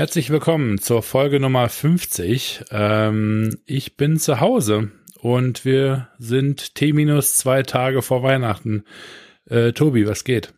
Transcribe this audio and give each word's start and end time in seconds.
Herzlich 0.00 0.30
willkommen 0.30 0.78
zur 0.78 1.02
Folge 1.02 1.40
Nummer 1.40 1.68
50. 1.68 2.64
Ähm, 2.70 3.58
ich 3.66 3.98
bin 3.98 4.18
zu 4.18 4.40
Hause 4.40 4.92
und 5.20 5.66
wir 5.66 6.08
sind 6.18 6.74
T 6.74 6.94
minus 6.94 7.36
zwei 7.36 7.62
Tage 7.62 8.00
vor 8.00 8.22
Weihnachten. 8.22 8.84
Äh, 9.44 9.72
Tobi, 9.72 10.08
was 10.08 10.24
geht? 10.24 10.54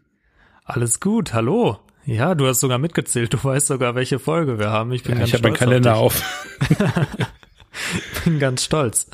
Alles 0.62 1.00
gut, 1.00 1.34
hallo. 1.34 1.80
Ja, 2.06 2.36
du 2.36 2.46
hast 2.46 2.60
sogar 2.60 2.78
mitgezählt. 2.78 3.34
Du 3.34 3.42
weißt 3.42 3.66
sogar, 3.66 3.96
welche 3.96 4.20
Folge 4.20 4.60
wir 4.60 4.70
haben. 4.70 4.92
Ich 4.92 5.02
bin 5.02 5.14
ja, 5.14 5.18
ganz 5.18 5.32
ich 5.32 5.38
stolz. 5.40 5.56
Ich 5.56 5.60
habe 5.60 5.70
meinen 5.70 5.82
Kalender 5.82 5.96
auf. 5.96 6.22
bin 8.24 8.38
ganz 8.38 8.62
stolz. 8.62 9.08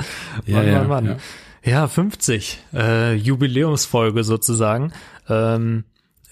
Ja, 0.44 0.56
Mann, 0.56 0.66
ja, 0.66 0.78
Mann, 0.80 0.88
Mann. 0.88 1.20
Ja. 1.64 1.70
ja 1.70 1.88
50. 1.88 2.64
Äh, 2.74 3.14
Jubiläumsfolge 3.14 4.22
sozusagen. 4.24 4.92
Ähm, 5.26 5.84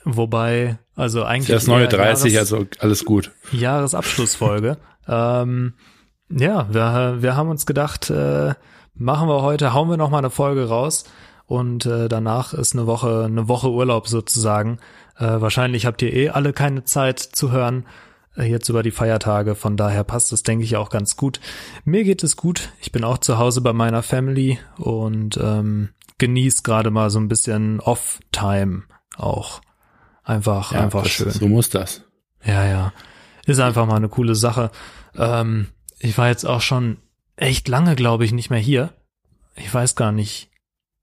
wobei, 0.05 0.81
also 0.97 1.25
eigentlich. 1.25 1.55
Das 1.55 1.67
neue 1.67 1.89
30, 1.89 2.33
Jahres 2.33 2.53
also 2.53 2.67
alles 2.79 3.05
gut. 3.05 3.31
Jahresabschlussfolge. 3.53 4.79
ähm, 5.09 5.75
ja, 6.31 6.67
wir, 6.73 7.19
wir 7.21 7.37
haben 7.37 7.51
uns 7.51 7.67
gedacht, 7.67 8.11
äh, 8.11 8.55
machen 8.95 9.29
wir 9.29 9.43
heute, 9.43 9.75
hauen 9.75 9.89
wir 9.89 9.97
noch 9.97 10.11
mal 10.11 10.19
eine 10.19 10.31
Folge 10.31 10.69
raus 10.69 11.05
und 11.47 11.87
äh, 11.87 12.09
danach 12.09 12.55
ist 12.55 12.75
eine 12.75 12.87
Woche 12.87 13.25
eine 13.27 13.47
Woche 13.47 13.71
Urlaub 13.71 14.09
sozusagen. 14.09 14.79
Äh, 15.19 15.41
wahrscheinlich 15.41 15.87
habt 15.87 16.03
ihr 16.03 16.13
eh 16.13 16.31
alle 16.31 16.53
keine 16.53 16.85
Zeit 16.85 17.21
zu 17.21 17.53
hören 17.53 17.87
äh, 18.37 18.45
jetzt 18.45 18.69
über 18.69 18.83
die 18.83 18.91
Feiertage, 18.91 19.55
von 19.55 19.77
daher 19.77 20.05
passt 20.05 20.33
es 20.33 20.43
denke 20.43 20.65
ich 20.65 20.77
auch 20.77 20.91
ganz 20.91 21.17
gut. 21.17 21.41
Mir 21.85 22.05
geht 22.05 22.23
es 22.23 22.37
gut. 22.37 22.71
Ich 22.81 22.91
bin 22.91 23.05
auch 23.05 23.19
zu 23.19 23.39
Hause 23.39 23.61
bei 23.61 23.73
meiner 23.73 24.03
Family 24.03 24.59
und 24.79 25.39
ähm, 25.43 25.91
genieße 26.19 26.63
gerade 26.63 26.91
mal 26.91 27.11
so 27.11 27.19
ein 27.19 27.29
bisschen 27.29 27.81
Off-Time 27.81 28.85
auch. 29.17 29.61
Einfach 30.27 30.73
ja, 30.73 30.81
einfach 30.81 31.05
das, 31.05 31.13
schön. 31.13 31.31
So 31.31 31.47
muss 31.47 31.71
das. 31.71 32.03
Ja, 32.45 32.65
ja. 32.67 32.93
Ist 33.47 33.61
einfach 33.61 33.87
mal 33.87 33.95
eine 33.95 34.09
coole 34.09 34.35
Sache. 34.35 34.73
Ähm, 35.17 35.69
ich 36.01 36.19
war 36.19 36.27
jetzt 36.29 36.45
auch 36.45 36.61
schon 36.61 36.99
echt 37.37 37.69
lange, 37.69 37.95
glaube 37.95 38.25
ich, 38.25 38.33
nicht 38.33 38.51
mehr 38.51 38.59
hier. 38.59 38.93
Ich 39.55 39.73
weiß 39.73 39.95
gar 39.95 40.11
nicht, 40.11 40.51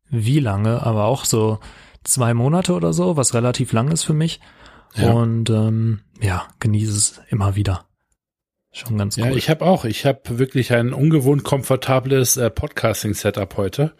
wie 0.09 0.39
lange, 0.39 0.85
aber 0.85 1.05
auch 1.05 1.23
so 1.23 1.59
zwei 2.03 2.33
Monate 2.33 2.73
oder 2.73 2.91
so, 2.91 3.15
was 3.15 3.33
relativ 3.33 3.71
lang 3.71 3.89
ist 3.91 4.03
für 4.03 4.13
mich. 4.13 4.41
Ja. 4.93 5.11
Und 5.13 5.49
ähm, 5.49 6.01
ja, 6.21 6.45
genieße 6.59 6.91
es 6.91 7.21
immer 7.29 7.55
wieder. 7.55 7.85
Schon 8.73 8.97
ganz 8.97 9.17
cool. 9.17 9.25
Ja, 9.25 9.35
ich 9.35 9.49
habe 9.51 9.63
auch. 9.63 9.85
Ich 9.85 10.05
habe 10.05 10.39
wirklich 10.39 10.73
ein 10.73 10.93
ungewohnt 10.93 11.43
komfortables 11.43 12.37
äh, 12.37 12.49
Podcasting-Setup 12.49 13.55
heute. 13.55 13.93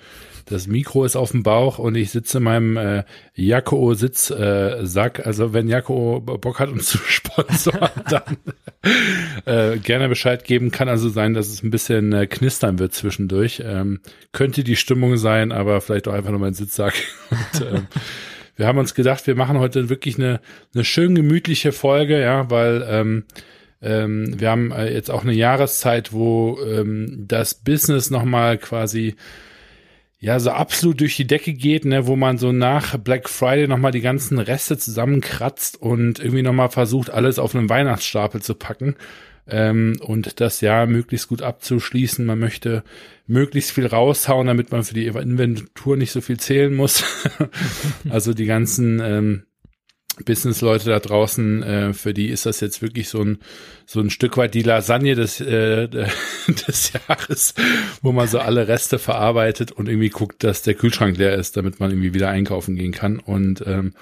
Das 0.46 0.68
Mikro 0.68 1.06
ist 1.06 1.16
auf 1.16 1.32
dem 1.32 1.44
Bauch 1.44 1.78
und 1.78 1.96
ich 1.96 2.10
sitze 2.10 2.40
in 2.40 2.44
meinem 2.44 2.78
äh, 2.78 3.04
Jakko-Sitzsack. 3.36 5.20
Äh, 5.20 5.22
also 5.24 5.54
wenn 5.54 5.70
Jakko 5.70 6.20
Bock 6.22 6.60
hat, 6.60 6.70
uns 6.70 6.86
zu 6.90 6.98
sponsern, 6.98 7.90
dann 8.10 8.38
äh, 9.46 9.78
gerne 9.78 10.10
Bescheid 10.10 10.44
geben. 10.44 10.72
Kann 10.72 10.90
also 10.90 11.08
sein, 11.08 11.36
dass 11.36 11.48
es 11.48 11.62
ein 11.62 11.70
bisschen 11.70 12.12
äh, 12.12 12.26
knistern 12.26 12.80
wird 12.80 12.94
zwischendurch. 12.94 13.62
Ähm, 13.64 14.02
könnte 14.32 14.64
die 14.64 14.76
Stimmung 14.76 15.18
sein, 15.18 15.52
aber 15.52 15.82
vielleicht 15.82 16.08
auch 16.08 16.14
einfach 16.14 16.32
nur 16.32 16.40
mein 16.40 16.56
Sitzsack. 16.56 16.96
und, 17.30 17.62
ähm, 17.62 17.88
wir 18.56 18.68
haben 18.68 18.80
uns 18.80 18.96
gedacht, 18.96 19.26
wir 19.28 19.36
machen 19.36 19.60
heute 19.60 19.90
wirklich 19.90 20.18
eine, 20.18 20.42
eine 20.74 20.84
schön 20.84 21.16
gemütliche 21.16 21.72
Folge, 21.72 22.20
ja, 22.20 22.50
weil 22.50 22.86
ähm, 22.88 23.24
ähm, 23.84 24.40
wir 24.40 24.50
haben 24.50 24.72
äh, 24.72 24.92
jetzt 24.94 25.12
auch 25.12 25.24
eine 25.24 25.34
Jahreszeit, 25.34 26.14
wo 26.14 26.60
ähm, 26.66 27.26
das 27.28 27.54
Business 27.54 28.10
nochmal 28.10 28.58
quasi 28.58 29.16
ja, 30.24 30.40
so 30.40 30.52
absolut 30.52 31.02
durch 31.02 31.18
die 31.18 31.28
Decke 31.28 31.54
geht, 31.54 31.84
ne, 31.84 32.08
wo 32.08 32.16
man 32.16 32.38
so 32.38 32.54
nach 32.54 32.98
Black 32.98 33.28
Friday 33.28 33.68
nochmal 33.68 33.92
die 33.92 34.00
ganzen 34.00 34.40
Reste 34.40 34.78
zusammenkratzt 34.78 35.82
und 35.82 36.20
irgendwie 36.20 36.44
nochmal 36.44 36.70
versucht, 36.70 37.10
alles 37.10 37.40
auf 37.40 37.54
einen 37.54 37.68
Weihnachtsstapel 37.68 38.42
zu 38.42 38.56
packen 38.56 38.96
ähm, 39.48 39.98
und 40.00 40.40
das 40.40 40.62
Jahr 40.62 40.88
möglichst 40.88 41.28
gut 41.28 41.42
abzuschließen. 41.42 42.26
Man 42.26 42.40
möchte 42.40 42.86
möglichst 43.28 43.72
viel 43.72 43.86
raushauen, 43.86 44.48
damit 44.48 44.72
man 44.72 44.86
für 44.86 44.94
die 44.94 45.08
Inventur 45.08 45.98
nicht 45.98 46.14
so 46.14 46.22
viel 46.22 46.40
zählen 46.40 46.74
muss. 46.74 47.04
also 48.10 48.34
die 48.34 48.46
ganzen 48.46 49.02
ähm, 49.04 49.44
Business-Leute 50.26 50.90
da 50.90 51.00
draußen, 51.00 51.64
äh, 51.64 51.94
für 51.94 52.14
die 52.14 52.30
ist 52.30 52.46
das 52.46 52.60
jetzt 52.60 52.82
wirklich 52.82 53.10
so 53.10 53.22
ein 53.22 53.40
so 53.86 54.00
ein 54.00 54.10
Stück 54.10 54.38
weit 54.38 54.54
die 54.54 54.62
Lasagne 54.62 55.16
des 55.16 55.42
äh, 55.42 55.88
des 56.68 56.94
Jahres, 56.94 57.54
wo 58.02 58.12
man 58.12 58.28
so 58.28 58.40
alle 58.40 58.68
Reste 58.68 59.00
verarbeitet 59.00 59.72
und 59.72 59.90
irgendwie 59.90 60.10
guckt, 60.10 60.44
dass 60.44 60.62
der 60.62 60.76
Kühlschrank 60.76 61.18
leer 61.18 61.36
ist, 61.36 61.58
damit 61.58 61.80
man 61.80 61.92
irgendwie 61.92 62.14
wieder 62.14 62.30
einkaufen 62.30 62.76
gehen 62.76 62.92
kann. 62.92 63.20
Und 63.20 63.64
ähm, 63.66 63.94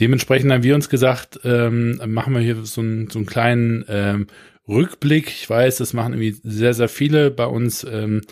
dementsprechend 0.00 0.52
haben 0.52 0.64
wir 0.64 0.74
uns 0.74 0.88
gesagt, 0.88 1.40
ähm, 1.44 2.00
machen 2.06 2.34
wir 2.34 2.40
hier 2.40 2.64
so, 2.64 2.80
ein, 2.80 3.08
so 3.10 3.18
einen 3.18 3.26
kleinen 3.26 3.84
ähm, 3.88 4.26
Rückblick. 4.68 5.28
Ich 5.28 5.48
weiß, 5.48 5.76
das 5.76 5.92
machen 5.92 6.14
irgendwie 6.14 6.36
sehr 6.42 6.74
sehr 6.74 6.88
viele 6.88 7.30
bei 7.30 7.46
uns. 7.46 7.84
Ähm, 7.84 8.22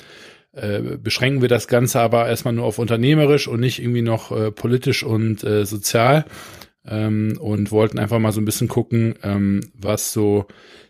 äh, 0.52 0.80
beschränken 0.80 1.42
wir 1.42 1.48
das 1.48 1.68
Ganze 1.68 2.00
aber 2.00 2.28
erstmal 2.28 2.54
nur 2.54 2.64
auf 2.64 2.78
unternehmerisch 2.78 3.46
und 3.46 3.60
nicht 3.60 3.78
irgendwie 3.80 4.02
noch 4.02 4.32
äh, 4.32 4.50
politisch 4.50 5.02
und 5.04 5.44
äh, 5.44 5.66
sozial 5.66 6.24
ähm, 6.88 7.38
und 7.40 7.72
wollten 7.72 7.98
einfach 7.98 8.18
mal 8.18 8.32
so 8.32 8.40
ein 8.40 8.44
bisschen 8.44 8.68
gucken, 8.68 9.14
ähm, 9.22 9.60
was 9.74 10.12
so 10.12 10.46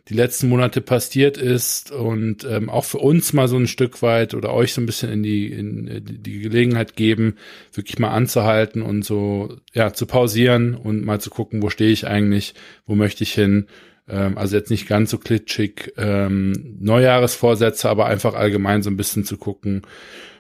die 0.09 0.15
letzten 0.15 0.49
Monate 0.49 0.81
passiert 0.81 1.37
ist 1.37 1.91
und 1.91 2.45
ähm, 2.45 2.71
auch 2.71 2.84
für 2.84 2.99
uns 2.99 3.33
mal 3.33 3.49
so 3.49 3.57
ein 3.57 3.67
Stück 3.67 4.03
weit 4.03 4.35
oder 4.35 4.55
euch 4.55 4.73
so 4.73 4.81
ein 4.81 4.87
bisschen 4.87 5.11
in 5.11 5.23
die 5.25 5.49
in 5.49 6.05
die 6.05 6.39
Gelegenheit 6.39 6.95
geben, 6.95 7.37
wirklich 7.73 7.99
mal 7.99 8.11
anzuhalten 8.11 8.83
und 8.83 9.05
so 9.05 9.56
ja 9.73 9.93
zu 9.93 10.06
pausieren 10.06 10.75
und 10.75 11.05
mal 11.05 11.21
zu 11.21 11.31
gucken, 11.31 11.61
wo 11.61 11.71
stehe 11.71 11.91
ich 11.91 12.06
eigentlich, 12.06 12.55
wo 12.87 12.95
möchte 12.95 13.25
ich 13.25 13.35
hin. 13.35 13.67
Ähm, 14.09 14.39
also 14.39 14.56
jetzt 14.56 14.71
nicht 14.71 14.87
ganz 14.87 15.11
so 15.11 15.19
klitschig 15.19 15.93
ähm, 15.97 16.77
Neujahresvorsätze, 16.79 17.89
aber 17.89 18.06
einfach 18.06 18.35
allgemein 18.35 18.83
so 18.83 18.91
ein 18.91 18.97
bisschen 18.97 19.25
zu 19.25 19.37
gucken, 19.37 19.83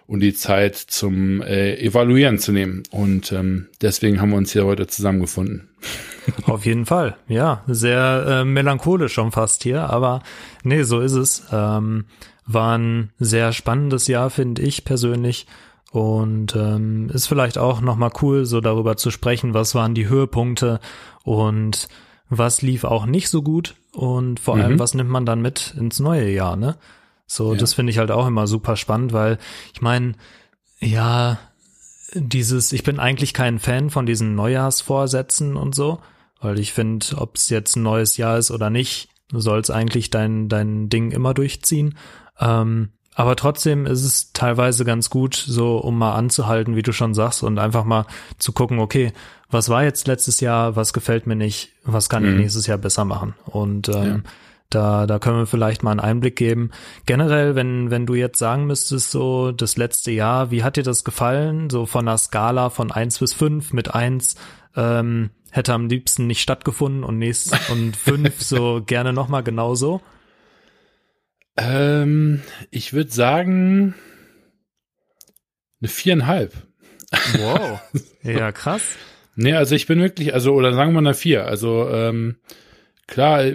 und 0.06 0.20
die 0.20 0.34
Zeit 0.34 0.76
zum 0.76 1.42
äh, 1.42 1.76
Evaluieren 1.76 2.38
zu 2.38 2.52
nehmen. 2.52 2.82
Und 2.90 3.32
ähm, 3.32 3.66
deswegen 3.80 4.20
haben 4.20 4.30
wir 4.30 4.36
uns 4.36 4.52
hier 4.52 4.64
heute 4.64 4.86
zusammengefunden. 4.86 5.68
Auf 6.44 6.66
jeden 6.66 6.86
Fall, 6.86 7.16
ja, 7.28 7.62
sehr 7.66 8.26
äh, 8.28 8.44
melancholisch 8.44 9.14
schon 9.14 9.32
fast 9.32 9.62
hier, 9.62 9.90
aber 9.90 10.22
nee, 10.62 10.82
so 10.82 11.00
ist 11.00 11.12
es. 11.12 11.44
Ähm, 11.52 12.06
war 12.46 12.78
ein 12.78 13.10
sehr 13.18 13.52
spannendes 13.52 14.06
Jahr, 14.06 14.30
finde 14.30 14.62
ich 14.62 14.84
persönlich. 14.84 15.46
Und 15.92 16.54
ähm, 16.56 17.10
ist 17.12 17.26
vielleicht 17.26 17.58
auch 17.58 17.80
nochmal 17.80 18.10
cool, 18.20 18.44
so 18.44 18.60
darüber 18.60 18.96
zu 18.96 19.10
sprechen, 19.10 19.54
was 19.54 19.74
waren 19.74 19.94
die 19.94 20.08
Höhepunkte 20.08 20.80
und 21.24 21.88
was 22.28 22.60
lief 22.60 22.84
auch 22.84 23.06
nicht 23.06 23.28
so 23.28 23.40
gut 23.42 23.76
und 23.92 24.40
vor 24.40 24.56
allem, 24.56 24.74
mhm. 24.74 24.78
was 24.78 24.94
nimmt 24.94 25.10
man 25.10 25.24
dann 25.24 25.40
mit 25.40 25.74
ins 25.78 26.00
neue 26.00 26.28
Jahr, 26.28 26.56
ne? 26.56 26.76
So, 27.26 27.52
ja. 27.52 27.58
das 27.58 27.74
finde 27.74 27.90
ich 27.90 27.98
halt 27.98 28.10
auch 28.10 28.26
immer 28.26 28.46
super 28.46 28.76
spannend, 28.76 29.12
weil 29.12 29.38
ich 29.74 29.82
meine, 29.82 30.14
ja, 30.80 31.38
dieses, 32.14 32.72
ich 32.72 32.84
bin 32.84 33.00
eigentlich 33.00 33.34
kein 33.34 33.58
Fan 33.58 33.90
von 33.90 34.06
diesen 34.06 34.34
Neujahrsvorsätzen 34.34 35.56
und 35.56 35.74
so, 35.74 36.00
weil 36.40 36.58
ich 36.58 36.72
finde, 36.72 37.06
ob 37.16 37.36
es 37.36 37.50
jetzt 37.50 37.76
ein 37.76 37.82
neues 37.82 38.16
Jahr 38.16 38.38
ist 38.38 38.50
oder 38.50 38.70
nicht, 38.70 39.08
du 39.28 39.40
sollst 39.40 39.70
eigentlich 39.70 40.10
dein, 40.10 40.48
dein 40.48 40.88
Ding 40.88 41.10
immer 41.10 41.34
durchziehen. 41.34 41.96
Ähm, 42.38 42.90
aber 43.14 43.34
trotzdem 43.34 43.86
ist 43.86 44.04
es 44.04 44.32
teilweise 44.32 44.84
ganz 44.84 45.10
gut, 45.10 45.34
so 45.34 45.78
um 45.78 45.98
mal 45.98 46.14
anzuhalten, 46.14 46.76
wie 46.76 46.82
du 46.82 46.92
schon 46.92 47.14
sagst, 47.14 47.42
und 47.42 47.58
einfach 47.58 47.84
mal 47.84 48.06
zu 48.38 48.52
gucken, 48.52 48.78
okay, 48.78 49.12
was 49.50 49.68
war 49.68 49.82
jetzt 49.82 50.06
letztes 50.06 50.40
Jahr, 50.40 50.76
was 50.76 50.92
gefällt 50.92 51.26
mir 51.26 51.36
nicht, 51.36 51.70
was 51.82 52.08
kann 52.08 52.24
mhm. 52.24 52.32
ich 52.34 52.36
nächstes 52.36 52.66
Jahr 52.66 52.78
besser 52.78 53.04
machen. 53.04 53.34
Und 53.46 53.88
ähm, 53.88 54.22
ja 54.24 54.30
da, 54.70 55.06
da 55.06 55.18
können 55.18 55.38
wir 55.38 55.46
vielleicht 55.46 55.82
mal 55.82 55.92
einen 55.92 56.00
Einblick 56.00 56.36
geben. 56.36 56.70
Generell, 57.06 57.54
wenn, 57.54 57.90
wenn 57.90 58.06
du 58.06 58.14
jetzt 58.14 58.38
sagen 58.38 58.66
müsstest, 58.66 59.10
so 59.10 59.52
das 59.52 59.76
letzte 59.76 60.10
Jahr, 60.10 60.50
wie 60.50 60.64
hat 60.64 60.76
dir 60.76 60.82
das 60.82 61.04
gefallen? 61.04 61.70
So 61.70 61.86
von 61.86 62.06
einer 62.06 62.18
Skala 62.18 62.70
von 62.70 62.90
eins 62.90 63.18
bis 63.18 63.32
fünf 63.32 63.72
mit 63.72 63.94
eins 63.94 64.34
ähm, 64.74 65.30
hätte 65.50 65.72
am 65.72 65.88
liebsten 65.88 66.26
nicht 66.26 66.42
stattgefunden 66.42 67.04
und 67.04 67.18
nächst 67.18 67.54
und 67.70 67.96
fünf 67.96 68.42
so 68.42 68.82
gerne 68.84 69.12
nochmal 69.12 69.42
genauso. 69.42 70.00
Ähm, 71.56 72.42
ich 72.70 72.92
würde 72.92 73.10
sagen 73.10 73.94
eine 75.80 75.88
viereinhalb. 75.88 76.52
Wow. 77.38 77.80
Ja, 78.22 78.50
krass. 78.50 78.82
nee, 79.36 79.52
also 79.52 79.76
ich 79.76 79.86
bin 79.86 80.00
wirklich, 80.00 80.34
also, 80.34 80.52
oder 80.52 80.74
sagen 80.74 80.94
wir 80.94 80.98
eine 80.98 81.14
vier. 81.14 81.46
Also, 81.46 81.88
ähm, 81.88 82.38
Klar, 83.06 83.52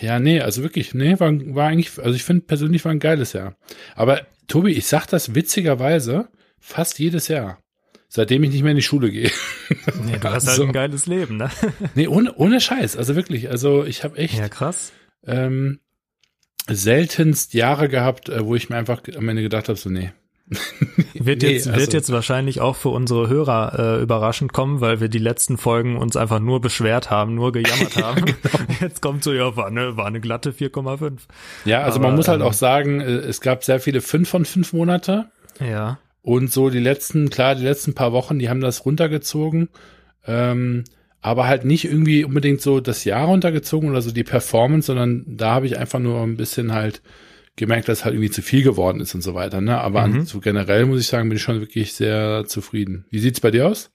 ja, 0.00 0.20
nee, 0.20 0.40
also 0.40 0.62
wirklich, 0.62 0.94
nee, 0.94 1.18
war, 1.18 1.32
war 1.54 1.68
eigentlich, 1.68 1.98
also 1.98 2.14
ich 2.14 2.22
finde 2.22 2.44
persönlich 2.46 2.84
war 2.84 2.92
ein 2.92 3.00
geiles 3.00 3.32
Jahr. 3.32 3.56
Aber 3.96 4.24
Tobi, 4.46 4.72
ich 4.72 4.86
sag 4.86 5.06
das 5.06 5.34
witzigerweise 5.34 6.28
fast 6.60 6.98
jedes 6.98 7.28
Jahr. 7.28 7.60
Seitdem 8.08 8.44
ich 8.44 8.50
nicht 8.50 8.62
mehr 8.62 8.70
in 8.70 8.76
die 8.76 8.82
Schule 8.82 9.10
gehe. 9.10 9.30
Nee, 10.04 10.18
du 10.18 10.30
hast 10.30 10.46
also, 10.48 10.62
halt 10.62 10.70
ein 10.70 10.72
geiles 10.72 11.06
Leben, 11.06 11.36
ne? 11.36 11.50
Nee, 11.94 12.06
ohne, 12.06 12.34
ohne 12.34 12.60
Scheiß. 12.60 12.96
Also 12.96 13.16
wirklich, 13.16 13.50
also 13.50 13.84
ich 13.84 14.04
habe 14.04 14.16
echt. 14.16 14.38
Ja, 14.38 14.48
krass. 14.48 14.92
Ähm, 15.26 15.80
seltenst 16.68 17.54
Jahre 17.54 17.88
gehabt, 17.88 18.28
äh, 18.28 18.44
wo 18.44 18.54
ich 18.54 18.68
mir 18.68 18.76
einfach 18.76 19.02
am 19.16 19.28
Ende 19.28 19.42
gedacht 19.42 19.68
habe, 19.68 19.78
so, 19.78 19.90
nee, 19.90 20.12
wird, 21.14 21.42
Nee, 21.42 21.52
jetzt, 21.54 21.66
also- 21.68 21.80
wird 21.80 21.92
jetzt 21.92 22.12
wahrscheinlich 22.12 22.60
auch 22.60 22.76
für 22.76 22.90
unsere 22.90 23.28
Hörer 23.28 23.98
äh, 23.98 24.02
überraschend 24.02 24.52
kommen, 24.52 24.80
weil 24.80 25.00
wir 25.00 25.08
die 25.08 25.18
letzten 25.18 25.58
Folgen 25.58 25.96
uns 25.96 26.16
einfach 26.16 26.38
nur 26.38 26.60
beschwert 26.60 27.10
haben, 27.10 27.34
nur 27.34 27.52
gejammert 27.52 27.96
haben. 28.02 28.24
genau. 28.26 28.36
Jetzt 28.80 29.02
kommt 29.02 29.24
so, 29.24 29.32
ja, 29.32 29.56
war 29.56 29.66
eine, 29.66 29.96
war 29.96 30.06
eine 30.06 30.20
glatte 30.20 30.52
4,5. 30.52 31.12
Ja, 31.64 31.82
also 31.82 31.98
Aber, 31.98 32.08
man 32.08 32.16
muss 32.16 32.28
halt 32.28 32.40
ähm, 32.40 32.46
auch 32.46 32.52
sagen, 32.52 33.00
äh, 33.00 33.04
es 33.04 33.40
gab 33.40 33.64
sehr 33.64 33.80
viele 33.80 34.00
fünf 34.00 34.28
von 34.28 34.44
fünf 34.44 34.72
Monate 34.72 35.26
Ja. 35.60 35.98
und 36.22 36.52
so 36.52 36.70
die 36.70 36.78
letzten, 36.80 37.28
klar, 37.30 37.54
die 37.56 37.64
letzten 37.64 37.94
paar 37.94 38.12
Wochen, 38.12 38.38
die 38.38 38.48
haben 38.48 38.60
das 38.60 38.84
runtergezogen, 38.84 39.68
ähm, 40.26 40.84
aber 41.22 41.48
halt 41.48 41.64
nicht 41.64 41.84
irgendwie 41.86 42.24
unbedingt 42.24 42.60
so 42.60 42.78
das 42.78 43.04
Jahr 43.04 43.26
runtergezogen 43.26 43.90
oder 43.90 44.00
so 44.00 44.12
die 44.12 44.22
Performance, 44.22 44.86
sondern 44.86 45.24
da 45.26 45.52
habe 45.54 45.66
ich 45.66 45.76
einfach 45.76 45.98
nur 45.98 46.20
ein 46.22 46.36
bisschen 46.36 46.72
halt 46.72 47.02
gemerkt, 47.56 47.88
dass 47.88 48.04
halt 48.04 48.14
irgendwie 48.14 48.30
zu 48.30 48.42
viel 48.42 48.62
geworden 48.62 49.00
ist 49.00 49.14
und 49.14 49.22
so 49.22 49.34
weiter. 49.34 49.60
Ne? 49.60 49.78
Aber 49.80 50.06
Mhm. 50.06 50.26
so 50.26 50.40
generell 50.40 50.86
muss 50.86 51.00
ich 51.00 51.06
sagen, 51.06 51.28
bin 51.28 51.36
ich 51.36 51.42
schon 51.42 51.60
wirklich 51.60 51.94
sehr 51.94 52.44
zufrieden. 52.46 53.06
Wie 53.10 53.18
sieht's 53.18 53.40
bei 53.40 53.50
dir 53.50 53.66
aus? 53.68 53.90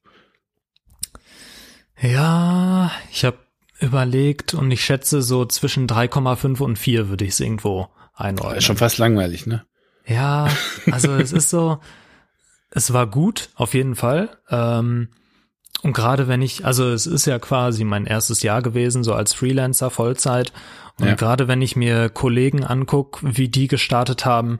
Ja, 2.00 2.92
ich 3.12 3.26
habe 3.26 3.38
überlegt 3.80 4.54
und 4.54 4.72
ich 4.72 4.84
schätze 4.84 5.22
so 5.22 5.46
zwischen 5.46 5.88
3,5 5.88 6.62
und 6.62 6.78
4 6.78 7.10
würde 7.10 7.26
ich 7.26 7.32
es 7.32 7.40
irgendwo 7.40 7.88
einordnen. 8.14 8.58
Ist 8.58 8.66
schon 8.66 8.78
fast 8.78 8.98
langweilig, 8.98 9.46
ne? 9.46 9.66
Ja, 10.08 10.48
also 10.92 11.14
es 11.16 11.32
ist 11.34 11.50
so, 11.50 11.80
es 12.72 12.94
war 12.94 13.08
gut, 13.08 13.50
auf 13.56 13.74
jeden 13.74 13.96
Fall. 13.96 14.38
Ähm, 14.50 15.10
und 15.84 15.94
gerade 15.94 16.28
wenn 16.28 16.42
ich, 16.42 16.66
also 16.66 16.90
es 16.90 17.08
ist 17.08 17.26
ja 17.26 17.40
quasi 17.40 17.84
mein 17.84 18.06
erstes 18.06 18.44
Jahr 18.44 18.62
gewesen, 18.62 19.04
so 19.04 19.14
als 19.14 19.34
Freelancer 19.34 19.90
Vollzeit. 19.90 20.54
Und 21.00 21.08
Ja. 21.08 21.16
gerade 21.16 21.48
wenn 21.48 21.62
ich 21.62 21.76
mir 21.76 22.10
Kollegen 22.10 22.64
anguck, 22.64 23.20
wie 23.24 23.50
die 23.50 23.68
gestartet 23.68 24.26
haben, 24.26 24.60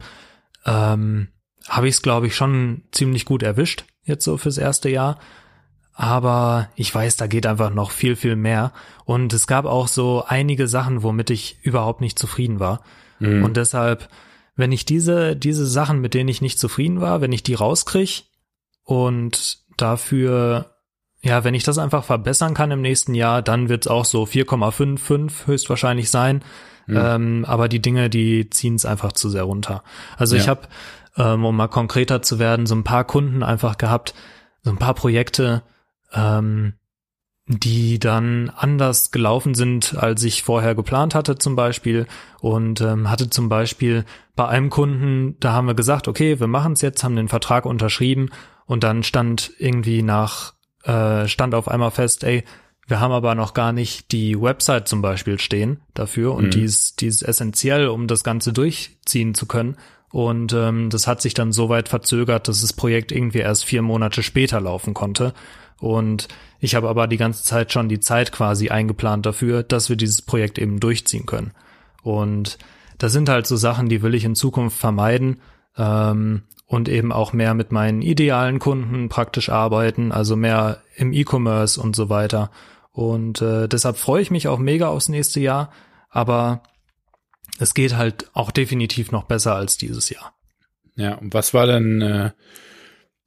ähm, 0.66 1.28
habe 1.68 1.88
ich 1.88 1.96
es, 1.96 2.02
glaube 2.02 2.28
ich, 2.28 2.36
schon 2.36 2.84
ziemlich 2.92 3.26
gut 3.26 3.44
erwischt, 3.44 3.86
jetzt 4.04 4.26
so 4.26 4.38
fürs 4.38 4.58
erste 4.58 4.90
Jahr. 4.90 5.20
Aber 5.94 6.70
ich 6.76 6.94
weiß, 6.94 7.18
da 7.18 7.28
geht 7.28 7.46
einfach 7.46 7.70
noch 7.72 7.92
viel, 7.92 8.16
viel 8.16 8.36
mehr. 8.36 8.74
Und 9.06 9.34
es 9.34 9.46
gab 9.46 9.66
auch 9.66 9.88
so 9.88 10.24
einige 10.26 10.68
Sachen, 10.68 11.04
womit 11.04 11.30
ich 11.30 11.60
überhaupt 11.62 12.02
nicht 12.02 12.18
zufrieden 12.18 12.60
war. 12.60 12.82
Mhm. 13.20 13.44
Und 13.44 13.58
deshalb, 13.58 14.10
wenn 14.56 14.72
ich 14.72 14.86
diese, 14.86 15.36
diese 15.36 15.68
Sachen, 15.68 16.00
mit 16.02 16.16
denen 16.16 16.30
ich 16.30 16.42
nicht 16.42 16.60
zufrieden 16.60 17.02
war, 17.02 17.22
wenn 17.22 17.32
ich 17.32 17.44
die 17.44 17.54
rauskriege 17.54 18.24
und 18.84 19.60
dafür, 19.78 20.71
ja, 21.24 21.44
wenn 21.44 21.54
ich 21.54 21.64
das 21.64 21.78
einfach 21.78 22.04
verbessern 22.04 22.54
kann 22.54 22.72
im 22.72 22.82
nächsten 22.82 23.14
Jahr, 23.14 23.42
dann 23.42 23.70
wird 23.70 23.86
es 23.86 23.92
auch 23.92 24.06
so 24.06 24.24
4,55 24.24 25.48
höchstwahrscheinlich 25.48 26.10
sein. 26.10 26.44
Mhm. 26.88 26.98
Ähm, 26.98 27.46
aber 27.48 27.68
die 27.70 27.82
Dinge, 27.82 28.10
die 28.10 28.50
ziehen 28.50 28.76
es 28.76 28.86
einfach 28.86 29.12
zu 29.12 29.30
sehr 29.30 29.44
runter. 29.44 29.84
Also 30.18 30.36
ich 30.36 30.46
Ja. 30.46 30.50
habe, 30.52 30.62
ähm, 31.18 31.46
um 31.46 31.56
mal 31.56 31.68
konkreter 31.68 32.22
zu 32.22 32.40
werden, 32.40 32.66
so 32.66 32.76
ein 32.76 32.84
paar 32.84 33.04
Kunden 33.04 33.44
einfach 33.44 33.78
gehabt, 33.78 34.14
so 34.64 34.72
ein 34.72 34.78
paar 34.78 34.96
Projekte, 34.96 35.62
ähm, 36.14 36.74
die 37.48 38.00
dann 38.00 38.50
anders 38.56 39.12
gelaufen 39.12 39.56
sind, 39.56 39.96
als 39.98 40.24
ich 40.24 40.44
vorher 40.44 40.74
geplant 40.74 41.16
hatte 41.16 41.38
zum 41.38 41.56
Beispiel. 41.56 42.08
Und 42.40 42.82
ähm, 42.82 43.10
hatte 43.12 43.30
zum 43.30 43.50
Beispiel 43.50 44.06
bei 44.36 44.48
einem 44.48 44.70
Kunden, 44.70 45.36
da 45.40 45.52
haben 45.54 45.68
wir 45.68 45.74
gesagt, 45.76 46.08
okay, 46.08 46.40
wir 46.40 46.48
machen 46.48 46.74
es 46.74 46.82
jetzt, 46.82 47.04
haben 47.04 47.16
den 47.16 47.28
Vertrag 47.28 47.66
unterschrieben 47.66 48.30
und 48.66 48.84
dann 48.84 49.04
stand 49.04 49.52
irgendwie 49.60 50.02
nach, 50.02 50.54
äh, 50.84 51.28
stand 51.28 51.54
auf 51.56 51.68
einmal 51.68 51.92
fest, 51.92 52.24
ey, 52.24 52.44
wir 52.88 53.00
haben 53.00 53.12
aber 53.12 53.36
noch 53.36 53.54
gar 53.54 53.72
nicht 53.72 54.12
die 54.12 54.40
Website 54.42 54.88
zum 54.88 55.02
Beispiel 55.02 55.40
stehen 55.40 55.80
dafür 55.94 56.34
und 56.34 56.46
Mhm. 56.46 56.52
die, 56.52 56.64
ist, 56.64 57.02
die 57.02 57.08
ist 57.08 57.22
essentiell, 57.22 57.88
um 57.88 58.08
das 58.08 58.24
Ganze 58.24 58.52
durchziehen 58.54 59.34
zu 59.34 59.46
können. 59.46 59.78
Und 60.10 60.52
ähm, 60.52 60.90
das 60.90 61.08
hat 61.08 61.22
sich 61.22 61.34
dann 61.34 61.54
so 61.54 61.70
weit 61.70 61.88
verzögert, 61.88 62.50
dass 62.50 62.60
das 62.62 62.74
Projekt 62.74 63.14
irgendwie 63.14 63.40
erst 63.40 63.64
vier 63.64 63.82
Monate 63.82 64.24
später 64.24 64.60
laufen 64.60 64.94
konnte. 64.94 65.34
Und 65.80 66.28
ich 66.60 66.76
habe 66.76 66.90
aber 66.90 67.08
die 67.08 67.18
ganze 67.18 67.44
Zeit 67.44 67.72
schon 67.72 67.88
die 67.88 68.02
Zeit 68.02 68.34
quasi 68.34 68.70
eingeplant 68.70 69.26
dafür, 69.26 69.64
dass 69.64 69.88
wir 69.88 69.96
dieses 69.96 70.22
Projekt 70.22 70.60
eben 70.60 70.82
durchziehen 70.82 71.26
können. 71.26 71.52
Und 72.04 72.58
das 72.98 73.14
sind 73.14 73.30
halt 73.30 73.48
so 73.48 73.56
Sachen, 73.56 73.88
die 73.88 74.02
will 74.02 74.14
ich 74.14 74.26
in 74.26 74.36
Zukunft 74.36 74.78
vermeiden 74.78 75.40
ähm, 75.78 76.44
und 76.72 76.88
eben 76.88 77.12
auch 77.12 77.34
mehr 77.34 77.54
mit 77.54 77.74
meinen 77.74 78.02
idealen 78.02 78.58
Kunden 78.58 79.10
praktisch 79.10 79.50
arbeiten, 79.50 80.14
also 80.14 80.38
mehr 80.38 80.82
im 80.96 81.12
E-Commerce 81.12 81.82
und 81.82 81.98
so 81.98 82.08
weiter. 82.08 82.50
Und 82.94 83.42
äh, 83.42 83.68
deshalb 83.68 83.98
freue 83.98 84.22
ich 84.22 84.32
mich 84.32 84.48
auch 84.48 84.58
mega 84.58 84.88
aufs 84.88 85.10
nächste 85.10 85.42
Jahr, 85.42 85.74
aber 86.10 86.64
es 87.60 87.74
geht 87.74 87.98
halt 87.98 88.30
auch 88.32 88.52
definitiv 88.52 89.12
noch 89.12 89.24
besser 89.24 89.54
als 89.54 89.76
dieses 89.76 90.10
Jahr. 90.10 90.34
Ja, 90.96 91.16
und 91.16 91.34
was 91.34 91.54
war 91.54 91.68
denn 91.68 92.02
äh, 92.02 92.32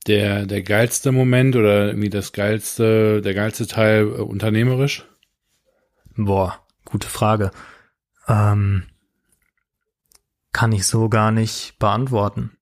der, 0.06 0.47
der 0.47 0.62
geilste 0.62 1.12
Moment 1.12 1.55
oder 1.55 1.88
irgendwie 1.88 2.08
das 2.08 2.32
geilste, 2.32 3.20
der 3.20 3.35
geilste 3.35 3.67
Teil 3.67 4.05
äh, 4.05 4.23
unternehmerisch? 4.23 5.05
Boah, 6.17 6.61
gute 6.87 7.08
Frage. 7.08 7.50
Ähm, 8.26 8.85
kann 10.52 10.73
ich 10.73 10.87
so 10.87 11.11
gar 11.11 11.31
nicht 11.31 11.79
beantworten. 11.79 12.56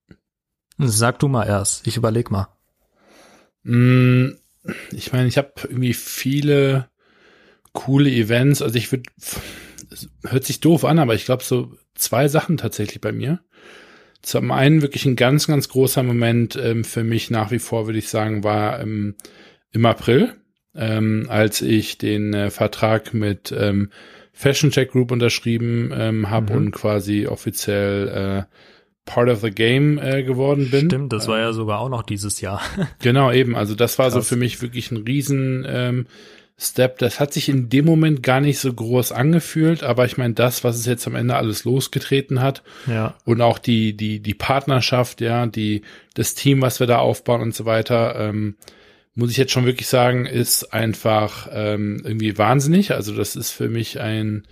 Sag 0.77 1.19
du 1.19 1.27
mal 1.27 1.45
erst, 1.45 1.85
ich 1.87 1.97
überleg 1.97 2.31
mal. 2.31 2.47
Mm, 3.63 4.29
Ich 4.91 5.11
meine, 5.11 5.27
ich 5.27 5.37
habe 5.37 5.51
irgendwie 5.63 5.93
viele 5.93 6.87
coole 7.73 8.09
Events. 8.09 8.61
Also 8.61 8.75
ich 8.77 8.91
würde, 8.91 9.03
es 9.91 10.09
hört 10.25 10.45
sich 10.45 10.59
doof 10.61 10.85
an, 10.85 10.99
aber 10.99 11.15
ich 11.15 11.25
glaube 11.25 11.43
so 11.43 11.73
zwei 11.95 12.27
Sachen 12.27 12.57
tatsächlich 12.57 13.01
bei 13.01 13.11
mir. 13.11 13.41
Zum 14.21 14.51
einen 14.51 14.81
wirklich 14.81 15.05
ein 15.05 15.17
ganz, 15.17 15.47
ganz 15.47 15.69
großer 15.69 16.03
Moment 16.03 16.55
ähm, 16.55 16.83
für 16.85 17.03
mich 17.03 17.29
nach 17.29 17.51
wie 17.51 17.59
vor, 17.59 17.87
würde 17.87 17.99
ich 17.99 18.09
sagen, 18.09 18.43
war 18.43 18.79
ähm, 18.81 19.15
im 19.71 19.85
April, 19.85 20.33
ähm, 20.75 21.27
als 21.29 21.61
ich 21.61 21.97
den 21.97 22.33
äh, 22.33 22.49
Vertrag 22.49 23.13
mit 23.13 23.53
ähm, 23.57 23.91
Fashion 24.31 24.71
Check 24.71 24.91
Group 24.91 25.11
unterschrieben 25.11 25.91
ähm, 25.93 26.29
habe 26.29 26.53
Mhm. 26.53 26.57
und 26.59 26.71
quasi 26.71 27.27
offiziell 27.27 28.47
äh, 28.49 28.55
Part 29.05 29.29
of 29.29 29.41
the 29.41 29.51
Game 29.51 29.97
äh, 29.97 30.23
geworden 30.23 30.69
bin. 30.71 30.87
Stimmt, 30.87 31.11
das 31.11 31.27
war 31.27 31.39
ja 31.39 31.51
sogar 31.53 31.79
auch 31.79 31.89
noch 31.89 32.03
dieses 32.03 32.41
Jahr. 32.41 32.61
Genau, 32.99 33.31
eben. 33.31 33.55
Also 33.55 33.75
das 33.75 33.99
war 33.99 34.11
so 34.11 34.19
Krass. 34.19 34.29
für 34.29 34.35
mich 34.35 34.61
wirklich 34.61 34.91
ein 34.91 34.97
riesen 34.97 35.65
ähm, 35.67 36.05
Step. 36.57 36.99
Das 36.99 37.19
hat 37.19 37.33
sich 37.33 37.49
in 37.49 37.69
dem 37.69 37.85
Moment 37.85 38.23
gar 38.23 38.39
nicht 38.39 38.59
so 38.59 38.71
groß 38.71 39.11
angefühlt, 39.11 39.83
aber 39.83 40.05
ich 40.05 40.17
meine, 40.17 40.33
das, 40.33 40.63
was 40.63 40.77
es 40.77 40.85
jetzt 40.85 41.05
am 41.07 41.15
Ende 41.15 41.35
alles 41.35 41.65
losgetreten 41.65 42.41
hat 42.41 42.63
ja, 42.87 43.15
und 43.25 43.41
auch 43.41 43.57
die, 43.57 43.97
die, 43.97 44.19
die 44.19 44.33
Partnerschaft, 44.33 45.19
ja, 45.19 45.47
die, 45.47 45.81
das 46.13 46.35
Team, 46.35 46.61
was 46.61 46.79
wir 46.79 46.87
da 46.87 46.99
aufbauen 46.99 47.41
und 47.41 47.55
so 47.55 47.65
weiter, 47.65 48.15
ähm, 48.17 48.55
muss 49.15 49.31
ich 49.31 49.37
jetzt 49.37 49.51
schon 49.51 49.65
wirklich 49.65 49.87
sagen, 49.87 50.25
ist 50.25 50.73
einfach 50.73 51.49
ähm, 51.51 52.01
irgendwie 52.03 52.37
wahnsinnig. 52.37 52.93
Also 52.93 53.15
das 53.15 53.35
ist 53.35 53.51
für 53.51 53.69
mich 53.69 53.99
ein, 53.99 54.43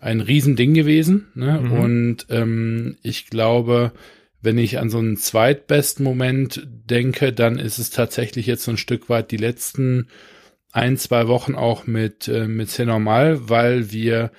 ein 0.00 0.20
Riesending 0.20 0.74
gewesen. 0.74 1.28
Ne? 1.34 1.60
Mhm. 1.60 1.72
Und 1.72 2.26
ähm, 2.30 2.96
ich 3.02 3.26
glaube, 3.26 3.92
wenn 4.42 4.58
ich 4.58 4.78
an 4.78 4.90
so 4.90 4.98
einen 4.98 5.16
zweitbesten 5.16 6.04
Moment 6.04 6.66
denke, 6.66 7.32
dann 7.32 7.58
ist 7.58 7.78
es 7.78 7.90
tatsächlich 7.90 8.46
jetzt 8.46 8.64
so 8.64 8.70
ein 8.70 8.76
Stück 8.76 9.08
weit 9.08 9.30
die 9.30 9.36
letzten 9.36 10.08
ein, 10.72 10.96
zwei 10.96 11.28
Wochen 11.28 11.54
auch 11.54 11.86
mit, 11.86 12.28
äh, 12.28 12.46
mit 12.46 12.70
C 12.70 12.84
Normal, 12.84 13.48
weil 13.48 13.92
wir 13.92 14.30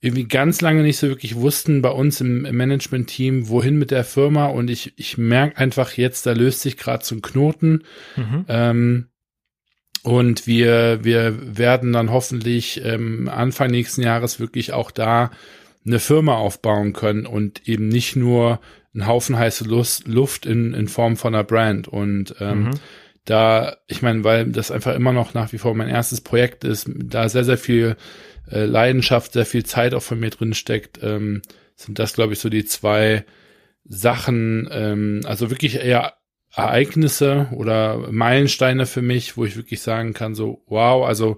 irgendwie 0.00 0.28
ganz 0.28 0.60
lange 0.60 0.82
nicht 0.82 0.98
so 0.98 1.08
wirklich 1.08 1.34
wussten 1.36 1.80
bei 1.80 1.88
uns 1.88 2.20
im, 2.20 2.44
im 2.44 2.56
Management-Team, 2.56 3.48
wohin 3.48 3.76
mit 3.76 3.90
der 3.90 4.04
Firma. 4.04 4.46
Und 4.46 4.68
ich, 4.68 4.92
ich 4.96 5.16
merke 5.16 5.56
einfach 5.56 5.92
jetzt, 5.94 6.26
da 6.26 6.32
löst 6.32 6.60
sich 6.60 6.76
gerade 6.76 7.04
so 7.04 7.14
ein 7.14 7.22
Knoten. 7.22 7.84
mhm. 8.16 8.44
Ähm, 8.48 9.06
und 10.04 10.46
wir, 10.46 11.02
wir 11.02 11.56
werden 11.58 11.92
dann 11.92 12.10
hoffentlich 12.12 12.84
ähm, 12.84 13.28
Anfang 13.28 13.70
nächsten 13.70 14.02
Jahres 14.02 14.38
wirklich 14.38 14.72
auch 14.72 14.90
da 14.90 15.30
eine 15.86 15.98
Firma 15.98 16.36
aufbauen 16.36 16.92
können 16.92 17.26
und 17.26 17.66
eben 17.66 17.88
nicht 17.88 18.14
nur 18.14 18.60
ein 18.94 19.06
Haufen 19.06 19.36
heiße 19.38 19.64
Lust, 19.64 20.06
Luft 20.06 20.46
in, 20.46 20.72
in 20.74 20.88
Form 20.88 21.16
von 21.16 21.34
einer 21.34 21.42
Brand. 21.42 21.88
Und 21.88 22.36
ähm, 22.38 22.64
Mhm. 22.64 22.70
da, 23.24 23.76
ich 23.88 24.02
meine, 24.02 24.22
weil 24.24 24.46
das 24.46 24.70
einfach 24.70 24.94
immer 24.94 25.12
noch 25.14 25.32
nach 25.32 25.52
wie 25.52 25.58
vor 25.58 25.74
mein 25.74 25.88
erstes 25.88 26.20
Projekt 26.20 26.64
ist, 26.64 26.88
da 26.94 27.28
sehr, 27.28 27.44
sehr 27.44 27.58
viel 27.58 27.96
äh, 28.50 28.66
Leidenschaft, 28.66 29.32
sehr 29.32 29.46
viel 29.46 29.64
Zeit 29.64 29.94
auch 29.94 30.02
von 30.02 30.20
mir 30.20 30.30
drin 30.30 30.52
steckt, 30.54 31.00
ähm, 31.02 31.40
sind 31.76 31.98
das, 31.98 32.12
glaube 32.12 32.34
ich, 32.34 32.40
so 32.40 32.50
die 32.50 32.66
zwei 32.66 33.24
Sachen, 33.84 34.68
ähm, 34.70 35.22
also 35.24 35.50
wirklich 35.50 35.76
eher 35.76 36.12
Ereignisse 36.54 37.48
oder 37.52 38.10
Meilensteine 38.10 38.86
für 38.86 39.02
mich, 39.02 39.36
wo 39.36 39.44
ich 39.44 39.56
wirklich 39.56 39.80
sagen 39.80 40.12
kann, 40.14 40.34
so, 40.34 40.62
wow, 40.66 41.06
also 41.06 41.36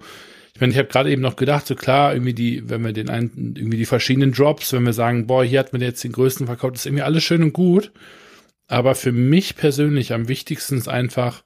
ich 0.55 0.61
meine, 0.61 0.73
ich 0.73 0.79
habe 0.79 0.89
gerade 0.89 1.11
eben 1.11 1.23
noch 1.23 1.37
gedacht, 1.37 1.67
so 1.67 1.75
klar, 1.75 2.15
irgendwie 2.15 2.33
die, 2.33 2.69
wenn 2.71 2.83
wir 2.83 2.93
den 2.93 3.11
einen, 3.11 3.55
irgendwie 3.57 3.77
die 3.77 3.85
verschiedenen 3.85 4.33
Drops, 4.33 4.73
wenn 4.73 4.85
wir 4.85 4.95
sagen, 4.95 5.27
boah, 5.27 5.45
hier 5.45 5.59
hat 5.59 5.73
man 5.73 5.83
jetzt 5.83 6.03
den 6.03 6.13
größten 6.13 6.47
verkauft, 6.47 6.77
ist 6.77 6.87
irgendwie 6.87 7.03
alles 7.03 7.25
schön 7.25 7.43
und 7.43 7.53
gut. 7.53 7.93
Aber 8.67 8.95
für 8.95 9.13
mich 9.13 9.57
persönlich 9.57 10.13
am 10.15 10.29
wichtigsten 10.29 10.79
ist 10.79 10.89
einfach 10.89 11.45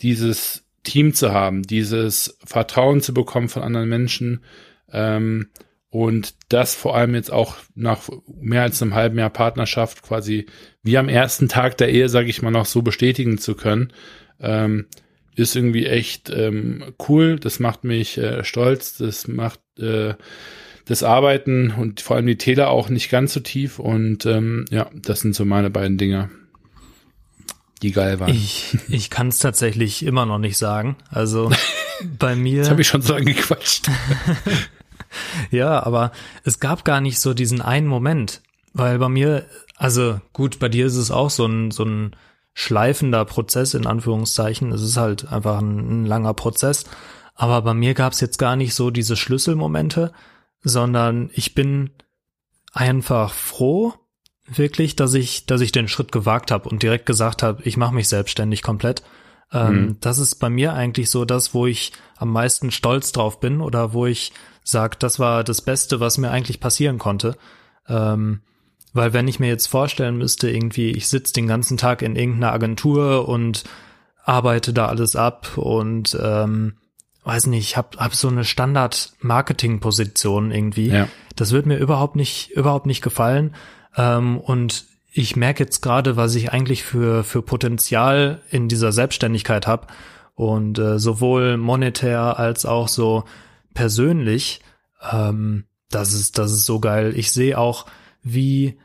dieses 0.00 0.64
Team 0.84 1.14
zu 1.14 1.32
haben, 1.32 1.62
dieses 1.62 2.38
Vertrauen 2.44 3.00
zu 3.00 3.12
bekommen 3.12 3.48
von 3.48 3.62
anderen 3.62 3.88
Menschen 3.88 4.44
ähm, 4.92 5.48
Und 5.94 6.34
das 6.48 6.74
vor 6.74 6.96
allem 6.96 7.14
jetzt 7.14 7.32
auch 7.32 7.54
nach 7.76 8.08
mehr 8.26 8.62
als 8.62 8.82
einem 8.82 8.94
halben 8.94 9.16
Jahr 9.16 9.30
Partnerschaft 9.30 10.02
quasi 10.02 10.46
wie 10.82 10.98
am 10.98 11.08
ersten 11.08 11.48
Tag 11.48 11.78
der 11.78 11.88
Ehe, 11.88 12.08
sage 12.08 12.28
ich 12.28 12.42
mal, 12.42 12.50
noch 12.50 12.66
so 12.66 12.82
bestätigen 12.82 13.38
zu 13.38 13.54
können, 13.54 13.92
ähm, 14.40 14.86
ist 15.36 15.54
irgendwie 15.54 15.86
echt 15.86 16.30
ähm, 16.30 16.82
cool. 17.08 17.38
Das 17.38 17.60
macht 17.60 17.84
mich 17.84 18.18
äh, 18.18 18.42
stolz. 18.42 18.96
Das 18.96 19.28
macht 19.28 19.60
äh, 19.78 20.14
das 20.84 21.04
Arbeiten 21.04 21.70
und 21.70 22.00
vor 22.00 22.16
allem 22.16 22.26
die 22.26 22.38
Täler 22.38 22.70
auch 22.70 22.88
nicht 22.88 23.08
ganz 23.08 23.32
so 23.32 23.38
tief. 23.38 23.78
Und 23.78 24.26
ähm, 24.26 24.64
ja, 24.72 24.90
das 25.00 25.20
sind 25.20 25.36
so 25.36 25.44
meine 25.44 25.70
beiden 25.70 25.96
Dinge, 25.96 26.28
die 27.82 27.92
geil 27.92 28.18
waren. 28.18 28.34
Ich, 28.34 28.76
ich 28.88 29.10
kann 29.10 29.28
es 29.28 29.38
tatsächlich 29.38 30.04
immer 30.04 30.26
noch 30.26 30.38
nicht 30.38 30.58
sagen. 30.58 30.96
Also 31.08 31.52
bei 32.18 32.34
mir. 32.34 32.56
Jetzt 32.56 32.70
habe 32.70 32.80
ich 32.80 32.88
schon 32.88 33.02
so 33.02 33.12
lange 33.12 33.26
gequatscht. 33.26 33.88
ja, 35.50 35.82
aber 35.82 36.12
es 36.44 36.60
gab 36.60 36.84
gar 36.84 37.00
nicht 37.00 37.18
so 37.18 37.34
diesen 37.34 37.60
einen 37.62 37.86
Moment, 37.86 38.42
weil 38.72 38.98
bei 38.98 39.08
mir, 39.08 39.46
also 39.76 40.20
gut, 40.32 40.58
bei 40.58 40.68
dir 40.68 40.86
ist 40.86 40.96
es 40.96 41.10
auch 41.10 41.30
so 41.30 41.46
ein, 41.46 41.70
so 41.70 41.84
ein 41.84 42.16
schleifender 42.54 43.24
Prozess 43.24 43.74
in 43.74 43.86
Anführungszeichen. 43.86 44.72
Es 44.72 44.82
ist 44.82 44.96
halt 44.96 45.30
einfach 45.30 45.58
ein, 45.58 46.02
ein 46.02 46.06
langer 46.06 46.34
Prozess. 46.34 46.84
Aber 47.34 47.62
bei 47.62 47.74
mir 47.74 47.94
gab 47.94 48.12
es 48.12 48.20
jetzt 48.20 48.38
gar 48.38 48.54
nicht 48.54 48.74
so 48.74 48.90
diese 48.90 49.16
Schlüsselmomente, 49.16 50.12
sondern 50.62 51.30
ich 51.34 51.54
bin 51.54 51.90
einfach 52.72 53.32
froh, 53.32 53.94
wirklich, 54.46 54.94
dass 54.94 55.14
ich, 55.14 55.46
dass 55.46 55.60
ich 55.60 55.72
den 55.72 55.88
Schritt 55.88 56.12
gewagt 56.12 56.50
habe 56.50 56.68
und 56.68 56.82
direkt 56.82 57.06
gesagt 57.06 57.42
habe, 57.42 57.62
ich 57.64 57.76
mache 57.76 57.94
mich 57.94 58.08
selbstständig 58.08 58.62
komplett. 58.62 59.02
Ähm, 59.52 59.74
mhm. 59.74 59.96
Das 60.00 60.18
ist 60.18 60.36
bei 60.36 60.50
mir 60.50 60.74
eigentlich 60.74 61.10
so 61.10 61.24
das, 61.24 61.54
wo 61.54 61.66
ich 61.66 61.92
am 62.16 62.32
meisten 62.32 62.70
stolz 62.70 63.12
drauf 63.12 63.40
bin 63.40 63.60
oder 63.60 63.92
wo 63.92 64.06
ich 64.06 64.32
sage, 64.70 64.96
das 64.98 65.18
war 65.18 65.44
das 65.44 65.62
Beste, 65.62 66.00
was 66.00 66.18
mir 66.18 66.30
eigentlich 66.30 66.60
passieren 66.60 66.98
konnte. 66.98 67.36
Ähm, 67.88 68.40
weil 68.92 69.12
wenn 69.12 69.28
ich 69.28 69.40
mir 69.40 69.48
jetzt 69.48 69.66
vorstellen 69.66 70.16
müsste, 70.16 70.50
irgendwie, 70.50 70.92
ich 70.92 71.08
sitze 71.08 71.34
den 71.34 71.46
ganzen 71.46 71.76
Tag 71.76 72.02
in 72.02 72.16
irgendeiner 72.16 72.52
Agentur 72.52 73.28
und 73.28 73.64
arbeite 74.24 74.72
da 74.72 74.86
alles 74.86 75.16
ab 75.16 75.58
und 75.58 76.16
ähm, 76.20 76.74
weiß 77.24 77.46
nicht, 77.48 77.60
ich 77.60 77.76
habe 77.76 77.98
hab 77.98 78.14
so 78.14 78.28
eine 78.28 78.44
Standard-Marketing-Position 78.44 80.50
irgendwie. 80.50 80.88
Ja. 80.88 81.08
Das 81.36 81.52
wird 81.52 81.66
mir 81.66 81.76
überhaupt 81.76 82.16
nicht, 82.16 82.50
überhaupt 82.50 82.86
nicht 82.86 83.02
gefallen. 83.02 83.54
Ähm, 83.96 84.38
und 84.38 84.86
ich 85.12 85.36
merke 85.36 85.64
jetzt 85.64 85.80
gerade, 85.80 86.16
was 86.16 86.34
ich 86.34 86.52
eigentlich 86.52 86.84
für, 86.84 87.24
für 87.24 87.42
Potenzial 87.42 88.42
in 88.50 88.68
dieser 88.68 88.92
Selbstständigkeit 88.92 89.66
habe. 89.66 89.86
Und 90.34 90.78
äh, 90.78 90.98
sowohl 90.98 91.56
monetär 91.56 92.38
als 92.38 92.66
auch 92.66 92.88
so 92.88 93.24
persönlich, 93.74 94.60
ähm, 95.12 95.64
das 95.90 96.12
ist, 96.12 96.38
das 96.38 96.52
ist 96.52 96.66
so 96.66 96.80
geil. 96.80 97.12
Ich 97.16 97.32
sehe 97.32 97.58
auch, 97.58 97.86
wie, 98.22 98.78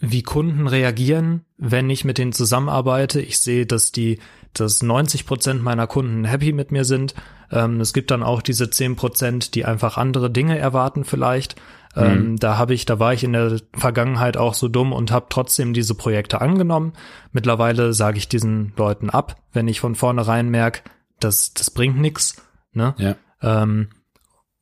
wie 0.00 0.22
Kunden 0.22 0.66
reagieren, 0.66 1.44
wenn 1.56 1.88
ich 1.88 2.04
mit 2.04 2.18
denen 2.18 2.32
zusammenarbeite. 2.32 3.20
Ich 3.20 3.38
sehe, 3.38 3.66
dass 3.66 3.92
die, 3.92 4.18
dass 4.52 4.82
90 4.82 5.26
Prozent 5.26 5.62
meiner 5.62 5.86
Kunden 5.86 6.24
happy 6.24 6.52
mit 6.52 6.72
mir 6.72 6.84
sind. 6.84 7.14
Ähm, 7.50 7.80
es 7.80 7.92
gibt 7.92 8.10
dann 8.10 8.22
auch 8.22 8.42
diese 8.42 8.68
10 8.68 8.96
Prozent, 8.96 9.54
die 9.54 9.64
einfach 9.64 9.96
andere 9.96 10.30
Dinge 10.30 10.58
erwarten 10.58 11.04
vielleicht. 11.04 11.56
Ähm, 11.96 12.32
mhm. 12.32 12.36
da 12.38 12.58
habe 12.58 12.74
ich, 12.74 12.86
da 12.86 12.98
war 12.98 13.12
ich 13.12 13.22
in 13.22 13.32
der 13.32 13.60
Vergangenheit 13.72 14.36
auch 14.36 14.54
so 14.54 14.66
dumm 14.66 14.92
und 14.92 15.12
habe 15.12 15.26
trotzdem 15.28 15.72
diese 15.72 15.94
Projekte 15.94 16.40
angenommen. 16.40 16.92
Mittlerweile 17.30 17.92
sage 17.92 18.18
ich 18.18 18.28
diesen 18.28 18.72
Leuten 18.76 19.10
ab, 19.10 19.36
wenn 19.52 19.68
ich 19.68 19.78
von 19.78 19.94
vornherein 19.94 20.48
merke, 20.48 20.80
dass 21.20 21.54
das 21.54 21.70
bringt 21.70 22.00
nichts. 22.00 22.42
Ne? 22.72 22.94
Ja. 22.98 23.14
Ähm, 23.40 23.90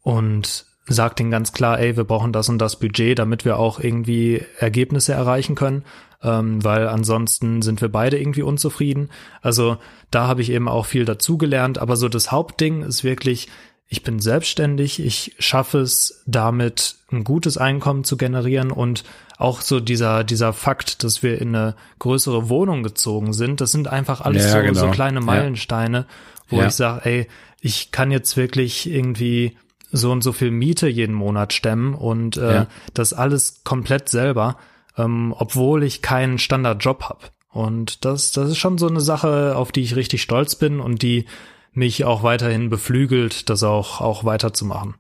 und 0.03 0.67
sagt 0.87 1.21
ihnen 1.21 1.31
ganz 1.31 1.53
klar, 1.53 1.79
ey, 1.79 1.97
wir 1.97 2.05
brauchen 2.05 2.33
das 2.33 2.49
und 2.49 2.59
das 2.59 2.79
Budget, 2.79 3.19
damit 3.19 3.45
wir 3.45 3.59
auch 3.59 3.79
irgendwie 3.81 4.43
Ergebnisse 4.59 5.13
erreichen 5.13 5.55
können, 5.55 5.85
ähm, 6.23 6.63
weil 6.65 6.89
ansonsten 6.89 7.63
sind 7.63 7.81
wir 7.81 7.89
beide 7.89 8.19
irgendwie 8.19 8.43
unzufrieden. 8.43 9.11
Also 9.41 9.79
da 10.11 10.27
habe 10.27 10.43
ich 10.43 10.51
eben 10.51 10.69
auch 10.69 10.87
viel 10.87 11.05
dazugelernt, 11.05 11.79
aber 11.79 11.97
so 11.97 12.09
das 12.09 12.33
Hauptding 12.33 12.83
ist 12.83 13.05
wirklich, 13.05 13.49
ich 13.89 14.03
bin 14.03 14.21
selbstständig, 14.21 15.01
ich 15.05 15.35
schaffe 15.39 15.79
es 15.79 16.23
damit 16.27 16.97
ein 17.13 17.25
gutes 17.25 17.59
Einkommen 17.59 18.05
zu 18.05 18.17
generieren 18.17 18.71
und 18.71 19.05
auch 19.39 19.61
so 19.61 19.81
dieser, 19.81 20.25
dieser 20.25 20.53
Fakt, 20.53 21.05
dass 21.05 21.23
wir 21.23 21.41
in 21.41 21.55
eine 21.55 21.75
größere 21.99 22.49
Wohnung 22.49 22.83
gezogen 22.83 23.33
sind, 23.33 23.61
das 23.61 23.73
sind 23.73 23.89
einfach 23.89 24.21
alles 24.21 24.45
ja, 24.45 24.53
so, 24.53 24.59
genau. 24.61 24.81
so 24.81 24.91
kleine 24.91 25.21
Meilensteine, 25.21 25.99
ja. 25.99 26.07
wo 26.49 26.57
ja. 26.61 26.67
ich 26.69 26.73
sage, 26.73 27.05
ey, 27.05 27.29
ich 27.61 27.93
kann 27.93 28.11
jetzt 28.11 28.37
wirklich 28.37 28.91
irgendwie 28.91 29.57
so 29.93 30.11
und 30.11 30.23
so 30.23 30.33
viel 30.33 30.51
Miete 30.51 30.89
jeden 30.89 31.15
Monat 31.15 31.53
stemmen 31.53 31.95
und 31.95 32.37
äh, 32.37 32.55
ja. 32.55 32.67
das 32.95 33.13
alles 33.13 33.63
komplett 33.63 34.09
selber, 34.09 34.57
ähm, 34.97 35.35
obwohl 35.39 35.85
ich 35.85 36.03
keinen 36.03 36.39
Standardjob 36.39 37.05
habe. 37.05 37.21
Und 37.51 38.05
das, 38.07 38.33
das 38.33 38.51
ist 38.51 38.59
schon 38.59 38.79
so 38.79 38.89
eine 38.89 39.03
Sache, 39.03 39.55
auf 39.57 39.71
die 39.71 39.83
ich 39.83 39.95
richtig 39.95 40.23
stolz 40.23 40.57
bin 40.57 40.81
und 40.81 41.03
die 41.03 41.27
mich 41.75 42.05
auch 42.05 42.23
weiterhin 42.23 42.71
beflügelt, 42.71 43.51
das 43.51 43.63
auch, 43.63 44.01
auch 44.01 44.25
weiterzumachen. 44.25 44.95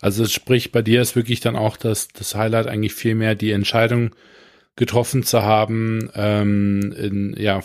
Also 0.00 0.26
sprich, 0.26 0.70
bei 0.70 0.82
dir 0.82 1.02
ist 1.02 1.16
wirklich 1.16 1.40
dann 1.40 1.56
auch 1.56 1.76
das, 1.76 2.08
das 2.08 2.34
Highlight 2.34 2.66
eigentlich 2.66 2.94
viel 2.94 3.14
mehr 3.14 3.34
die 3.34 3.50
Entscheidung 3.50 4.10
getroffen 4.78 5.24
zu 5.24 5.42
haben, 5.42 6.08
ähm, 6.14 6.94
in, 6.96 7.34
ja, 7.36 7.60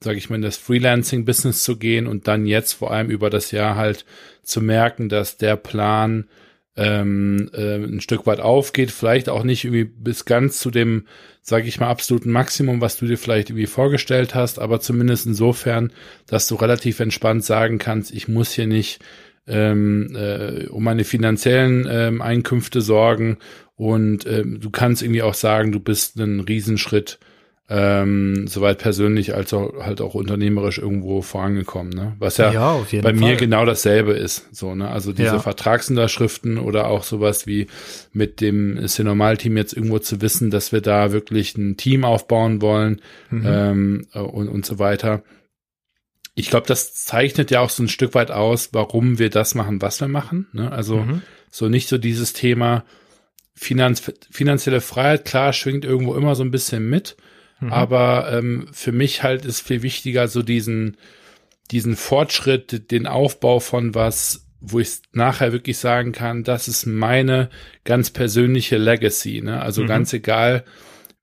sage 0.00 0.16
ich 0.16 0.30
mal, 0.30 0.36
in 0.36 0.42
das 0.42 0.56
Freelancing-Business 0.56 1.62
zu 1.62 1.76
gehen 1.76 2.06
und 2.06 2.28
dann 2.28 2.46
jetzt 2.46 2.72
vor 2.72 2.90
allem 2.90 3.10
über 3.10 3.28
das 3.28 3.50
Jahr 3.50 3.76
halt 3.76 4.06
zu 4.42 4.62
merken, 4.62 5.10
dass 5.10 5.36
der 5.36 5.56
Plan 5.56 6.28
ähm, 6.74 7.50
äh, 7.52 7.76
ein 7.76 8.00
Stück 8.00 8.26
weit 8.26 8.40
aufgeht, 8.40 8.90
vielleicht 8.90 9.28
auch 9.28 9.44
nicht 9.44 9.64
irgendwie 9.64 9.84
bis 9.84 10.24
ganz 10.24 10.58
zu 10.58 10.70
dem, 10.70 11.06
sage 11.42 11.68
ich 11.68 11.78
mal, 11.78 11.88
absoluten 11.88 12.32
Maximum, 12.32 12.80
was 12.80 12.96
du 12.96 13.06
dir 13.06 13.18
vielleicht 13.18 13.50
irgendwie 13.50 13.66
vorgestellt 13.66 14.34
hast, 14.34 14.58
aber 14.58 14.80
zumindest 14.80 15.26
insofern, 15.26 15.92
dass 16.26 16.48
du 16.48 16.54
relativ 16.54 17.00
entspannt 17.00 17.44
sagen 17.44 17.76
kannst, 17.76 18.12
ich 18.12 18.28
muss 18.28 18.52
hier 18.52 18.66
nicht 18.66 19.00
ähm, 19.46 20.16
äh, 20.16 20.66
um 20.68 20.82
meine 20.82 21.04
finanziellen 21.04 21.86
ähm, 21.88 22.22
Einkünfte 22.22 22.80
sorgen 22.80 23.38
und 23.76 24.26
ähm, 24.26 24.60
du 24.60 24.70
kannst 24.70 25.02
irgendwie 25.02 25.22
auch 25.22 25.34
sagen, 25.34 25.70
du 25.70 25.80
bist 25.80 26.18
einen 26.18 26.40
Riesenschritt 26.40 27.18
ähm, 27.68 28.46
soweit 28.46 28.78
persönlich 28.78 29.34
als 29.34 29.52
auch 29.52 29.72
halt 29.80 30.00
auch 30.00 30.14
unternehmerisch 30.14 30.78
irgendwo 30.78 31.20
vorangekommen, 31.20 31.92
ne? 31.92 32.14
Was 32.20 32.36
ja, 32.36 32.52
ja 32.52 32.80
bei 33.02 33.12
mir 33.12 33.30
Fall. 33.30 33.36
genau 33.36 33.64
dasselbe 33.64 34.12
ist, 34.12 34.54
so, 34.54 34.76
ne? 34.76 34.88
Also 34.88 35.12
diese 35.12 35.28
ja. 35.34 35.38
Vertragsunterschriften 35.40 36.58
oder 36.58 36.86
auch 36.86 37.02
sowas 37.02 37.48
wie 37.48 37.66
mit 38.12 38.40
dem 38.40 38.86
Cinemal-Team 38.86 39.56
jetzt 39.56 39.72
irgendwo 39.72 39.98
zu 39.98 40.20
wissen, 40.20 40.50
dass 40.50 40.70
wir 40.70 40.80
da 40.80 41.10
wirklich 41.10 41.58
ein 41.58 41.76
Team 41.76 42.04
aufbauen 42.04 42.62
wollen 42.62 43.00
mhm. 43.30 43.44
ähm, 43.44 44.06
und, 44.12 44.48
und 44.48 44.64
so 44.64 44.78
weiter. 44.78 45.24
Ich 46.36 46.50
glaube, 46.50 46.68
das 46.68 46.94
zeichnet 46.94 47.50
ja 47.50 47.60
auch 47.60 47.70
so 47.70 47.82
ein 47.82 47.88
Stück 47.88 48.14
weit 48.14 48.30
aus, 48.30 48.68
warum 48.74 49.18
wir 49.18 49.30
das 49.30 49.56
machen, 49.56 49.82
was 49.82 50.00
wir 50.00 50.08
machen. 50.08 50.46
Ne? 50.52 50.70
Also 50.70 50.98
mhm. 50.98 51.22
so 51.50 51.68
nicht 51.68 51.88
so 51.88 51.98
dieses 51.98 52.32
Thema 52.32 52.84
Finanz 53.58 54.02
finanzielle 54.30 54.80
Freiheit, 54.80 55.24
klar, 55.24 55.52
schwingt 55.52 55.84
irgendwo 55.84 56.14
immer 56.14 56.34
so 56.34 56.44
ein 56.44 56.50
bisschen 56.50 56.88
mit. 56.88 57.16
Mhm. 57.60 57.72
Aber 57.72 58.30
ähm, 58.32 58.68
für 58.72 58.92
mich 58.92 59.22
halt 59.22 59.44
ist 59.44 59.62
viel 59.62 59.82
wichtiger 59.82 60.28
so 60.28 60.42
diesen, 60.42 60.98
diesen 61.70 61.96
Fortschritt, 61.96 62.90
den 62.90 63.06
Aufbau 63.06 63.60
von 63.60 63.94
was, 63.94 64.46
wo 64.60 64.78
ich 64.78 64.98
nachher 65.12 65.52
wirklich 65.52 65.78
sagen 65.78 66.12
kann, 66.12 66.44
das 66.44 66.68
ist 66.68 66.86
meine 66.86 67.48
ganz 67.84 68.10
persönliche 68.10 68.76
Legacy. 68.76 69.40
Ne? 69.42 69.60
Also 69.60 69.82
mhm. 69.82 69.86
ganz 69.86 70.12
egal, 70.12 70.64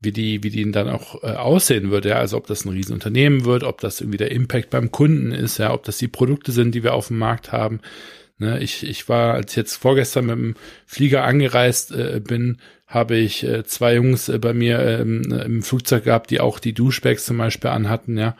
wie 0.02 0.12
die, 0.12 0.44
wie 0.44 0.50
die 0.50 0.70
dann 0.72 0.90
auch 0.90 1.24
äh, 1.24 1.28
aussehen 1.28 1.92
wird, 1.92 2.06
ja, 2.06 2.16
also 2.16 2.38
ob 2.38 2.48
das 2.48 2.66
ein 2.66 2.70
Riesenunternehmen 2.70 3.46
wird, 3.46 3.63
ob 3.63 3.80
das 3.80 4.02
irgendwie 4.02 4.18
der 4.18 4.32
Impact 4.32 4.70
beim 4.70 4.92
Kunden 4.92 5.32
ist, 5.32 5.60
ja, 5.60 5.74
ob 5.74 5.84
das 5.84 5.98
die 5.98 6.08
Produkte 6.08 6.52
sind, 6.52 6.75
die 6.75 6.84
wir 6.84 6.94
auf 6.94 7.08
dem 7.08 7.20
Markt 7.20 7.52
haben. 7.52 7.80
Ne, 8.44 8.60
ich, 8.60 8.84
ich 8.88 9.08
war, 9.08 9.34
als 9.36 9.52
ich 9.52 9.58
jetzt 9.58 9.76
vorgestern 9.76 10.26
mit 10.26 10.36
dem 10.36 10.56
Flieger 10.86 11.24
angereist 11.24 11.92
äh, 11.92 12.20
bin, 12.20 12.58
habe 12.86 13.16
ich 13.16 13.44
äh, 13.44 13.64
zwei 13.64 13.96
Jungs 13.96 14.28
äh, 14.28 14.38
bei 14.38 14.54
mir 14.54 14.80
ähm, 14.80 15.24
im 15.32 15.64
Flugzeug 15.64 16.04
gehabt, 16.04 16.30
die 16.30 16.42
auch 16.42 16.60
die 16.60 16.74
Duschbags 16.74 17.26
zum 17.26 17.38
Beispiel 17.38 17.70
anhatten, 17.70 18.18
ja. 18.18 18.36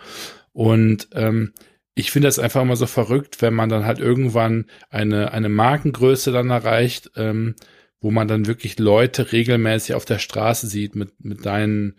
Und 0.52 1.08
ähm, 1.14 1.54
ich 1.96 2.12
finde 2.12 2.28
das 2.28 2.40
einfach 2.40 2.62
immer 2.62 2.76
so 2.76 2.86
verrückt, 2.86 3.42
wenn 3.42 3.54
man 3.54 3.70
dann 3.70 3.86
halt 3.86 4.00
irgendwann 4.00 4.66
eine, 4.90 5.32
eine 5.32 5.50
Markengröße 5.50 6.32
dann 6.32 6.50
erreicht, 6.50 7.12
ähm, 7.16 7.56
wo 8.02 8.12
man 8.12 8.28
dann 8.28 8.46
wirklich 8.46 8.78
Leute 8.80 9.32
regelmäßig 9.32 9.96
auf 9.96 10.06
der 10.06 10.20
Straße 10.20 10.68
sieht 10.68 10.96
mit, 10.96 11.24
mit 11.24 11.46
deinen 11.46 11.96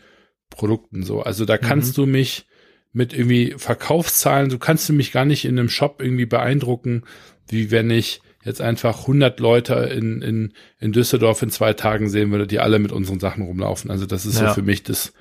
Produkten 0.51 1.03
so. 1.03 1.23
Also 1.23 1.45
da 1.45 1.59
kannst 1.59 1.97
mhm. 1.97 2.03
du 2.03 2.07
mich 2.07 2.47
mit 2.93 3.13
irgendwie 3.13 3.55
Verkaufszahlen, 3.57 4.51
du 4.51 4.59
kannst 4.59 4.89
du 4.89 4.93
mich 4.93 5.11
gar 5.11 5.25
nicht 5.25 5.45
in 5.45 5.59
einem 5.59 5.69
Shop 5.69 6.01
irgendwie 6.01 6.27
beeindrucken, 6.27 7.03
wie 7.49 7.71
wenn 7.71 7.91
ich 7.91 8.21
jetzt 8.45 8.61
einfach 8.61 9.01
100 9.01 9.41
Leute 9.41 9.75
in, 9.75 10.21
in, 10.23 10.53
in 10.79 10.93
Düsseldorf 10.93 11.43
in 11.43 11.51
zwei 11.51 11.73
Tagen 11.73 12.09
sehen 12.09 12.31
würde, 12.31 12.47
die 12.47 12.61
alle 12.61 12.79
mit 12.79 12.93
unseren 12.93 13.21
Sachen 13.21 13.43
rumlaufen. 13.43 13.91
Also 13.91 14.07
das 14.07 14.27
ist 14.27 14.41
ja. 14.41 14.49
so 14.49 14.55
für 14.55 14.63
mich 14.63 14.83
das 14.83 15.13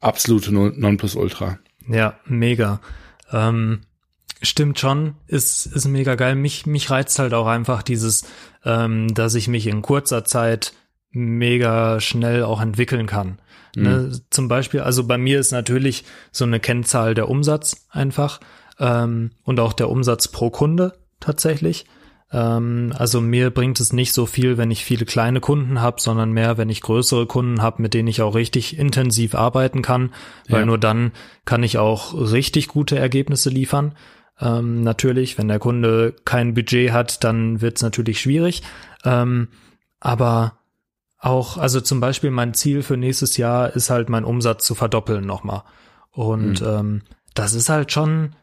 absolute 0.00 0.52
Nonplusultra. 0.52 1.58
Ja, 1.88 2.18
mega. 2.24 2.80
Ähm, 3.30 3.80
Stimmt 4.42 4.78
schon, 4.78 5.16
ist, 5.26 5.66
ist 5.66 5.86
mega 5.86 6.14
geil. 6.14 6.34
Mich, 6.34 6.64
mich 6.64 6.90
reizt 6.90 7.18
halt 7.18 7.34
auch 7.34 7.46
einfach 7.46 7.82
dieses, 7.82 8.24
ähm, 8.64 9.12
dass 9.12 9.34
ich 9.34 9.48
mich 9.48 9.66
in 9.66 9.82
kurzer 9.82 10.24
Zeit 10.24 10.72
mega 11.10 12.00
schnell 12.00 12.42
auch 12.42 12.62
entwickeln 12.62 13.06
kann. 13.06 13.38
Mhm. 13.76 13.82
Ne? 13.82 14.20
Zum 14.30 14.48
Beispiel, 14.48 14.80
also 14.80 15.06
bei 15.06 15.18
mir 15.18 15.38
ist 15.38 15.52
natürlich 15.52 16.04
so 16.32 16.46
eine 16.46 16.58
Kennzahl 16.58 17.14
der 17.14 17.28
Umsatz 17.28 17.86
einfach 17.90 18.40
ähm, 18.78 19.32
und 19.42 19.60
auch 19.60 19.74
der 19.74 19.90
Umsatz 19.90 20.28
pro 20.28 20.48
Kunde 20.48 20.94
tatsächlich. 21.20 21.86
Ähm, 22.32 22.92
also 22.96 23.20
mir 23.20 23.50
bringt 23.50 23.80
es 23.80 23.92
nicht 23.92 24.12
so 24.12 24.26
viel, 24.26 24.56
wenn 24.56 24.70
ich 24.70 24.84
viele 24.84 25.04
kleine 25.04 25.40
Kunden 25.40 25.80
habe, 25.80 26.00
sondern 26.00 26.32
mehr, 26.32 26.58
wenn 26.58 26.70
ich 26.70 26.80
größere 26.80 27.26
Kunden 27.26 27.62
habe, 27.62 27.82
mit 27.82 27.94
denen 27.94 28.08
ich 28.08 28.22
auch 28.22 28.34
richtig 28.34 28.78
intensiv 28.78 29.34
arbeiten 29.34 29.82
kann, 29.82 30.12
weil 30.48 30.60
ja. 30.60 30.66
nur 30.66 30.78
dann 30.78 31.12
kann 31.44 31.62
ich 31.62 31.78
auch 31.78 32.14
richtig 32.14 32.68
gute 32.68 32.98
Ergebnisse 32.98 33.50
liefern. 33.50 33.94
Ähm, 34.40 34.82
natürlich, 34.82 35.38
wenn 35.38 35.48
der 35.48 35.58
Kunde 35.58 36.14
kein 36.24 36.54
Budget 36.54 36.92
hat, 36.92 37.24
dann 37.24 37.60
wird 37.60 37.76
es 37.76 37.82
natürlich 37.82 38.20
schwierig. 38.20 38.62
Ähm, 39.04 39.48
aber 39.98 40.58
auch, 41.18 41.58
also 41.58 41.80
zum 41.80 42.00
Beispiel 42.00 42.30
mein 42.30 42.54
Ziel 42.54 42.82
für 42.82 42.96
nächstes 42.96 43.36
Jahr 43.36 43.74
ist 43.74 43.90
halt 43.90 44.08
mein 44.08 44.24
Umsatz 44.24 44.64
zu 44.64 44.74
verdoppeln 44.74 45.26
nochmal. 45.26 45.64
Und 46.10 46.62
mhm. 46.62 46.66
ähm, 46.66 47.02
das 47.34 47.54
ist 47.54 47.68
halt 47.68 47.92
schon 47.92 48.34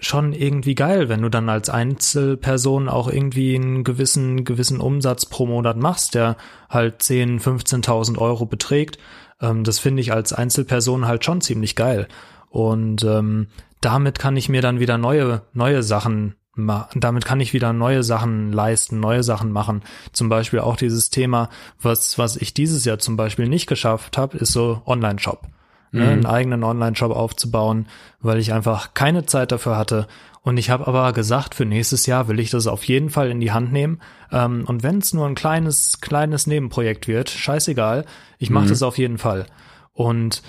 schon 0.00 0.32
irgendwie 0.32 0.74
geil, 0.74 1.08
wenn 1.08 1.22
du 1.22 1.28
dann 1.28 1.48
als 1.48 1.68
Einzelperson 1.68 2.88
auch 2.88 3.08
irgendwie 3.08 3.54
einen 3.54 3.84
gewissen 3.84 4.44
gewissen 4.44 4.80
Umsatz 4.80 5.26
pro 5.26 5.46
Monat 5.46 5.76
machst, 5.76 6.14
der 6.14 6.36
halt 6.68 7.02
10, 7.02 7.40
15.000 7.40 8.18
Euro 8.18 8.46
beträgt. 8.46 8.98
Ähm, 9.40 9.64
das 9.64 9.78
finde 9.78 10.00
ich 10.02 10.12
als 10.12 10.32
Einzelperson 10.32 11.06
halt 11.06 11.24
schon 11.24 11.40
ziemlich 11.40 11.76
geil. 11.76 12.08
Und 12.48 13.04
ähm, 13.04 13.48
damit 13.80 14.18
kann 14.18 14.36
ich 14.36 14.48
mir 14.48 14.62
dann 14.62 14.80
wieder 14.80 14.98
neue, 14.98 15.42
neue 15.52 15.82
Sachen 15.82 16.34
damit 16.56 17.24
kann 17.24 17.40
ich 17.40 17.52
wieder 17.52 17.72
neue 17.72 18.02
Sachen 18.02 18.52
leisten, 18.52 19.00
neue 19.00 19.22
Sachen 19.22 19.52
machen. 19.52 19.82
Zum 20.12 20.28
Beispiel 20.28 20.58
auch 20.58 20.76
dieses 20.76 21.08
Thema, 21.08 21.48
was, 21.80 22.18
was 22.18 22.36
ich 22.36 22.54
dieses 22.54 22.84
Jahr 22.84 22.98
zum 22.98 23.16
Beispiel 23.16 23.48
nicht 23.48 23.66
geschafft 23.66 24.18
habe, 24.18 24.36
ist 24.36 24.52
so 24.52 24.82
Online-Shop. 24.84 25.46
Ne, 25.92 26.00
mhm. 26.00 26.06
Ne, 26.06 26.12
einen 26.12 26.26
eigenen 26.26 26.64
Online-Shop 26.64 27.12
aufzubauen, 27.12 27.86
weil 28.20 28.38
ich 28.38 28.52
einfach 28.52 28.94
keine 28.94 29.26
Zeit 29.26 29.52
dafür 29.52 29.76
hatte. 29.76 30.06
Und 30.42 30.56
ich 30.56 30.70
habe 30.70 30.86
aber 30.86 31.12
gesagt, 31.12 31.54
für 31.54 31.66
nächstes 31.66 32.06
Jahr 32.06 32.28
will 32.28 32.40
ich 32.40 32.50
das 32.50 32.66
auf 32.66 32.84
jeden 32.84 33.10
Fall 33.10 33.30
in 33.30 33.40
die 33.40 33.52
Hand 33.52 33.72
nehmen. 33.72 34.00
Ähm, 34.32 34.64
und 34.66 34.82
wenn 34.82 34.98
es 34.98 35.12
nur 35.12 35.26
ein 35.26 35.34
kleines, 35.34 36.00
kleines 36.00 36.46
Nebenprojekt 36.46 37.08
wird, 37.08 37.28
scheißegal, 37.28 38.06
ich 38.38 38.50
mache 38.50 38.64
mhm. 38.64 38.70
das 38.70 38.82
auf 38.82 38.96
jeden 38.96 39.18
Fall. 39.18 39.46
Und 39.92 40.42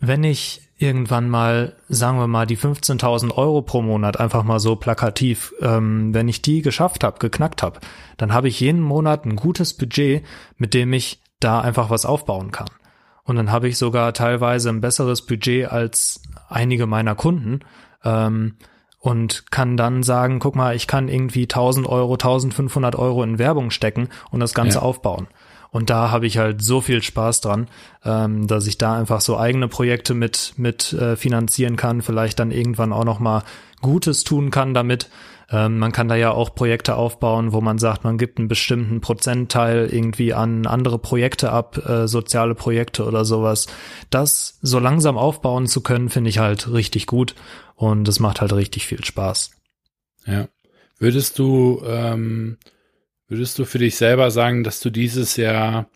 wenn 0.00 0.24
ich 0.24 0.62
irgendwann 0.78 1.28
mal, 1.28 1.76
sagen 1.88 2.18
wir 2.18 2.26
mal, 2.26 2.46
die 2.46 2.56
15.000 2.56 3.32
Euro 3.36 3.62
pro 3.62 3.82
Monat 3.82 4.18
einfach 4.18 4.44
mal 4.44 4.60
so 4.60 4.76
plakativ, 4.76 5.54
ähm, 5.60 6.12
wenn 6.14 6.28
ich 6.28 6.42
die 6.42 6.62
geschafft 6.62 7.04
habe, 7.04 7.18
geknackt 7.18 7.62
habe, 7.62 7.80
dann 8.16 8.32
habe 8.32 8.48
ich 8.48 8.60
jeden 8.60 8.80
Monat 8.80 9.24
ein 9.24 9.36
gutes 9.36 9.74
Budget, 9.74 10.24
mit 10.56 10.74
dem 10.74 10.92
ich 10.92 11.20
da 11.38 11.60
einfach 11.60 11.90
was 11.90 12.06
aufbauen 12.06 12.50
kann. 12.50 12.68
Und 13.24 13.36
dann 13.36 13.50
habe 13.50 13.68
ich 13.68 13.78
sogar 13.78 14.12
teilweise 14.12 14.68
ein 14.68 14.80
besseres 14.80 15.22
Budget 15.22 15.70
als 15.70 16.22
einige 16.48 16.86
meiner 16.86 17.14
Kunden 17.14 17.60
ähm, 18.04 18.56
und 18.98 19.50
kann 19.50 19.76
dann 19.76 20.02
sagen, 20.02 20.38
guck 20.38 20.56
mal, 20.56 20.76
ich 20.76 20.86
kann 20.86 21.08
irgendwie 21.08 21.44
1000 21.44 21.86
Euro, 21.86 22.14
1500 22.14 22.96
Euro 22.96 23.22
in 23.22 23.38
Werbung 23.38 23.70
stecken 23.70 24.08
und 24.30 24.40
das 24.40 24.54
Ganze 24.54 24.78
ja. 24.78 24.82
aufbauen. 24.82 25.26
Und 25.70 25.90
da 25.90 26.12
habe 26.12 26.26
ich 26.26 26.38
halt 26.38 26.62
so 26.62 26.80
viel 26.80 27.02
Spaß 27.02 27.40
dran, 27.40 27.66
ähm, 28.04 28.46
dass 28.46 28.68
ich 28.68 28.78
da 28.78 28.96
einfach 28.96 29.20
so 29.20 29.36
eigene 29.36 29.66
Projekte 29.66 30.14
mit 30.14 30.54
mit 30.56 30.92
äh, 30.92 31.16
finanzieren 31.16 31.74
kann, 31.74 32.00
vielleicht 32.00 32.38
dann 32.38 32.52
irgendwann 32.52 32.92
auch 32.92 33.04
noch 33.04 33.18
mal 33.18 33.42
Gutes 33.80 34.22
tun 34.22 34.50
kann 34.50 34.72
damit. 34.72 35.10
Ähm, 35.50 35.78
man 35.78 35.92
kann 35.92 36.08
da 36.08 36.16
ja 36.16 36.30
auch 36.30 36.54
Projekte 36.54 36.96
aufbauen, 36.96 37.52
wo 37.52 37.60
man 37.60 37.78
sagt, 37.78 38.04
man 38.04 38.18
gibt 38.18 38.38
einen 38.38 38.48
bestimmten 38.48 39.00
Prozentteil 39.00 39.88
irgendwie 39.90 40.32
an 40.32 40.66
andere 40.66 40.98
Projekte 40.98 41.50
ab, 41.50 41.78
äh, 41.86 42.08
soziale 42.08 42.54
Projekte 42.54 43.04
oder 43.04 43.24
sowas. 43.24 43.66
Das 44.10 44.58
so 44.62 44.78
langsam 44.78 45.18
aufbauen 45.18 45.66
zu 45.66 45.82
können, 45.82 46.08
finde 46.08 46.30
ich 46.30 46.38
halt 46.38 46.72
richtig 46.72 47.06
gut 47.06 47.34
und 47.74 48.08
es 48.08 48.20
macht 48.20 48.40
halt 48.40 48.52
richtig 48.52 48.86
viel 48.86 49.04
Spaß. 49.04 49.50
Ja. 50.26 50.48
Würdest 50.98 51.38
du 51.38 51.82
ähm, 51.86 52.56
Würdest 53.26 53.58
du 53.58 53.64
für 53.64 53.78
dich 53.78 53.96
selber 53.96 54.30
sagen, 54.30 54.64
dass 54.64 54.80
du 54.80 54.90
dieses 54.90 55.36
Jahr 55.36 55.88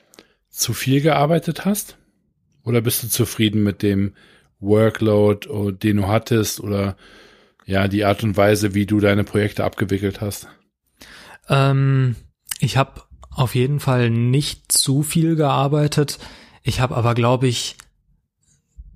zu 0.48 0.72
viel 0.72 1.00
gearbeitet 1.00 1.64
hast? 1.64 1.98
Oder 2.64 2.80
bist 2.80 3.02
du 3.02 3.08
zufrieden 3.08 3.62
mit 3.62 3.82
dem 3.82 4.14
Workload, 4.60 5.48
oh, 5.48 5.70
den 5.70 5.98
du 5.98 6.08
hattest 6.08 6.60
oder 6.60 6.96
ja, 7.68 7.86
die 7.86 8.06
Art 8.06 8.24
und 8.24 8.36
Weise, 8.36 8.72
wie 8.72 8.86
du 8.86 8.98
deine 8.98 9.24
Projekte 9.24 9.62
abgewickelt 9.62 10.22
hast? 10.22 10.48
Ähm, 11.50 12.16
ich 12.60 12.78
habe 12.78 13.02
auf 13.30 13.54
jeden 13.54 13.78
Fall 13.78 14.08
nicht 14.08 14.72
zu 14.72 15.02
viel 15.02 15.36
gearbeitet. 15.36 16.18
Ich 16.62 16.80
habe 16.80 16.96
aber, 16.96 17.14
glaube 17.14 17.46
ich, 17.46 17.76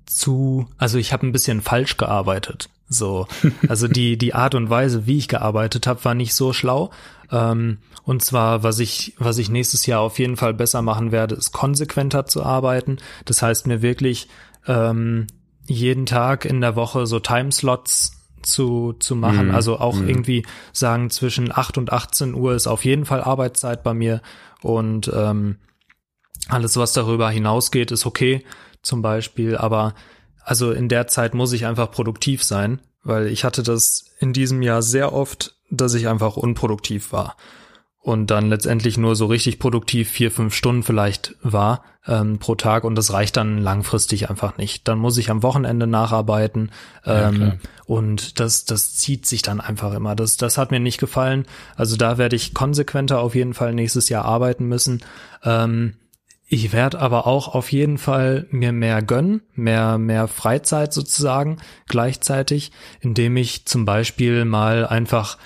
zu, 0.07 0.67
also 0.79 0.97
ich 0.97 1.13
habe 1.13 1.25
ein 1.25 1.31
bisschen 1.31 1.61
falsch 1.61 1.97
gearbeitet. 1.97 2.69
So, 2.89 3.27
also 3.69 3.87
die 3.87 4.17
die 4.17 4.33
Art 4.33 4.55
und 4.55 4.71
Weise, 4.71 5.05
wie 5.05 5.19
ich 5.19 5.27
gearbeitet 5.27 5.85
habe, 5.85 6.03
war 6.03 6.15
nicht 6.15 6.33
so 6.33 6.51
schlau. 6.51 6.89
Ähm, 7.31 7.77
und 8.01 8.23
zwar, 8.23 8.63
was 8.63 8.79
ich, 8.79 9.13
was 9.19 9.37
ich 9.37 9.51
nächstes 9.51 9.85
Jahr 9.85 10.01
auf 10.01 10.17
jeden 10.17 10.35
Fall 10.35 10.55
besser 10.55 10.81
machen 10.81 11.11
werde, 11.11 11.35
ist 11.35 11.51
konsequenter 11.51 12.25
zu 12.25 12.41
arbeiten. 12.43 12.97
Das 13.25 13.43
heißt, 13.43 13.67
mir 13.67 13.83
wirklich 13.83 14.29
ähm, 14.65 15.27
jeden 15.67 16.07
Tag 16.07 16.43
in 16.45 16.59
der 16.59 16.75
Woche 16.75 17.05
so 17.05 17.19
Timeslots 17.19 18.22
zu, 18.43 18.93
zu 18.99 19.15
machen. 19.15 19.49
Mm, 19.49 19.55
also 19.55 19.79
auch 19.79 19.95
mm. 19.95 20.07
irgendwie 20.07 20.45
sagen, 20.71 21.09
zwischen 21.09 21.51
8 21.51 21.77
und 21.77 21.91
18 21.91 22.33
Uhr 22.33 22.53
ist 22.53 22.67
auf 22.67 22.85
jeden 22.85 23.05
Fall 23.05 23.21
Arbeitszeit 23.21 23.83
bei 23.83 23.93
mir. 23.93 24.21
Und 24.61 25.11
ähm, 25.13 25.57
alles, 26.47 26.77
was 26.77 26.93
darüber 26.93 27.29
hinausgeht, 27.29 27.91
ist 27.91 28.05
okay, 28.05 28.43
zum 28.81 29.01
Beispiel. 29.01 29.57
Aber 29.57 29.93
also 30.43 30.71
in 30.71 30.89
der 30.89 31.07
Zeit 31.07 31.33
muss 31.33 31.53
ich 31.53 31.65
einfach 31.65 31.91
produktiv 31.91 32.43
sein, 32.43 32.79
weil 33.03 33.27
ich 33.27 33.43
hatte 33.43 33.63
das 33.63 34.05
in 34.19 34.33
diesem 34.33 34.61
Jahr 34.61 34.81
sehr 34.81 35.13
oft, 35.13 35.55
dass 35.69 35.93
ich 35.93 36.07
einfach 36.07 36.37
unproduktiv 36.37 37.11
war 37.11 37.35
und 38.03 38.27
dann 38.31 38.49
letztendlich 38.49 38.97
nur 38.97 39.15
so 39.15 39.27
richtig 39.27 39.59
produktiv 39.59 40.09
vier, 40.09 40.29
fünf 40.29 40.53
Stunden 40.53 40.83
vielleicht 40.83 41.35
war 41.41 41.85
ähm, 42.05 42.37
pro 42.37 42.53
Tag 42.55 42.83
und 42.83 42.95
das 42.95 43.13
reicht 43.13 43.37
dann 43.37 43.59
langfristig 43.59 44.29
einfach 44.29 44.57
nicht. 44.57 44.89
Dann 44.89 44.99
muss 44.99 45.17
ich 45.17 45.31
am 45.31 45.41
Wochenende 45.41 45.87
nacharbeiten 45.87 46.71
ähm, 47.05 47.41
ja, 47.41 47.53
und 47.85 48.41
das, 48.41 48.65
das 48.65 48.97
zieht 48.97 49.25
sich 49.25 49.41
dann 49.41 49.61
einfach 49.61 49.93
immer. 49.93 50.17
Das, 50.17 50.35
das 50.35 50.57
hat 50.57 50.69
mir 50.69 50.81
nicht 50.81 50.99
gefallen. 50.99 51.45
Also 51.77 51.95
da 51.95 52.17
werde 52.17 52.35
ich 52.35 52.53
konsequenter 52.53 53.21
auf 53.21 53.35
jeden 53.35 53.53
Fall 53.53 53.73
nächstes 53.73 54.09
Jahr 54.09 54.25
arbeiten 54.25 54.65
müssen. 54.65 55.01
Ähm, 55.41 55.95
ich 56.45 56.73
werde 56.73 56.99
aber 56.99 57.25
auch 57.25 57.55
auf 57.55 57.71
jeden 57.71 57.97
Fall 57.97 58.47
mir 58.51 58.73
mehr 58.73 59.01
gönnen, 59.01 59.43
mehr, 59.55 59.97
mehr 59.97 60.27
Freizeit 60.27 60.91
sozusagen 60.91 61.59
gleichzeitig, 61.87 62.73
indem 62.99 63.37
ich 63.37 63.65
zum 63.65 63.85
Beispiel 63.85 64.43
mal 64.43 64.85
einfach 64.85 65.37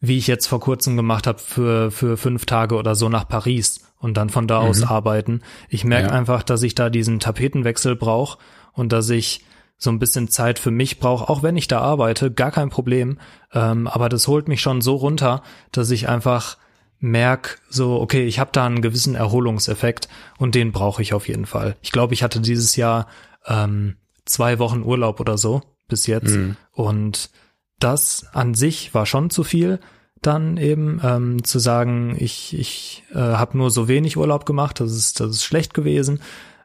wie 0.00 0.18
ich 0.18 0.26
jetzt 0.26 0.46
vor 0.46 0.60
kurzem 0.60 0.96
gemacht 0.96 1.26
habe, 1.26 1.38
für, 1.38 1.90
für 1.90 2.16
fünf 2.16 2.46
Tage 2.46 2.76
oder 2.76 2.94
so 2.94 3.08
nach 3.08 3.28
Paris 3.28 3.80
und 3.98 4.16
dann 4.16 4.30
von 4.30 4.46
da 4.46 4.62
mhm. 4.62 4.68
aus 4.68 4.82
arbeiten. 4.82 5.42
Ich 5.68 5.84
merke 5.84 6.08
ja. 6.08 6.14
einfach, 6.14 6.42
dass 6.42 6.62
ich 6.62 6.74
da 6.74 6.90
diesen 6.90 7.20
Tapetenwechsel 7.20 7.96
brauche 7.96 8.38
und 8.72 8.92
dass 8.92 9.10
ich 9.10 9.44
so 9.76 9.90
ein 9.90 9.98
bisschen 9.98 10.28
Zeit 10.28 10.58
für 10.58 10.72
mich 10.72 10.98
brauche, 10.98 11.28
auch 11.28 11.42
wenn 11.42 11.56
ich 11.56 11.68
da 11.68 11.80
arbeite, 11.80 12.32
gar 12.32 12.50
kein 12.50 12.68
Problem. 12.68 13.18
Ähm, 13.52 13.86
aber 13.86 14.08
das 14.08 14.26
holt 14.26 14.48
mich 14.48 14.60
schon 14.60 14.80
so 14.80 14.96
runter, 14.96 15.42
dass 15.70 15.90
ich 15.90 16.08
einfach 16.08 16.58
merk 17.00 17.60
so, 17.68 18.00
okay, 18.00 18.26
ich 18.26 18.40
habe 18.40 18.50
da 18.52 18.66
einen 18.66 18.82
gewissen 18.82 19.14
Erholungseffekt 19.14 20.08
und 20.36 20.56
den 20.56 20.72
brauche 20.72 21.00
ich 21.00 21.14
auf 21.14 21.28
jeden 21.28 21.46
Fall. 21.46 21.76
Ich 21.80 21.92
glaube, 21.92 22.14
ich 22.14 22.24
hatte 22.24 22.40
dieses 22.40 22.74
Jahr 22.74 23.06
ähm, 23.46 23.96
zwei 24.24 24.58
Wochen 24.58 24.82
Urlaub 24.82 25.20
oder 25.20 25.38
so 25.38 25.62
bis 25.86 26.06
jetzt 26.06 26.34
mhm. 26.34 26.56
und 26.72 27.30
das 27.78 28.26
an 28.32 28.54
sich 28.54 28.94
war 28.94 29.06
schon 29.06 29.30
zu 29.30 29.44
viel, 29.44 29.80
dann 30.22 30.56
eben 30.56 31.00
ähm, 31.04 31.44
zu 31.44 31.58
sagen, 31.58 32.16
ich, 32.18 32.58
ich 32.58 33.04
äh, 33.12 33.18
habe 33.18 33.56
nur 33.56 33.70
so 33.70 33.88
wenig 33.88 34.16
Urlaub 34.16 34.46
gemacht, 34.46 34.80
das 34.80 34.92
ist, 34.92 35.20
das 35.20 35.30
ist 35.30 35.44
schlecht 35.44 35.74
gewesen. 35.74 36.20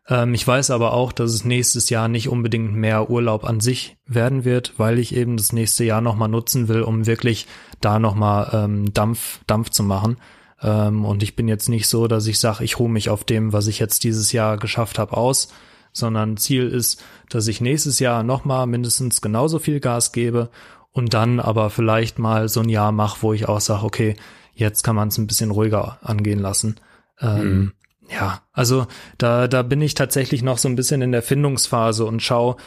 Ähm, 0.08 0.34
ich 0.34 0.48
weiß 0.48 0.72
aber 0.72 0.94
auch, 0.94 1.12
dass 1.12 1.32
es 1.32 1.46
nächstes 1.46 1.90
Jahr 1.90 2.08
nicht 2.08 2.30
unbedingt 2.30 2.74
mehr 2.74 3.10
Urlaub 3.10 3.44
an 3.46 3.60
sich 3.60 3.98
werden 4.06 4.44
wird, 4.44 4.74
weil 4.78 5.00
ich 5.00 5.16
eben 5.16 5.38
das 5.38 5.54
nächste 5.54 5.84
Jahr 5.84 6.02
nochmal 6.02 6.30
nutzen 6.30 6.68
will, 6.68 6.82
um 6.82 7.06
wirklich 7.06 7.48
da 7.80 8.00
nochmal 8.00 8.50
ähm, 8.54 8.94
Dampf, 8.94 9.42
Dampf 9.48 9.70
zu 9.70 9.84
machen. 9.84 10.18
Ähm, 10.62 11.06
und 11.06 11.24
ich 11.24 11.36
bin 11.36 11.48
jetzt 11.48 11.70
nicht 11.70 11.88
so, 11.88 12.08
dass 12.08 12.28
ich 12.28 12.40
sage, 12.40 12.64
ich 12.64 12.80
ruhe 12.80 12.90
mich 12.90 13.10
auf 13.10 13.24
dem, 13.24 13.54
was 13.54 13.68
ich 13.68 13.80
jetzt 13.80 14.04
dieses 14.04 14.32
Jahr 14.32 14.58
geschafft 14.58 14.98
habe, 14.98 15.16
aus, 15.16 15.50
sondern 15.92 16.38
Ziel 16.38 16.68
ist, 16.68 17.04
dass 17.30 17.48
ich 17.48 17.62
nächstes 17.62 18.00
Jahr 18.00 18.24
nochmal 18.24 18.66
mindestens 18.66 19.22
genauso 19.22 19.60
viel 19.60 19.80
Gas 19.80 20.12
gebe 20.12 20.50
und 20.94 21.14
dann 21.14 21.40
aber 21.40 21.70
vielleicht 21.70 22.20
mal 22.20 22.48
so 22.48 22.62
ein 22.62 22.70
Jahr 22.70 22.92
mache, 22.92 23.22
wo 23.22 23.34
ich 23.34 23.50
auch 23.50 23.60
sage, 23.60 23.84
okay, 23.84 24.16
jetzt 24.54 24.84
kann 24.84 24.96
man 24.96 25.10
es 25.10 25.18
ein 25.18 25.28
bisschen 25.28 25.52
ruhiger 25.52 25.98
angehen 26.02 26.40
lassen. 26.40 26.78
Ähm, 27.20 27.50
mhm. 27.50 27.74
Ja, 28.10 28.42
also 28.52 28.86
da, 29.18 29.48
da 29.48 29.64
bin 29.64 29.82
ich 29.82 29.96
tatsächlich 29.96 30.44
noch 30.44 30.58
so 30.58 30.70
ein 30.70 30.76
bisschen 30.76 31.02
in 31.02 31.12
der 31.12 31.24
Findungsphase 31.24 32.06
und 32.06 32.22
schau, 32.22 32.58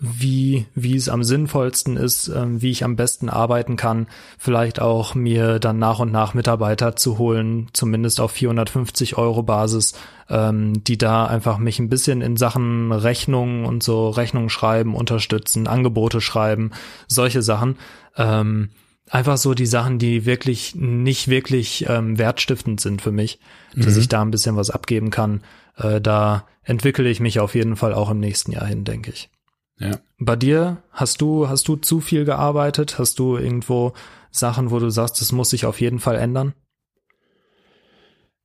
wie, 0.00 0.66
wie 0.74 0.96
es 0.96 1.08
am 1.08 1.22
sinnvollsten 1.22 1.96
ist, 1.96 2.28
ähm, 2.28 2.60
wie 2.60 2.70
ich 2.70 2.84
am 2.84 2.96
besten 2.96 3.28
arbeiten 3.28 3.76
kann. 3.76 4.06
Vielleicht 4.38 4.80
auch 4.80 5.14
mir 5.14 5.58
dann 5.58 5.78
nach 5.78 5.98
und 5.98 6.12
nach 6.12 6.34
Mitarbeiter 6.34 6.96
zu 6.96 7.18
holen, 7.18 7.68
zumindest 7.72 8.20
auf 8.20 8.32
450 8.32 9.16
Euro 9.16 9.42
Basis, 9.42 9.94
ähm, 10.28 10.84
die 10.84 10.98
da 10.98 11.26
einfach 11.26 11.58
mich 11.58 11.78
ein 11.78 11.88
bisschen 11.88 12.20
in 12.22 12.36
Sachen 12.36 12.92
Rechnungen 12.92 13.64
und 13.64 13.82
so 13.82 14.08
Rechnungen 14.10 14.50
schreiben, 14.50 14.94
unterstützen, 14.94 15.66
Angebote 15.66 16.20
schreiben, 16.20 16.72
solche 17.06 17.42
Sachen. 17.42 17.76
Ähm, 18.16 18.70
einfach 19.10 19.36
so 19.36 19.54
die 19.54 19.66
Sachen, 19.66 19.98
die 19.98 20.26
wirklich 20.26 20.74
nicht 20.74 21.28
wirklich 21.28 21.86
ähm, 21.88 22.18
wertstiftend 22.18 22.80
sind 22.80 23.00
für 23.00 23.12
mich, 23.12 23.38
dass 23.76 23.94
mhm. 23.94 24.00
ich 24.00 24.08
da 24.08 24.22
ein 24.22 24.30
bisschen 24.30 24.56
was 24.56 24.70
abgeben 24.70 25.10
kann. 25.10 25.42
Äh, 25.76 26.00
da 26.00 26.46
entwickle 26.64 27.08
ich 27.08 27.20
mich 27.20 27.40
auf 27.40 27.54
jeden 27.54 27.76
Fall 27.76 27.94
auch 27.94 28.10
im 28.10 28.20
nächsten 28.20 28.52
Jahr 28.52 28.66
hin, 28.66 28.84
denke 28.84 29.10
ich. 29.10 29.30
Ja. 29.78 29.98
Bei 30.18 30.36
dir 30.36 30.82
hast 30.92 31.20
du, 31.20 31.48
hast 31.48 31.66
du 31.68 31.76
zu 31.76 32.00
viel 32.00 32.24
gearbeitet? 32.24 32.98
Hast 32.98 33.18
du 33.18 33.36
irgendwo 33.36 33.92
Sachen, 34.30 34.70
wo 34.70 34.78
du 34.78 34.90
sagst, 34.90 35.20
das 35.20 35.32
muss 35.32 35.50
sich 35.50 35.66
auf 35.66 35.80
jeden 35.80 35.98
Fall 35.98 36.16
ändern? 36.16 36.54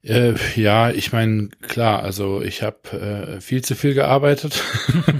Äh, 0.01 0.35
ja, 0.55 0.91
ich 0.91 1.11
meine, 1.11 1.49
klar, 1.61 2.03
also 2.03 2.41
ich 2.41 2.63
habe 2.63 3.37
äh, 3.37 3.41
viel 3.41 3.63
zu 3.63 3.75
viel 3.75 3.93
gearbeitet. 3.93 4.63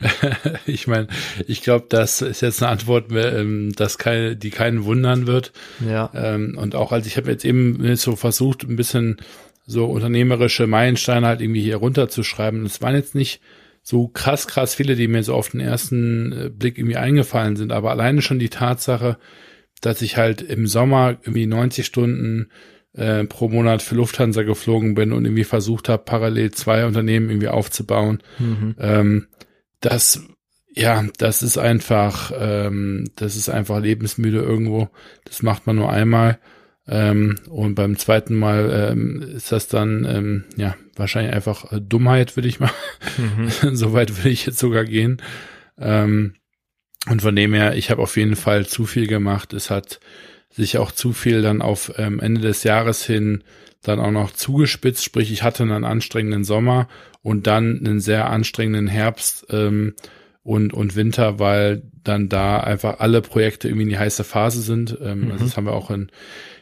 ich 0.66 0.86
meine, 0.86 1.08
ich 1.46 1.62
glaube, 1.62 1.86
das 1.88 2.22
ist 2.22 2.40
jetzt 2.40 2.62
eine 2.62 2.70
Antwort, 2.70 3.06
ähm, 3.10 3.72
dass 3.74 3.98
keine, 3.98 4.36
die 4.36 4.50
keinen 4.50 4.84
wundern 4.84 5.26
wird. 5.26 5.52
Ja. 5.86 6.10
Ähm, 6.14 6.56
und 6.56 6.76
auch 6.76 6.92
als 6.92 7.06
ich 7.06 7.16
habe 7.16 7.30
jetzt 7.30 7.44
eben 7.44 7.96
so 7.96 8.14
versucht, 8.14 8.62
ein 8.62 8.76
bisschen 8.76 9.16
so 9.66 9.86
unternehmerische 9.86 10.66
Meilensteine 10.66 11.26
halt 11.26 11.40
irgendwie 11.40 11.62
hier 11.62 11.76
runterzuschreiben. 11.76 12.64
Es 12.66 12.82
waren 12.82 12.94
jetzt 12.94 13.14
nicht 13.14 13.40
so 13.86 14.08
krass, 14.08 14.48
krass 14.48 14.74
viele, 14.74 14.96
die 14.96 15.08
mir 15.08 15.22
so 15.22 15.34
auf 15.34 15.50
den 15.50 15.60
ersten 15.60 16.32
äh, 16.32 16.48
Blick 16.48 16.78
irgendwie 16.78 16.96
eingefallen 16.96 17.54
sind. 17.54 17.70
Aber 17.70 17.90
alleine 17.90 18.22
schon 18.22 18.38
die 18.38 18.48
Tatsache, 18.48 19.18
dass 19.82 20.00
ich 20.00 20.16
halt 20.16 20.40
im 20.40 20.66
Sommer 20.66 21.18
irgendwie 21.22 21.46
90 21.46 21.84
Stunden 21.84 22.48
äh, 22.94 23.24
pro 23.24 23.48
Monat 23.50 23.82
für 23.82 23.94
Lufthansa 23.94 24.42
geflogen 24.42 24.94
bin 24.94 25.12
und 25.12 25.26
irgendwie 25.26 25.44
versucht 25.44 25.90
habe, 25.90 26.02
parallel 26.02 26.52
zwei 26.52 26.86
Unternehmen 26.86 27.28
irgendwie 27.28 27.48
aufzubauen. 27.48 28.22
Mhm. 28.38 28.74
Ähm, 28.78 29.26
das, 29.80 30.22
ja, 30.74 31.04
das 31.18 31.42
ist 31.42 31.58
einfach, 31.58 32.32
ähm, 32.38 33.10
das 33.16 33.36
ist 33.36 33.50
einfach 33.50 33.80
lebensmüde 33.80 34.38
irgendwo. 34.38 34.88
Das 35.26 35.42
macht 35.42 35.66
man 35.66 35.76
nur 35.76 35.92
einmal. 35.92 36.38
Ähm, 36.86 37.36
und 37.48 37.74
beim 37.74 37.96
zweiten 37.96 38.34
Mal 38.34 38.90
ähm, 38.92 39.22
ist 39.22 39.52
das 39.52 39.68
dann 39.68 40.04
ähm, 40.04 40.44
ja 40.56 40.76
wahrscheinlich 40.96 41.32
einfach 41.32 41.72
äh, 41.72 41.80
Dummheit, 41.80 42.36
würde 42.36 42.48
ich 42.48 42.60
mal. 42.60 42.70
Mhm. 43.16 43.48
Soweit 43.74 44.16
würde 44.18 44.30
ich 44.30 44.46
jetzt 44.46 44.58
sogar 44.58 44.84
gehen. 44.84 45.22
Ähm, 45.78 46.34
und 47.08 47.22
von 47.22 47.36
dem 47.36 47.52
her, 47.54 47.76
ich 47.76 47.90
habe 47.90 48.02
auf 48.02 48.16
jeden 48.16 48.36
Fall 48.36 48.66
zu 48.66 48.86
viel 48.86 49.06
gemacht. 49.06 49.52
Es 49.52 49.70
hat 49.70 50.00
sich 50.50 50.78
auch 50.78 50.92
zu 50.92 51.12
viel 51.12 51.42
dann 51.42 51.62
auf 51.62 51.92
ähm, 51.96 52.20
Ende 52.20 52.40
des 52.40 52.64
Jahres 52.64 53.04
hin 53.04 53.44
dann 53.82 54.00
auch 54.00 54.10
noch 54.10 54.30
zugespitzt. 54.30 55.04
Sprich, 55.04 55.32
ich 55.32 55.42
hatte 55.42 55.62
einen 55.62 55.84
anstrengenden 55.84 56.44
Sommer 56.44 56.88
und 57.22 57.46
dann 57.46 57.78
einen 57.78 58.00
sehr 58.00 58.30
anstrengenden 58.30 58.86
Herbst 58.86 59.46
ähm, 59.50 59.94
und, 60.42 60.72
und 60.72 60.96
Winter, 60.96 61.38
weil 61.38 61.82
dann 62.02 62.28
da 62.28 62.60
einfach 62.60 63.00
alle 63.00 63.20
Projekte 63.22 63.68
irgendwie 63.68 63.84
in 63.84 63.88
die 63.90 63.98
heiße 63.98 64.24
Phase 64.24 64.60
sind. 64.60 64.96
Ähm, 65.02 65.26
mhm. 65.26 65.32
also 65.32 65.44
das 65.44 65.56
haben 65.56 65.66
wir 65.66 65.72
auch 65.72 65.90
in 65.90 66.10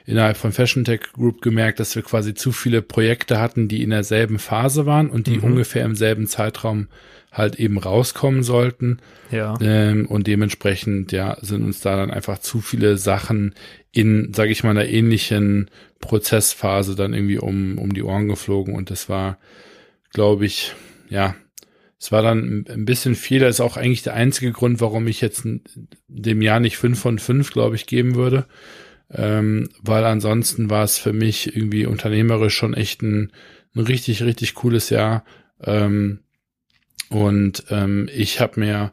innerhalb 0.05 0.37
von 0.37 0.53
Fashion 0.53 0.85
Tech 0.85 1.13
Group 1.13 1.43
gemerkt, 1.43 1.81
dass 1.81 1.95
wir 1.95 2.03
quasi 2.03 2.35
zu 2.35 2.53
viele 2.53 2.83
Projekte 2.83 3.41
hatten, 3.41 3.69
die 3.69 3.83
in 3.83 3.91
derselben 3.91 4.39
Phase 4.39 4.87
waren 4.87 5.11
und 5.11 5.27
die 5.27 5.39
mhm. 5.39 5.45
ungefähr 5.45 5.85
im 5.85 5.95
selben 5.95 6.27
Zeitraum 6.27 6.89
halt 7.31 7.57
eben 7.57 7.79
rauskommen 7.79 8.43
sollten. 8.43 8.99
Ja. 9.31 9.57
Ähm, 9.61 10.07
und 10.07 10.27
dementsprechend, 10.27 11.13
ja, 11.13 11.39
sind 11.41 11.63
uns 11.65 11.81
da 11.81 11.97
dann 11.97 12.11
einfach 12.11 12.39
zu 12.39 12.61
viele 12.61 12.99
Sachen 12.99 13.55
in, 13.91 14.35
sage 14.35 14.51
ich 14.51 14.65
mal, 14.65 14.71
einer 14.71 14.87
ähnlichen 14.87 15.71
Prozessphase 16.01 16.95
dann 16.95 17.15
irgendwie 17.15 17.39
um, 17.39 17.79
um 17.79 17.95
die 17.95 18.03
Ohren 18.03 18.29
geflogen. 18.29 18.75
Und 18.75 18.91
das 18.91 19.09
war, 19.09 19.39
glaube 20.13 20.45
ich, 20.45 20.75
ja, 21.09 21.35
es 21.99 22.13
war 22.13 22.23
dann 22.23 22.67
ein 22.69 22.85
bisschen 22.85 23.15
viel. 23.15 23.41
Das 23.41 23.57
ist 23.57 23.61
auch 23.61 23.77
eigentlich 23.77 24.03
der 24.03 24.15
einzige 24.15 24.51
Grund, 24.51 24.81
warum 24.81 25.07
ich 25.07 25.21
jetzt 25.21 25.47
dem 26.09 26.43
Jahr 26.43 26.61
nicht 26.61 26.77
fünf 26.77 26.99
von 26.99 27.19
fünf, 27.19 27.53
glaube 27.53 27.77
ich, 27.77 27.87
geben 27.87 28.17
würde 28.17 28.47
ähm, 29.15 29.69
weil 29.83 30.05
ansonsten 30.05 30.71
war 30.71 30.85
es 30.85 30.99
für 30.99 31.13
mich 31.13 31.55
irgendwie 31.55 31.87
unternehmerisch 31.87 32.55
schon 32.55 32.75
echt 32.75 33.03
ein, 33.03 33.33
ein 33.75 33.81
richtig, 33.81 34.23
richtig 34.23 34.55
cooles 34.55 34.91
Jahr. 34.91 35.25
Ähm, 35.63 36.21
und 37.09 37.65
ähm, 37.71 38.09
ich 38.15 38.41
habe 38.41 38.61
mir 38.61 38.93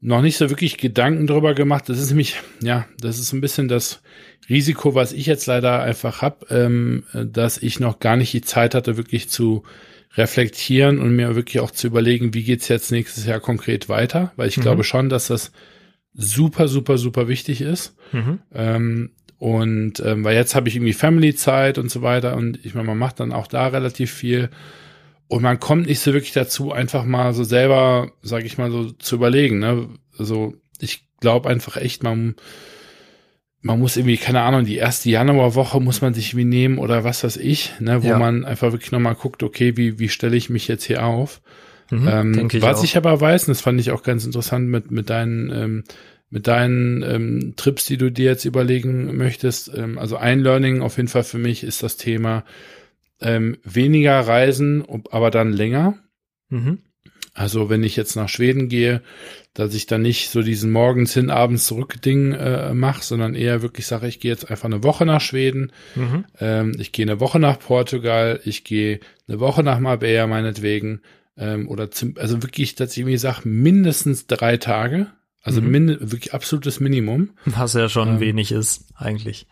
noch 0.00 0.22
nicht 0.22 0.36
so 0.36 0.50
wirklich 0.50 0.78
Gedanken 0.78 1.26
drüber 1.26 1.54
gemacht. 1.54 1.88
Das 1.88 1.98
ist 1.98 2.08
nämlich, 2.10 2.36
ja, 2.60 2.86
das 3.00 3.18
ist 3.18 3.32
ein 3.32 3.40
bisschen 3.40 3.68
das 3.68 4.02
Risiko, 4.48 4.94
was 4.94 5.12
ich 5.12 5.26
jetzt 5.26 5.46
leider 5.46 5.82
einfach 5.82 6.22
habe, 6.22 6.46
ähm, 6.50 7.04
dass 7.12 7.58
ich 7.58 7.80
noch 7.80 7.98
gar 7.98 8.16
nicht 8.16 8.32
die 8.32 8.42
Zeit 8.42 8.74
hatte, 8.74 8.96
wirklich 8.96 9.28
zu 9.28 9.64
reflektieren 10.14 10.98
und 10.98 11.14
mir 11.14 11.34
wirklich 11.34 11.60
auch 11.60 11.70
zu 11.70 11.86
überlegen, 11.86 12.34
wie 12.34 12.44
geht's 12.44 12.68
jetzt 12.68 12.90
nächstes 12.90 13.26
Jahr 13.26 13.40
konkret 13.40 13.88
weiter, 13.88 14.32
weil 14.36 14.48
ich 14.48 14.56
mhm. 14.56 14.62
glaube 14.62 14.84
schon, 14.84 15.08
dass 15.08 15.28
das 15.28 15.52
super, 16.14 16.68
super, 16.68 16.98
super 16.98 17.28
wichtig 17.28 17.60
ist. 17.60 17.96
Mhm. 18.12 18.38
Ähm, 18.54 19.10
und 19.38 20.00
ähm, 20.00 20.24
weil 20.24 20.34
jetzt 20.34 20.54
habe 20.54 20.68
ich 20.68 20.76
irgendwie 20.76 20.92
Family-Zeit 20.92 21.78
und 21.78 21.90
so 21.90 22.02
weiter 22.02 22.36
und 22.36 22.64
ich 22.64 22.74
meine, 22.74 22.86
man 22.86 22.98
macht 22.98 23.20
dann 23.20 23.32
auch 23.32 23.46
da 23.46 23.68
relativ 23.68 24.12
viel. 24.12 24.50
Und 25.28 25.42
man 25.42 25.58
kommt 25.58 25.88
nicht 25.88 25.98
so 25.98 26.12
wirklich 26.12 26.32
dazu, 26.32 26.70
einfach 26.70 27.04
mal 27.04 27.34
so 27.34 27.42
selber, 27.42 28.12
sag 28.22 28.44
ich 28.44 28.58
mal, 28.58 28.70
so 28.70 28.92
zu 28.92 29.16
überlegen. 29.16 29.58
Ne? 29.58 29.88
Also 30.16 30.54
ich 30.78 31.04
glaube 31.20 31.48
einfach 31.48 31.76
echt, 31.76 32.04
man, 32.04 32.36
man 33.60 33.78
muss 33.78 33.96
irgendwie, 33.96 34.16
keine 34.16 34.42
Ahnung, 34.42 34.64
die 34.64 34.76
erste 34.76 35.10
Januarwoche 35.10 35.80
muss 35.80 36.00
man 36.00 36.14
sich 36.14 36.36
wie 36.36 36.44
nehmen 36.44 36.78
oder 36.78 37.04
was 37.04 37.24
weiß 37.24 37.36
ich, 37.38 37.72
ne, 37.80 38.02
wo 38.02 38.08
ja. 38.08 38.18
man 38.18 38.44
einfach 38.44 38.72
wirklich 38.72 38.92
nochmal 38.92 39.16
guckt, 39.16 39.42
okay, 39.42 39.76
wie, 39.76 39.98
wie 39.98 40.08
stelle 40.08 40.36
ich 40.36 40.48
mich 40.48 40.68
jetzt 40.68 40.84
hier 40.84 41.04
auf? 41.04 41.40
Mhm, 41.90 42.08
ähm, 42.08 42.48
ich 42.50 42.62
was 42.62 42.78
auch. 42.78 42.84
ich 42.84 42.96
aber 42.96 43.20
weiß, 43.20 43.44
und 43.44 43.48
das 43.48 43.60
fand 43.60 43.80
ich 43.80 43.90
auch 43.90 44.02
ganz 44.02 44.24
interessant 44.24 44.68
mit, 44.68 44.90
mit 44.90 45.10
deinen 45.10 45.50
ähm, 45.50 45.84
mit 46.30 46.46
deinen 46.46 47.02
ähm, 47.02 47.54
Trips, 47.56 47.86
die 47.86 47.96
du 47.96 48.10
dir 48.10 48.26
jetzt 48.26 48.44
überlegen 48.44 49.16
möchtest. 49.16 49.70
Ähm, 49.74 49.98
also 49.98 50.16
ein 50.16 50.40
Learning 50.40 50.82
auf 50.82 50.96
jeden 50.96 51.08
Fall 51.08 51.24
für 51.24 51.38
mich 51.38 51.62
ist 51.62 51.82
das 51.82 51.96
Thema 51.96 52.44
ähm, 53.20 53.58
weniger 53.62 54.20
Reisen, 54.20 54.84
aber 55.10 55.30
dann 55.30 55.52
länger. 55.52 55.98
Mhm. 56.48 56.78
Also 57.36 57.68
wenn 57.68 57.84
ich 57.84 57.96
jetzt 57.96 58.16
nach 58.16 58.30
Schweden 58.30 58.68
gehe, 58.68 59.02
dass 59.52 59.74
ich 59.74 59.86
dann 59.86 60.00
nicht 60.00 60.30
so 60.30 60.42
diesen 60.42 60.70
morgens 60.72 61.12
hin, 61.12 61.30
abends 61.30 61.66
zurück 61.66 62.00
Ding 62.00 62.32
äh, 62.32 62.72
mache, 62.72 63.04
sondern 63.04 63.34
eher 63.34 63.60
wirklich 63.60 63.86
sage, 63.86 64.08
ich 64.08 64.20
gehe 64.20 64.30
jetzt 64.30 64.50
einfach 64.50 64.64
eine 64.64 64.82
Woche 64.82 65.04
nach 65.04 65.20
Schweden, 65.20 65.70
mhm. 65.94 66.24
ähm, 66.40 66.72
ich 66.78 66.92
gehe 66.92 67.04
eine 67.04 67.20
Woche 67.20 67.38
nach 67.38 67.58
Portugal, 67.58 68.40
ich 68.44 68.64
gehe 68.64 69.00
eine 69.28 69.38
Woche 69.38 69.62
nach 69.62 69.78
Marbella 69.80 70.26
meinetwegen 70.26 71.02
ähm, 71.36 71.68
oder 71.68 71.90
zum, 71.90 72.14
also 72.16 72.42
wirklich, 72.42 72.74
dass 72.74 72.96
ich 72.96 73.04
mir 73.04 73.18
sage, 73.18 73.46
mindestens 73.46 74.26
drei 74.26 74.56
Tage, 74.56 75.08
also 75.46 75.62
mhm. 75.62 75.70
min 75.70 75.96
wirklich 76.00 76.34
absolutes 76.34 76.80
Minimum. 76.80 77.30
Was 77.44 77.74
ja 77.74 77.88
schon 77.88 78.08
ähm, 78.08 78.20
wenig 78.20 78.50
ist, 78.50 78.84
eigentlich. 78.96 79.46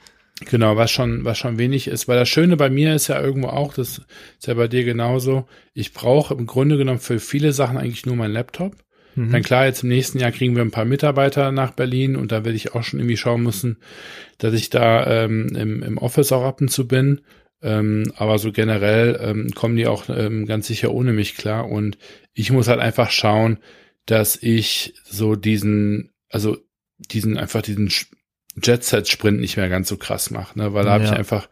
Genau, 0.50 0.76
was 0.76 0.90
schon, 0.90 1.24
was 1.24 1.38
schon 1.38 1.56
wenig 1.56 1.86
ist. 1.86 2.08
Weil 2.08 2.18
das 2.18 2.28
Schöne 2.28 2.56
bei 2.56 2.68
mir 2.68 2.96
ist 2.96 3.06
ja 3.06 3.20
irgendwo 3.20 3.48
auch, 3.48 3.74
das 3.74 3.98
ist 3.98 4.46
ja 4.48 4.54
bei 4.54 4.66
dir 4.66 4.82
genauso. 4.82 5.46
Ich 5.72 5.92
brauche 5.92 6.34
im 6.34 6.46
Grunde 6.46 6.76
genommen 6.76 6.98
für 6.98 7.20
viele 7.20 7.52
Sachen 7.52 7.78
eigentlich 7.78 8.06
nur 8.06 8.16
meinen 8.16 8.32
Laptop. 8.32 8.74
Mhm. 9.14 9.30
Dann 9.30 9.42
klar, 9.44 9.66
jetzt 9.66 9.84
im 9.84 9.90
nächsten 9.90 10.18
Jahr 10.18 10.32
kriegen 10.32 10.56
wir 10.56 10.62
ein 10.62 10.72
paar 10.72 10.84
Mitarbeiter 10.84 11.52
nach 11.52 11.70
Berlin 11.70 12.16
und 12.16 12.32
da 12.32 12.44
werde 12.44 12.56
ich 12.56 12.74
auch 12.74 12.82
schon 12.82 12.98
irgendwie 12.98 13.16
schauen 13.16 13.44
müssen, 13.44 13.76
dass 14.38 14.52
ich 14.52 14.70
da 14.70 15.24
ähm, 15.24 15.54
im, 15.54 15.80
im 15.84 15.98
Office 15.98 16.32
auch 16.32 16.42
ab 16.42 16.60
und 16.60 16.72
zu 16.72 16.88
bin. 16.88 17.20
Ähm, 17.62 18.12
aber 18.16 18.38
so 18.38 18.50
generell 18.50 19.16
ähm, 19.22 19.52
kommen 19.54 19.76
die 19.76 19.86
auch 19.86 20.08
ähm, 20.08 20.46
ganz 20.46 20.66
sicher 20.66 20.92
ohne 20.92 21.12
mich 21.12 21.36
klar. 21.36 21.70
Und 21.70 21.98
ich 22.32 22.50
muss 22.50 22.66
halt 22.66 22.80
einfach 22.80 23.12
schauen, 23.12 23.58
dass 24.06 24.36
ich 24.36 24.94
so 25.04 25.36
diesen, 25.36 26.12
also 26.28 26.56
diesen 26.98 27.38
einfach 27.38 27.62
diesen 27.62 27.90
Jet-Set-Sprint 28.62 29.40
nicht 29.40 29.56
mehr 29.56 29.68
ganz 29.68 29.88
so 29.88 29.96
krass 29.96 30.30
mache, 30.30 30.58
ne? 30.58 30.74
weil 30.74 30.84
da 30.84 30.92
habe 30.92 31.04
ich 31.04 31.10
einfach 31.10 31.48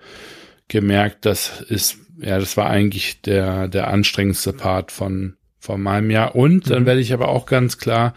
gemerkt, 0.68 1.26
das 1.26 1.60
ist, 1.60 1.98
ja, 2.20 2.38
das 2.38 2.56
war 2.56 2.70
eigentlich 2.70 3.20
der, 3.22 3.68
der 3.68 3.88
anstrengendste 3.88 4.52
Part 4.52 4.92
von, 4.92 5.36
von 5.58 5.82
meinem 5.82 6.10
Jahr. 6.10 6.36
Und 6.36 6.70
dann 6.70 6.82
mhm. 6.82 6.86
werde 6.86 7.00
ich 7.00 7.12
aber 7.12 7.28
auch 7.28 7.46
ganz 7.46 7.78
klar 7.78 8.14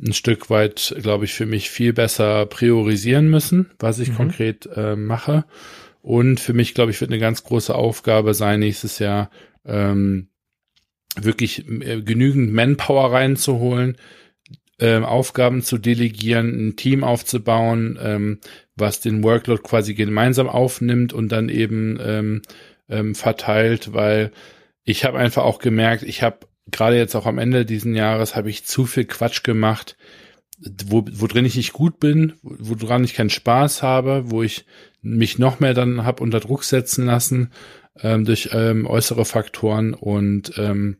ein 0.00 0.12
Stück 0.12 0.50
weit, 0.50 0.94
glaube 1.00 1.24
ich, 1.24 1.34
für 1.34 1.46
mich 1.46 1.70
viel 1.70 1.92
besser 1.92 2.46
priorisieren 2.46 3.28
müssen, 3.28 3.70
was 3.78 3.98
ich 3.98 4.10
mhm. 4.10 4.16
konkret 4.16 4.68
äh, 4.74 4.96
mache. 4.96 5.44
Und 6.00 6.40
für 6.40 6.52
mich, 6.52 6.74
glaube 6.74 6.90
ich, 6.90 7.00
wird 7.00 7.10
eine 7.10 7.20
ganz 7.20 7.44
große 7.44 7.74
Aufgabe 7.74 8.34
sein, 8.34 8.60
nächstes 8.60 8.98
Jahr 8.98 9.30
ähm, 9.64 10.28
wirklich 11.20 11.68
äh, 11.68 12.02
genügend 12.02 12.52
Manpower 12.52 13.12
reinzuholen, 13.12 13.96
äh, 14.78 14.98
Aufgaben 14.98 15.62
zu 15.62 15.78
delegieren, 15.78 16.68
ein 16.68 16.76
Team 16.76 17.04
aufzubauen, 17.04 17.98
ähm, 18.02 18.40
was 18.76 19.00
den 19.00 19.22
Workload 19.22 19.62
quasi 19.62 19.94
gemeinsam 19.94 20.48
aufnimmt 20.48 21.12
und 21.12 21.30
dann 21.30 21.48
eben 21.48 21.98
ähm, 22.02 22.42
ähm, 22.88 23.14
verteilt, 23.14 23.92
weil 23.92 24.32
ich 24.84 25.04
habe 25.04 25.18
einfach 25.18 25.44
auch 25.44 25.58
gemerkt, 25.58 26.02
ich 26.02 26.22
habe 26.22 26.38
gerade 26.70 26.96
jetzt 26.96 27.14
auch 27.14 27.26
am 27.26 27.38
Ende 27.38 27.64
diesen 27.64 27.94
Jahres 27.94 28.34
habe 28.34 28.50
ich 28.50 28.64
zu 28.64 28.86
viel 28.86 29.04
Quatsch 29.04 29.42
gemacht, 29.42 29.96
wo, 30.86 31.04
wo 31.12 31.26
drin 31.26 31.44
ich 31.44 31.56
nicht 31.56 31.72
gut 31.72 31.98
bin, 31.98 32.34
woran 32.42 33.04
ich 33.04 33.14
keinen 33.14 33.30
Spaß 33.30 33.82
habe, 33.82 34.30
wo 34.30 34.42
ich 34.42 34.64
mich 35.00 35.38
noch 35.38 35.60
mehr 35.60 35.74
dann 35.74 36.04
habe 36.04 36.22
unter 36.22 36.40
Druck 36.40 36.64
setzen 36.64 37.06
lassen 37.06 37.50
ähm, 38.00 38.24
durch 38.24 38.50
ähm, 38.52 38.86
äußere 38.86 39.24
Faktoren. 39.24 39.94
Und 39.94 40.52
ähm, 40.56 40.96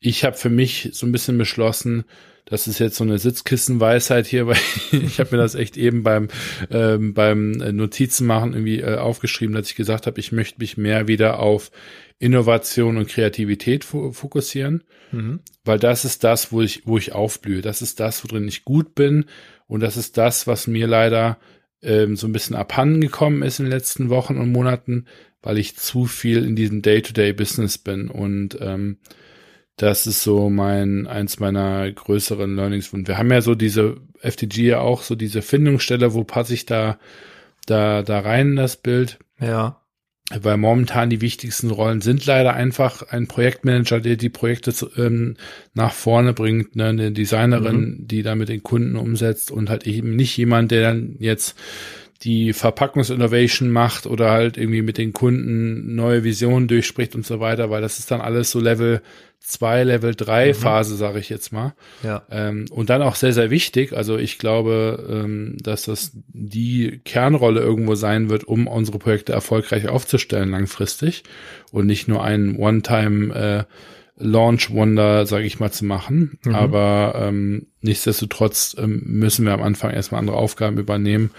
ich 0.00 0.24
habe 0.24 0.36
für 0.36 0.50
mich 0.50 0.90
so 0.92 1.06
ein 1.06 1.12
bisschen 1.12 1.38
beschlossen, 1.38 2.04
das 2.48 2.68
ist 2.68 2.78
jetzt 2.78 2.96
so 2.96 3.04
eine 3.04 3.18
Sitzkissenweisheit 3.18 4.26
hier, 4.26 4.46
weil 4.46 4.58
ich 4.92 5.18
habe 5.18 5.36
mir 5.36 5.42
das 5.42 5.54
echt 5.54 5.76
eben 5.76 6.02
beim 6.02 6.28
ähm, 6.70 7.12
beim 7.12 7.52
Notizen 7.52 8.26
machen 8.26 8.52
irgendwie 8.52 8.80
äh, 8.80 8.96
aufgeschrieben, 8.96 9.54
dass 9.54 9.68
ich 9.68 9.76
gesagt 9.76 10.06
habe, 10.06 10.20
ich 10.20 10.32
möchte 10.32 10.60
mich 10.60 10.76
mehr 10.76 11.08
wieder 11.08 11.40
auf 11.40 11.70
Innovation 12.18 12.96
und 12.96 13.08
Kreativität 13.08 13.84
fokussieren, 13.84 14.84
mhm. 15.12 15.40
weil 15.64 15.78
das 15.78 16.06
ist 16.06 16.24
das, 16.24 16.50
wo 16.50 16.62
ich, 16.62 16.86
wo 16.86 16.96
ich 16.96 17.12
aufblühe. 17.12 17.60
Das 17.60 17.82
ist 17.82 18.00
das, 18.00 18.24
worin 18.24 18.48
ich 18.48 18.64
gut 18.64 18.94
bin 18.94 19.26
und 19.66 19.80
das 19.80 19.98
ist 19.98 20.16
das, 20.16 20.46
was 20.46 20.66
mir 20.66 20.86
leider 20.86 21.38
ähm, 21.82 22.16
so 22.16 22.26
ein 22.26 22.32
bisschen 22.32 22.56
abhanden 22.56 23.02
gekommen 23.02 23.42
ist 23.42 23.58
in 23.58 23.66
den 23.66 23.72
letzten 23.72 24.08
Wochen 24.08 24.38
und 24.38 24.50
Monaten, 24.50 25.06
weil 25.42 25.58
ich 25.58 25.76
zu 25.76 26.06
viel 26.06 26.44
in 26.44 26.56
diesem 26.56 26.82
Day-to-Day-Business 26.82 27.78
bin 27.78 28.08
und 28.08 28.58
ähm, 28.60 28.98
das 29.76 30.06
ist 30.06 30.22
so 30.22 30.48
mein 30.48 31.06
eins 31.06 31.38
meiner 31.38 31.90
größeren 31.92 32.56
Learnings. 32.56 32.94
Und 32.94 33.08
wir 33.08 33.18
haben 33.18 33.30
ja 33.30 33.42
so 33.42 33.54
diese 33.54 33.98
FTG 34.20 34.68
ja 34.68 34.80
auch 34.80 35.02
so 35.02 35.14
diese 35.14 35.42
Findungsstelle, 35.42 36.14
wo 36.14 36.24
passe 36.24 36.54
ich 36.54 36.64
da 36.64 36.98
da 37.66 38.02
da 38.02 38.20
rein 38.20 38.50
in 38.50 38.56
das 38.56 38.78
Bild. 38.78 39.18
Ja 39.38 39.82
weil 40.34 40.56
momentan 40.56 41.08
die 41.08 41.20
wichtigsten 41.20 41.70
Rollen 41.70 42.00
sind 42.00 42.26
leider 42.26 42.52
einfach 42.52 43.02
ein 43.10 43.28
Projektmanager, 43.28 44.00
der 44.00 44.16
die 44.16 44.28
Projekte 44.28 44.72
ähm, 44.96 45.36
nach 45.72 45.92
vorne 45.92 46.32
bringt, 46.32 46.74
ne, 46.74 46.86
eine 46.86 47.12
Designerin, 47.12 47.80
mhm. 47.80 48.08
die 48.08 48.22
da 48.22 48.34
mit 48.34 48.48
den 48.48 48.62
Kunden 48.62 48.96
umsetzt 48.96 49.52
und 49.52 49.70
halt 49.70 49.86
eben 49.86 50.16
nicht 50.16 50.36
jemand, 50.36 50.72
der 50.72 50.82
dann 50.82 51.16
jetzt 51.20 51.56
die 52.22 52.52
Verpackungsinnovation 52.52 53.70
macht 53.70 54.06
oder 54.06 54.30
halt 54.30 54.56
irgendwie 54.56 54.82
mit 54.82 54.98
den 54.98 55.12
Kunden 55.12 55.94
neue 55.94 56.24
Visionen 56.24 56.68
durchspricht 56.68 57.14
und 57.14 57.26
so 57.26 57.40
weiter, 57.40 57.70
weil 57.70 57.82
das 57.82 57.98
ist 57.98 58.10
dann 58.10 58.20
alles 58.20 58.50
so 58.50 58.60
Level 58.60 59.02
2, 59.40 59.84
Level 59.84 60.14
3 60.14 60.48
mhm. 60.48 60.54
Phase, 60.54 60.96
sage 60.96 61.20
ich 61.20 61.28
jetzt 61.28 61.52
mal. 61.52 61.74
Ja. 62.02 62.22
Ähm, 62.30 62.66
und 62.70 62.90
dann 62.90 63.02
auch 63.02 63.14
sehr, 63.14 63.32
sehr 63.32 63.50
wichtig. 63.50 63.92
Also 63.92 64.16
ich 64.16 64.38
glaube, 64.38 65.06
ähm, 65.08 65.56
dass 65.60 65.84
das 65.84 66.12
die 66.14 67.00
Kernrolle 67.04 67.60
irgendwo 67.60 67.94
sein 67.94 68.28
wird, 68.28 68.44
um 68.44 68.66
unsere 68.66 68.98
Projekte 68.98 69.32
erfolgreich 69.32 69.88
aufzustellen 69.88 70.50
langfristig 70.50 71.22
und 71.70 71.86
nicht 71.86 72.08
nur 72.08 72.24
ein 72.24 72.56
One-Time 72.56 73.34
äh, 73.34 73.64
Launch 74.18 74.72
Wonder, 74.72 75.26
sage 75.26 75.44
ich 75.44 75.60
mal, 75.60 75.70
zu 75.70 75.84
machen. 75.84 76.38
Mhm. 76.44 76.54
Aber 76.54 77.14
ähm, 77.16 77.66
nichtsdestotrotz 77.82 78.74
ähm, 78.78 79.02
müssen 79.04 79.44
wir 79.44 79.52
am 79.52 79.62
Anfang 79.62 79.92
erstmal 79.92 80.20
andere 80.20 80.38
Aufgaben 80.38 80.78
übernehmen. 80.78 81.30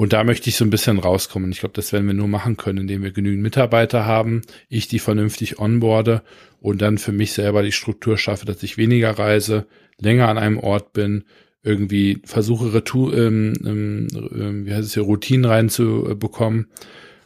Und 0.00 0.14
da 0.14 0.24
möchte 0.24 0.48
ich 0.48 0.56
so 0.56 0.64
ein 0.64 0.70
bisschen 0.70 0.98
rauskommen. 0.98 1.52
Ich 1.52 1.60
glaube, 1.60 1.74
das 1.74 1.92
werden 1.92 2.06
wir 2.06 2.14
nur 2.14 2.26
machen 2.26 2.56
können, 2.56 2.78
indem 2.78 3.02
wir 3.02 3.10
genügend 3.10 3.42
Mitarbeiter 3.42 4.06
haben, 4.06 4.40
ich 4.70 4.88
die 4.88 4.98
vernünftig 4.98 5.58
onboarde 5.58 6.22
und 6.58 6.80
dann 6.80 6.96
für 6.96 7.12
mich 7.12 7.34
selber 7.34 7.62
die 7.62 7.70
Struktur 7.70 8.16
schaffe, 8.16 8.46
dass 8.46 8.62
ich 8.62 8.78
weniger 8.78 9.10
reise, 9.10 9.66
länger 9.98 10.30
an 10.30 10.38
einem 10.38 10.56
Ort 10.56 10.94
bin, 10.94 11.24
irgendwie 11.62 12.22
versuche 12.24 12.72
Retour, 12.72 13.14
ähm, 13.14 13.52
ähm, 13.62 14.06
ähm, 14.32 14.64
wie 14.64 14.72
heißt 14.72 14.86
es 14.86 14.94
hier, 14.94 15.02
Routinen 15.02 15.44
reinzubekommen. 15.44 16.68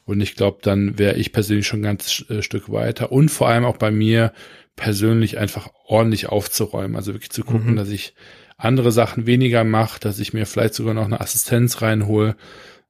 Und 0.04 0.20
ich 0.20 0.34
glaube, 0.34 0.58
dann 0.62 0.98
wäre 0.98 1.14
ich 1.14 1.30
persönlich 1.30 1.68
schon 1.68 1.78
ein 1.78 1.84
ganz 1.84 2.24
äh, 2.28 2.42
Stück 2.42 2.72
weiter. 2.72 3.12
Und 3.12 3.28
vor 3.28 3.48
allem 3.48 3.66
auch 3.66 3.76
bei 3.76 3.92
mir 3.92 4.32
persönlich 4.74 5.38
einfach 5.38 5.68
ordentlich 5.86 6.28
aufzuräumen. 6.28 6.96
Also 6.96 7.14
wirklich 7.14 7.30
zu 7.30 7.44
gucken, 7.44 7.70
mhm. 7.70 7.76
dass 7.76 7.90
ich 7.90 8.14
andere 8.56 8.92
Sachen 8.92 9.26
weniger 9.26 9.64
mache, 9.64 10.00
dass 10.00 10.18
ich 10.18 10.32
mir 10.32 10.46
vielleicht 10.46 10.74
sogar 10.74 10.94
noch 10.94 11.04
eine 11.04 11.20
Assistenz 11.20 11.82
reinhole, 11.82 12.36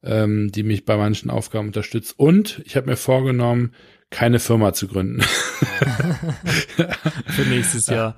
ähm, 0.03 0.51
die 0.51 0.63
mich 0.63 0.85
bei 0.85 0.97
manchen 0.97 1.29
Aufgaben 1.29 1.67
unterstützt. 1.67 2.15
Und 2.17 2.61
ich 2.65 2.75
habe 2.75 2.89
mir 2.89 2.97
vorgenommen, 2.97 3.73
keine 4.09 4.39
Firma 4.39 4.73
zu 4.73 4.87
gründen. 4.87 5.21
Für 7.27 7.41
nächstes 7.49 7.87
Jahr. 7.87 8.15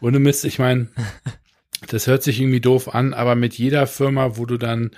Ohne 0.00 0.18
Mist, 0.18 0.44
ich 0.44 0.58
meine, 0.58 0.88
das 1.86 2.06
hört 2.06 2.22
sich 2.22 2.40
irgendwie 2.40 2.60
doof 2.60 2.94
an, 2.94 3.14
aber 3.14 3.34
mit 3.34 3.54
jeder 3.54 3.86
Firma, 3.86 4.36
wo 4.36 4.46
du 4.46 4.58
dann, 4.58 4.90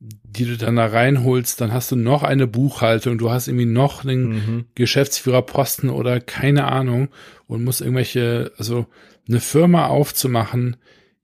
die 0.00 0.44
du 0.44 0.56
dann 0.56 0.76
da 0.76 0.86
reinholst, 0.86 1.60
dann 1.60 1.72
hast 1.72 1.92
du 1.92 1.96
noch 1.96 2.22
eine 2.22 2.46
Buchhaltung, 2.46 3.18
du 3.18 3.30
hast 3.30 3.48
irgendwie 3.48 3.66
noch 3.66 4.04
einen 4.04 4.28
mhm. 4.28 4.64
Geschäftsführerposten 4.74 5.90
oder 5.90 6.20
keine 6.20 6.66
Ahnung 6.66 7.08
und 7.46 7.64
musst 7.64 7.80
irgendwelche, 7.80 8.52
also 8.58 8.86
eine 9.28 9.40
Firma 9.40 9.86
aufzumachen, 9.86 10.76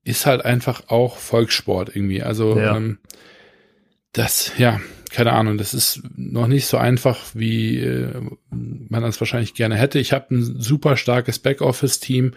ist 0.04 0.26
halt 0.26 0.44
einfach 0.44 0.88
auch 0.88 1.16
Volkssport 1.16 1.94
irgendwie. 1.94 2.22
Also 2.22 2.58
ja. 2.58 2.76
ähm, 2.76 2.98
das, 4.12 4.52
ja, 4.58 4.80
keine 5.10 5.32
Ahnung, 5.32 5.58
das 5.58 5.74
ist 5.74 6.02
noch 6.16 6.46
nicht 6.46 6.66
so 6.66 6.76
einfach, 6.76 7.18
wie 7.34 7.78
äh, 7.78 8.12
man 8.50 9.02
das 9.02 9.20
wahrscheinlich 9.20 9.54
gerne 9.54 9.76
hätte. 9.76 9.98
Ich 9.98 10.12
habe 10.12 10.34
ein 10.34 10.42
super 10.42 10.96
starkes 10.96 11.38
Backoffice-Team, 11.38 12.32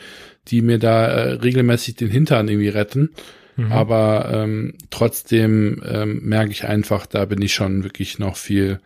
die 0.48 0.62
mir 0.62 0.80
da 0.80 1.06
äh, 1.06 1.32
regelmäßig 1.34 1.96
den 1.96 2.10
Hintern 2.10 2.48
irgendwie 2.48 2.70
retten. 2.70 3.12
Mhm. 3.56 3.72
Aber 3.72 4.30
ähm, 4.34 4.76
trotzdem 4.90 5.82
ähm, 5.86 6.22
merke 6.24 6.52
ich 6.52 6.66
einfach, 6.66 7.06
da 7.06 7.26
bin 7.26 7.42
ich 7.42 7.54
schon 7.54 7.84
wirklich 7.84 8.20
noch 8.20 8.36
viel 8.36 8.80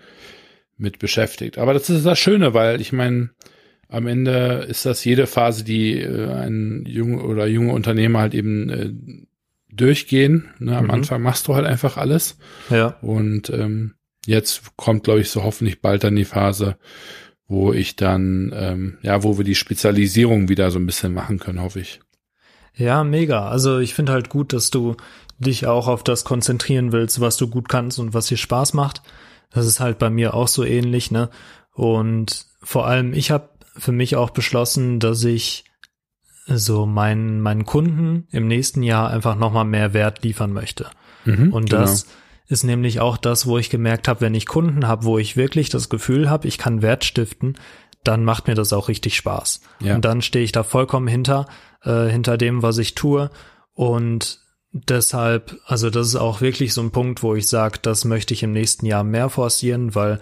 mit 0.77 0.99
beschäftigt. 0.99 1.57
Aber 1.57 1.73
das 1.73 1.89
ist 1.89 2.05
das 2.05 2.19
Schöne, 2.19 2.53
weil 2.53 2.81
ich 2.81 2.91
meine, 2.91 3.29
am 3.89 4.07
Ende 4.07 4.65
ist 4.67 4.85
das 4.85 5.03
jede 5.05 5.27
Phase, 5.27 5.63
die 5.63 5.99
äh, 5.99 6.29
ein 6.29 6.83
junge 6.85 7.23
oder 7.23 7.47
junge 7.47 7.73
Unternehmer 7.73 8.19
halt 8.19 8.33
eben 8.33 8.69
äh, 8.69 8.91
durchgehen. 9.69 10.49
Ne? 10.59 10.77
Am 10.77 10.85
mhm. 10.85 10.91
Anfang 10.91 11.21
machst 11.21 11.47
du 11.47 11.55
halt 11.55 11.65
einfach 11.65 11.97
alles. 11.97 12.37
Ja. 12.69 12.97
Und 13.01 13.49
ähm, 13.49 13.93
jetzt 14.25 14.75
kommt, 14.75 15.05
glaube 15.05 15.21
ich, 15.21 15.29
so 15.29 15.43
hoffentlich 15.43 15.81
bald 15.81 16.03
dann 16.03 16.15
die 16.15 16.25
Phase, 16.25 16.77
wo 17.47 17.71
ich 17.71 17.95
dann, 17.95 18.51
ähm, 18.53 18.97
ja, 19.01 19.23
wo 19.23 19.37
wir 19.37 19.45
die 19.45 19.55
Spezialisierung 19.55 20.49
wieder 20.49 20.69
so 20.69 20.79
ein 20.79 20.85
bisschen 20.85 21.13
machen 21.13 21.39
können, 21.39 21.61
hoffe 21.61 21.79
ich. 21.79 22.01
Ja, 22.75 23.03
mega. 23.03 23.47
Also 23.47 23.79
ich 23.79 23.93
finde 23.93 24.11
halt 24.11 24.29
gut, 24.29 24.53
dass 24.53 24.69
du 24.69 24.95
dich 25.39 25.65
auch 25.65 25.87
auf 25.87 26.03
das 26.03 26.25
konzentrieren 26.25 26.91
willst, 26.91 27.21
was 27.21 27.37
du 27.37 27.47
gut 27.47 27.69
kannst 27.69 27.99
und 27.99 28.13
was 28.13 28.27
dir 28.27 28.37
Spaß 28.37 28.73
macht. 28.73 29.01
Das 29.51 29.65
ist 29.65 29.79
halt 29.79 29.97
bei 29.97 30.09
mir 30.09 30.33
auch 30.33 30.47
so 30.47 30.63
ähnlich, 30.63 31.09
ne? 31.09 31.29
Und 31.71 32.47
vor 32.61 32.87
allem, 32.87 33.13
ich 33.13 33.31
habe 33.31 33.49
für 33.77 33.91
mich 33.91 34.15
auch 34.15 34.29
beschlossen, 34.29 34.99
dass 34.99 35.23
ich 35.23 35.65
so 36.47 36.85
meinen, 36.85 37.41
meinen 37.41 37.65
Kunden 37.65 38.27
im 38.31 38.47
nächsten 38.47 38.83
Jahr 38.83 39.09
einfach 39.09 39.35
nochmal 39.35 39.65
mehr 39.65 39.93
Wert 39.93 40.23
liefern 40.23 40.53
möchte. 40.53 40.87
Mhm, 41.25 41.51
und 41.51 41.69
genau. 41.69 41.81
das 41.81 42.07
ist 42.47 42.63
nämlich 42.63 43.01
auch 43.01 43.17
das, 43.17 43.45
wo 43.45 43.57
ich 43.57 43.69
gemerkt 43.69 44.07
habe, 44.07 44.21
wenn 44.21 44.35
ich 44.35 44.45
Kunden 44.45 44.87
habe, 44.87 45.03
wo 45.03 45.17
ich 45.17 45.35
wirklich 45.35 45.69
das 45.69 45.89
Gefühl 45.89 46.29
habe, 46.29 46.47
ich 46.47 46.57
kann 46.57 46.81
Wert 46.81 47.03
stiften, 47.03 47.57
dann 48.03 48.23
macht 48.23 48.47
mir 48.47 48.55
das 48.55 48.71
auch 48.71 48.87
richtig 48.87 49.17
Spaß. 49.17 49.61
Ja. 49.81 49.95
Und 49.95 50.05
dann 50.05 50.21
stehe 50.21 50.45
ich 50.45 50.53
da 50.53 50.63
vollkommen 50.63 51.07
hinter, 51.07 51.47
äh, 51.83 52.07
hinter 52.07 52.37
dem, 52.37 52.63
was 52.63 52.77
ich 52.77 52.95
tue. 52.95 53.29
Und 53.73 54.39
deshalb, 54.71 55.59
also 55.65 55.89
das 55.89 56.07
ist 56.07 56.15
auch 56.15 56.39
wirklich 56.39 56.73
so 56.73 56.81
ein 56.81 56.91
Punkt, 56.91 57.21
wo 57.21 57.35
ich 57.35 57.49
sage, 57.49 57.79
das 57.81 58.05
möchte 58.05 58.33
ich 58.33 58.43
im 58.43 58.53
nächsten 58.53 58.85
Jahr 58.85 59.03
mehr 59.03 59.29
forcieren, 59.29 59.93
weil 59.93 60.21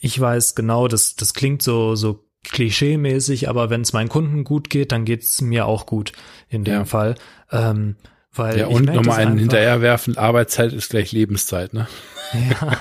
ich 0.00 0.18
weiß 0.18 0.56
genau, 0.56 0.88
das, 0.88 1.14
das 1.14 1.34
klingt 1.34 1.62
so, 1.62 1.94
so 1.94 2.24
klischee-mäßig, 2.48 3.48
aber 3.48 3.70
wenn 3.70 3.82
es 3.82 3.92
meinen 3.92 4.08
Kunden 4.08 4.44
gut 4.44 4.70
geht, 4.70 4.92
dann 4.92 5.04
geht's 5.04 5.40
mir 5.40 5.66
auch 5.66 5.86
gut 5.86 6.12
in 6.48 6.64
dem 6.64 6.74
ja. 6.74 6.84
Fall. 6.84 7.14
Ähm, 7.50 7.96
weil 8.32 8.58
ja, 8.58 8.66
und 8.68 8.86
nochmal 8.86 9.20
einen 9.20 9.38
hinterherwerfen, 9.38 10.16
Arbeitszeit 10.16 10.72
ist 10.72 10.90
gleich 10.90 11.12
Lebenszeit, 11.12 11.74
ne? 11.74 11.88
Ja. 12.32 12.78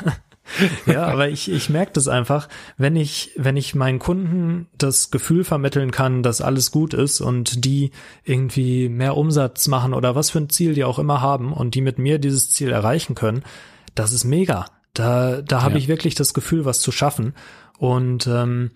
ja, 0.85 1.03
aber 1.05 1.29
ich, 1.29 1.51
ich 1.51 1.69
merke 1.69 1.91
das 1.93 2.07
einfach, 2.07 2.47
wenn 2.77 2.95
ich, 2.95 3.31
wenn 3.35 3.57
ich 3.57 3.75
meinen 3.75 3.99
Kunden 3.99 4.67
das 4.77 5.11
Gefühl 5.11 5.43
vermitteln 5.43 5.91
kann, 5.91 6.23
dass 6.23 6.41
alles 6.41 6.71
gut 6.71 6.93
ist 6.93 7.21
und 7.21 7.65
die 7.65 7.91
irgendwie 8.23 8.89
mehr 8.89 9.17
Umsatz 9.17 9.67
machen 9.67 9.93
oder 9.93 10.15
was 10.15 10.29
für 10.29 10.39
ein 10.39 10.49
Ziel 10.49 10.73
die 10.73 10.83
auch 10.83 10.99
immer 10.99 11.21
haben 11.21 11.51
und 11.51 11.75
die 11.75 11.81
mit 11.81 11.97
mir 11.97 12.19
dieses 12.19 12.51
Ziel 12.51 12.71
erreichen 12.71 13.15
können, 13.15 13.43
das 13.95 14.11
ist 14.11 14.23
mega. 14.23 14.65
Da, 14.93 15.41
da 15.41 15.61
habe 15.61 15.73
ja. 15.73 15.79
ich 15.79 15.87
wirklich 15.87 16.15
das 16.15 16.33
Gefühl, 16.33 16.65
was 16.65 16.79
zu 16.79 16.91
schaffen. 16.91 17.33
Und 17.77 18.27
ähm, 18.27 18.71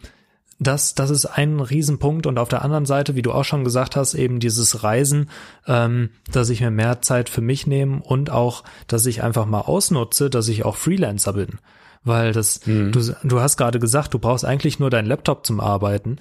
das, 0.59 0.95
das 0.95 1.09
ist 1.09 1.25
ein 1.25 1.59
Riesenpunkt. 1.59 2.25
Und 2.25 2.37
auf 2.39 2.49
der 2.49 2.63
anderen 2.63 2.85
Seite, 2.85 3.15
wie 3.15 3.21
du 3.21 3.31
auch 3.31 3.45
schon 3.45 3.63
gesagt 3.63 3.95
hast, 3.95 4.13
eben 4.13 4.39
dieses 4.39 4.83
Reisen, 4.83 5.29
ähm, 5.67 6.09
dass 6.31 6.49
ich 6.49 6.61
mir 6.61 6.71
mehr 6.71 7.01
Zeit 7.01 7.29
für 7.29 7.41
mich 7.41 7.67
nehme 7.67 8.01
und 8.01 8.29
auch, 8.29 8.63
dass 8.87 9.05
ich 9.05 9.23
einfach 9.23 9.45
mal 9.45 9.61
ausnutze, 9.61 10.29
dass 10.29 10.47
ich 10.47 10.65
auch 10.65 10.75
Freelancer 10.75 11.33
bin. 11.33 11.59
Weil 12.03 12.33
das, 12.33 12.65
mhm. 12.65 12.91
du, 12.91 13.15
du 13.23 13.39
hast 13.39 13.57
gerade 13.57 13.79
gesagt, 13.79 14.13
du 14.13 14.19
brauchst 14.19 14.45
eigentlich 14.45 14.79
nur 14.79 14.89
deinen 14.89 15.07
Laptop 15.07 15.45
zum 15.45 15.59
Arbeiten. 15.59 16.17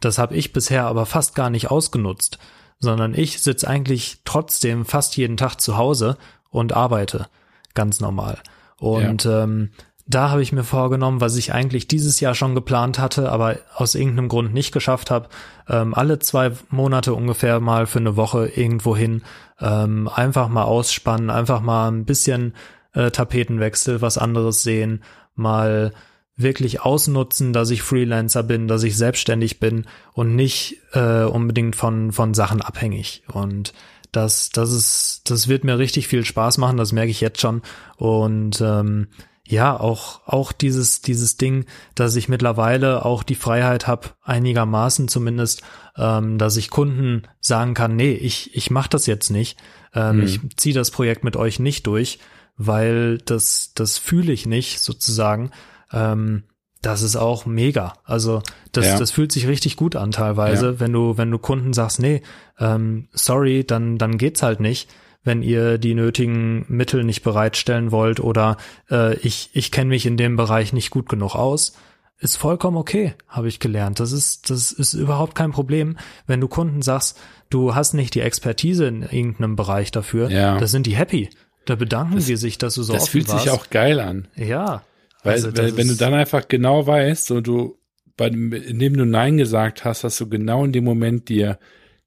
Das 0.00 0.18
habe 0.18 0.34
ich 0.34 0.52
bisher 0.52 0.84
aber 0.86 1.06
fast 1.06 1.34
gar 1.34 1.50
nicht 1.50 1.70
ausgenutzt, 1.70 2.38
sondern 2.78 3.14
ich 3.14 3.40
sitze 3.42 3.68
eigentlich 3.68 4.20
trotzdem 4.24 4.84
fast 4.84 5.16
jeden 5.16 5.36
Tag 5.36 5.60
zu 5.60 5.76
Hause 5.76 6.16
und 6.50 6.72
arbeite 6.74 7.26
ganz 7.74 8.00
normal. 8.00 8.38
Und 8.78 9.24
ja. 9.24 9.44
ähm, 9.44 9.70
da 10.08 10.30
habe 10.30 10.42
ich 10.42 10.52
mir 10.52 10.62
vorgenommen, 10.62 11.20
was 11.20 11.36
ich 11.36 11.52
eigentlich 11.52 11.88
dieses 11.88 12.20
Jahr 12.20 12.34
schon 12.34 12.54
geplant 12.54 12.98
hatte, 12.98 13.30
aber 13.32 13.56
aus 13.74 13.96
irgendeinem 13.96 14.28
Grund 14.28 14.54
nicht 14.54 14.72
geschafft 14.72 15.10
habe, 15.10 15.28
ähm, 15.68 15.94
alle 15.94 16.20
zwei 16.20 16.52
Monate 16.70 17.12
ungefähr 17.12 17.58
mal 17.58 17.86
für 17.86 17.98
eine 17.98 18.16
Woche 18.16 18.46
irgendwo 18.46 18.96
hin, 18.96 19.22
ähm, 19.60 20.08
einfach 20.08 20.48
mal 20.48 20.62
ausspannen, 20.62 21.28
einfach 21.28 21.60
mal 21.60 21.88
ein 21.90 22.04
bisschen 22.04 22.54
äh, 22.94 23.10
Tapetenwechsel, 23.10 24.00
was 24.00 24.16
anderes 24.16 24.62
sehen, 24.62 25.02
mal 25.34 25.92
wirklich 26.36 26.82
ausnutzen, 26.82 27.52
dass 27.52 27.70
ich 27.70 27.82
Freelancer 27.82 28.42
bin, 28.42 28.68
dass 28.68 28.84
ich 28.84 28.96
selbstständig 28.96 29.58
bin 29.58 29.86
und 30.12 30.36
nicht 30.36 30.78
äh, 30.92 31.24
unbedingt 31.24 31.74
von 31.74 32.12
von 32.12 32.34
Sachen 32.34 32.62
abhängig. 32.62 33.24
Und 33.32 33.72
das 34.12 34.50
das 34.50 34.70
ist 34.70 35.30
das 35.30 35.48
wird 35.48 35.64
mir 35.64 35.78
richtig 35.78 36.06
viel 36.08 36.24
Spaß 36.24 36.58
machen, 36.58 36.76
das 36.76 36.92
merke 36.92 37.10
ich 37.10 37.20
jetzt 37.20 37.40
schon. 37.40 37.62
Und 37.96 38.60
ähm, 38.60 39.08
ja, 39.48 39.78
auch, 39.78 40.26
auch 40.26 40.52
dieses, 40.52 41.02
dieses 41.02 41.36
Ding, 41.36 41.66
dass 41.94 42.16
ich 42.16 42.28
mittlerweile 42.28 43.04
auch 43.04 43.22
die 43.22 43.36
Freiheit 43.36 43.86
habe, 43.86 44.08
einigermaßen 44.22 45.08
zumindest, 45.08 45.62
ähm, 45.96 46.36
dass 46.36 46.56
ich 46.56 46.70
Kunden 46.70 47.22
sagen 47.40 47.74
kann, 47.74 47.94
nee, 47.94 48.12
ich, 48.12 48.56
ich 48.56 48.70
mache 48.70 48.90
das 48.90 49.06
jetzt 49.06 49.30
nicht. 49.30 49.56
Ähm, 49.94 50.16
mhm. 50.16 50.22
Ich 50.24 50.40
ziehe 50.56 50.74
das 50.74 50.90
Projekt 50.90 51.22
mit 51.22 51.36
euch 51.36 51.60
nicht 51.60 51.86
durch, 51.86 52.18
weil 52.56 53.18
das, 53.18 53.72
das 53.74 53.98
fühle 53.98 54.32
ich 54.32 54.46
nicht 54.46 54.80
sozusagen. 54.80 55.52
Ähm, 55.92 56.42
das 56.82 57.02
ist 57.02 57.16
auch 57.16 57.46
mega. 57.46 57.94
Also 58.04 58.42
das, 58.72 58.86
ja. 58.86 58.98
das 58.98 59.12
fühlt 59.12 59.30
sich 59.30 59.46
richtig 59.46 59.76
gut 59.76 59.96
an 59.96 60.10
teilweise, 60.10 60.66
ja. 60.66 60.80
wenn 60.80 60.92
du, 60.92 61.16
wenn 61.18 61.30
du 61.30 61.38
Kunden 61.38 61.72
sagst, 61.72 62.00
nee, 62.00 62.22
ähm, 62.58 63.08
sorry, 63.12 63.64
dann, 63.64 63.96
dann 63.98 64.18
geht's 64.18 64.42
halt 64.42 64.60
nicht 64.60 64.88
wenn 65.26 65.42
ihr 65.42 65.76
die 65.76 65.94
nötigen 65.94 66.64
Mittel 66.68 67.04
nicht 67.04 67.22
bereitstellen 67.22 67.90
wollt 67.90 68.20
oder 68.20 68.56
äh, 68.90 69.16
ich, 69.18 69.50
ich 69.52 69.72
kenne 69.72 69.90
mich 69.90 70.06
in 70.06 70.16
dem 70.16 70.36
Bereich 70.36 70.72
nicht 70.72 70.90
gut 70.90 71.08
genug 71.08 71.34
aus, 71.34 71.76
ist 72.18 72.36
vollkommen 72.36 72.76
okay, 72.76 73.14
habe 73.28 73.48
ich 73.48 73.60
gelernt. 73.60 74.00
Das 74.00 74.12
ist, 74.12 74.48
das 74.48 74.72
ist 74.72 74.94
überhaupt 74.94 75.34
kein 75.34 75.50
Problem, 75.50 75.98
wenn 76.26 76.40
du 76.40 76.48
Kunden 76.48 76.80
sagst, 76.80 77.18
du 77.50 77.74
hast 77.74 77.92
nicht 77.92 78.14
die 78.14 78.20
Expertise 78.20 78.86
in 78.86 79.02
irgendeinem 79.02 79.56
Bereich 79.56 79.90
dafür, 79.90 80.30
ja. 80.30 80.58
da 80.58 80.66
sind 80.66 80.86
die 80.86 80.96
happy. 80.96 81.28
Da 81.66 81.74
bedanken 81.74 82.14
das, 82.14 82.26
die 82.26 82.36
sich, 82.36 82.58
dass 82.58 82.76
du 82.76 82.84
so 82.84 82.92
Das 82.92 83.08
fühlt 83.08 83.28
warst. 83.28 83.44
sich 83.44 83.52
auch 83.52 83.68
geil 83.70 83.98
an. 83.98 84.28
Ja. 84.36 84.84
Weil, 85.24 85.32
also, 85.32 85.56
weil 85.56 85.76
wenn 85.76 85.88
du 85.88 85.96
dann 85.96 86.14
einfach 86.14 86.46
genau 86.46 86.86
weißt 86.86 87.32
und 87.32 87.46
du, 87.46 87.78
bei, 88.16 88.28
indem 88.28 88.96
du 88.96 89.04
Nein 89.04 89.36
gesagt 89.36 89.84
hast, 89.84 90.04
hast 90.04 90.20
du 90.20 90.28
genau 90.28 90.64
in 90.64 90.72
dem 90.72 90.84
Moment 90.84 91.28
dir 91.28 91.58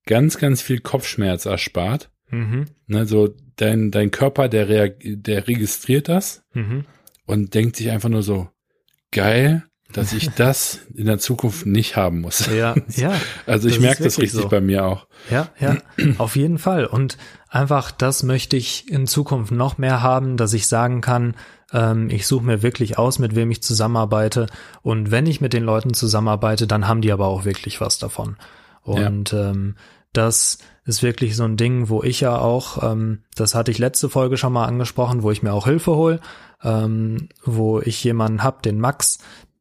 ganz, 0.05 0.37
ganz 0.37 0.61
viel 0.61 0.79
Kopfschmerz 0.79 1.45
erspart. 1.45 2.09
Mhm. 2.31 2.65
Ne, 2.87 3.05
so 3.05 3.29
dein, 3.55 3.91
dein 3.91 4.11
Körper, 4.11 4.49
der, 4.49 4.89
der 4.89 5.47
registriert 5.47 6.09
das 6.09 6.43
mhm. 6.53 6.85
und 7.25 7.53
denkt 7.53 7.75
sich 7.75 7.91
einfach 7.91 8.09
nur 8.09 8.23
so, 8.23 8.49
geil, 9.11 9.63
dass 9.93 10.13
ich 10.13 10.29
das 10.35 10.79
in 10.93 11.05
der 11.05 11.19
Zukunft 11.19 11.65
nicht 11.65 11.95
haben 11.95 12.21
muss. 12.21 12.47
Ja, 12.47 12.75
ja. 12.95 13.13
Also 13.45 13.67
ich 13.67 13.79
merke 13.79 14.03
das 14.03 14.19
richtig 14.19 14.41
so. 14.41 14.49
bei 14.49 14.61
mir 14.61 14.85
auch. 14.85 15.07
Ja, 15.29 15.49
ja, 15.59 15.77
auf 16.17 16.35
jeden 16.35 16.57
Fall. 16.57 16.85
Und 16.85 17.17
einfach 17.49 17.91
das 17.91 18.23
möchte 18.23 18.57
ich 18.57 18.89
in 18.89 19.07
Zukunft 19.07 19.51
noch 19.51 19.77
mehr 19.77 20.01
haben, 20.01 20.37
dass 20.37 20.53
ich 20.53 20.67
sagen 20.67 21.01
kann, 21.01 21.35
ähm, 21.73 22.09
ich 22.09 22.27
suche 22.27 22.45
mir 22.45 22.63
wirklich 22.63 22.97
aus, 22.97 23.19
mit 23.19 23.35
wem 23.35 23.51
ich 23.51 23.63
zusammenarbeite. 23.63 24.47
Und 24.81 25.11
wenn 25.11 25.25
ich 25.25 25.41
mit 25.41 25.53
den 25.53 25.63
Leuten 25.63 25.93
zusammenarbeite, 25.93 26.67
dann 26.67 26.87
haben 26.87 27.01
die 27.01 27.11
aber 27.11 27.27
auch 27.27 27.45
wirklich 27.45 27.81
was 27.81 27.97
davon. 27.97 28.37
Und 28.81 29.31
ja. 29.31 29.51
ähm, 29.51 29.75
das 30.13 30.59
ist 30.85 31.03
wirklich 31.03 31.35
so 31.35 31.43
ein 31.43 31.57
Ding, 31.57 31.89
wo 31.89 32.03
ich 32.03 32.21
ja 32.21 32.37
auch, 32.37 32.91
ähm, 32.91 33.23
das 33.35 33.55
hatte 33.55 33.71
ich 33.71 33.77
letzte 33.77 34.09
Folge 34.09 34.37
schon 34.37 34.53
mal 34.53 34.65
angesprochen, 34.65 35.23
wo 35.23 35.31
ich 35.31 35.43
mir 35.43 35.53
auch 35.53 35.65
Hilfe 35.65 35.95
hole, 35.95 36.19
ähm, 36.63 37.29
wo 37.43 37.79
ich 37.79 38.03
jemanden 38.03 38.43
hab, 38.43 38.63
den 38.63 38.79
Max, 38.79 39.19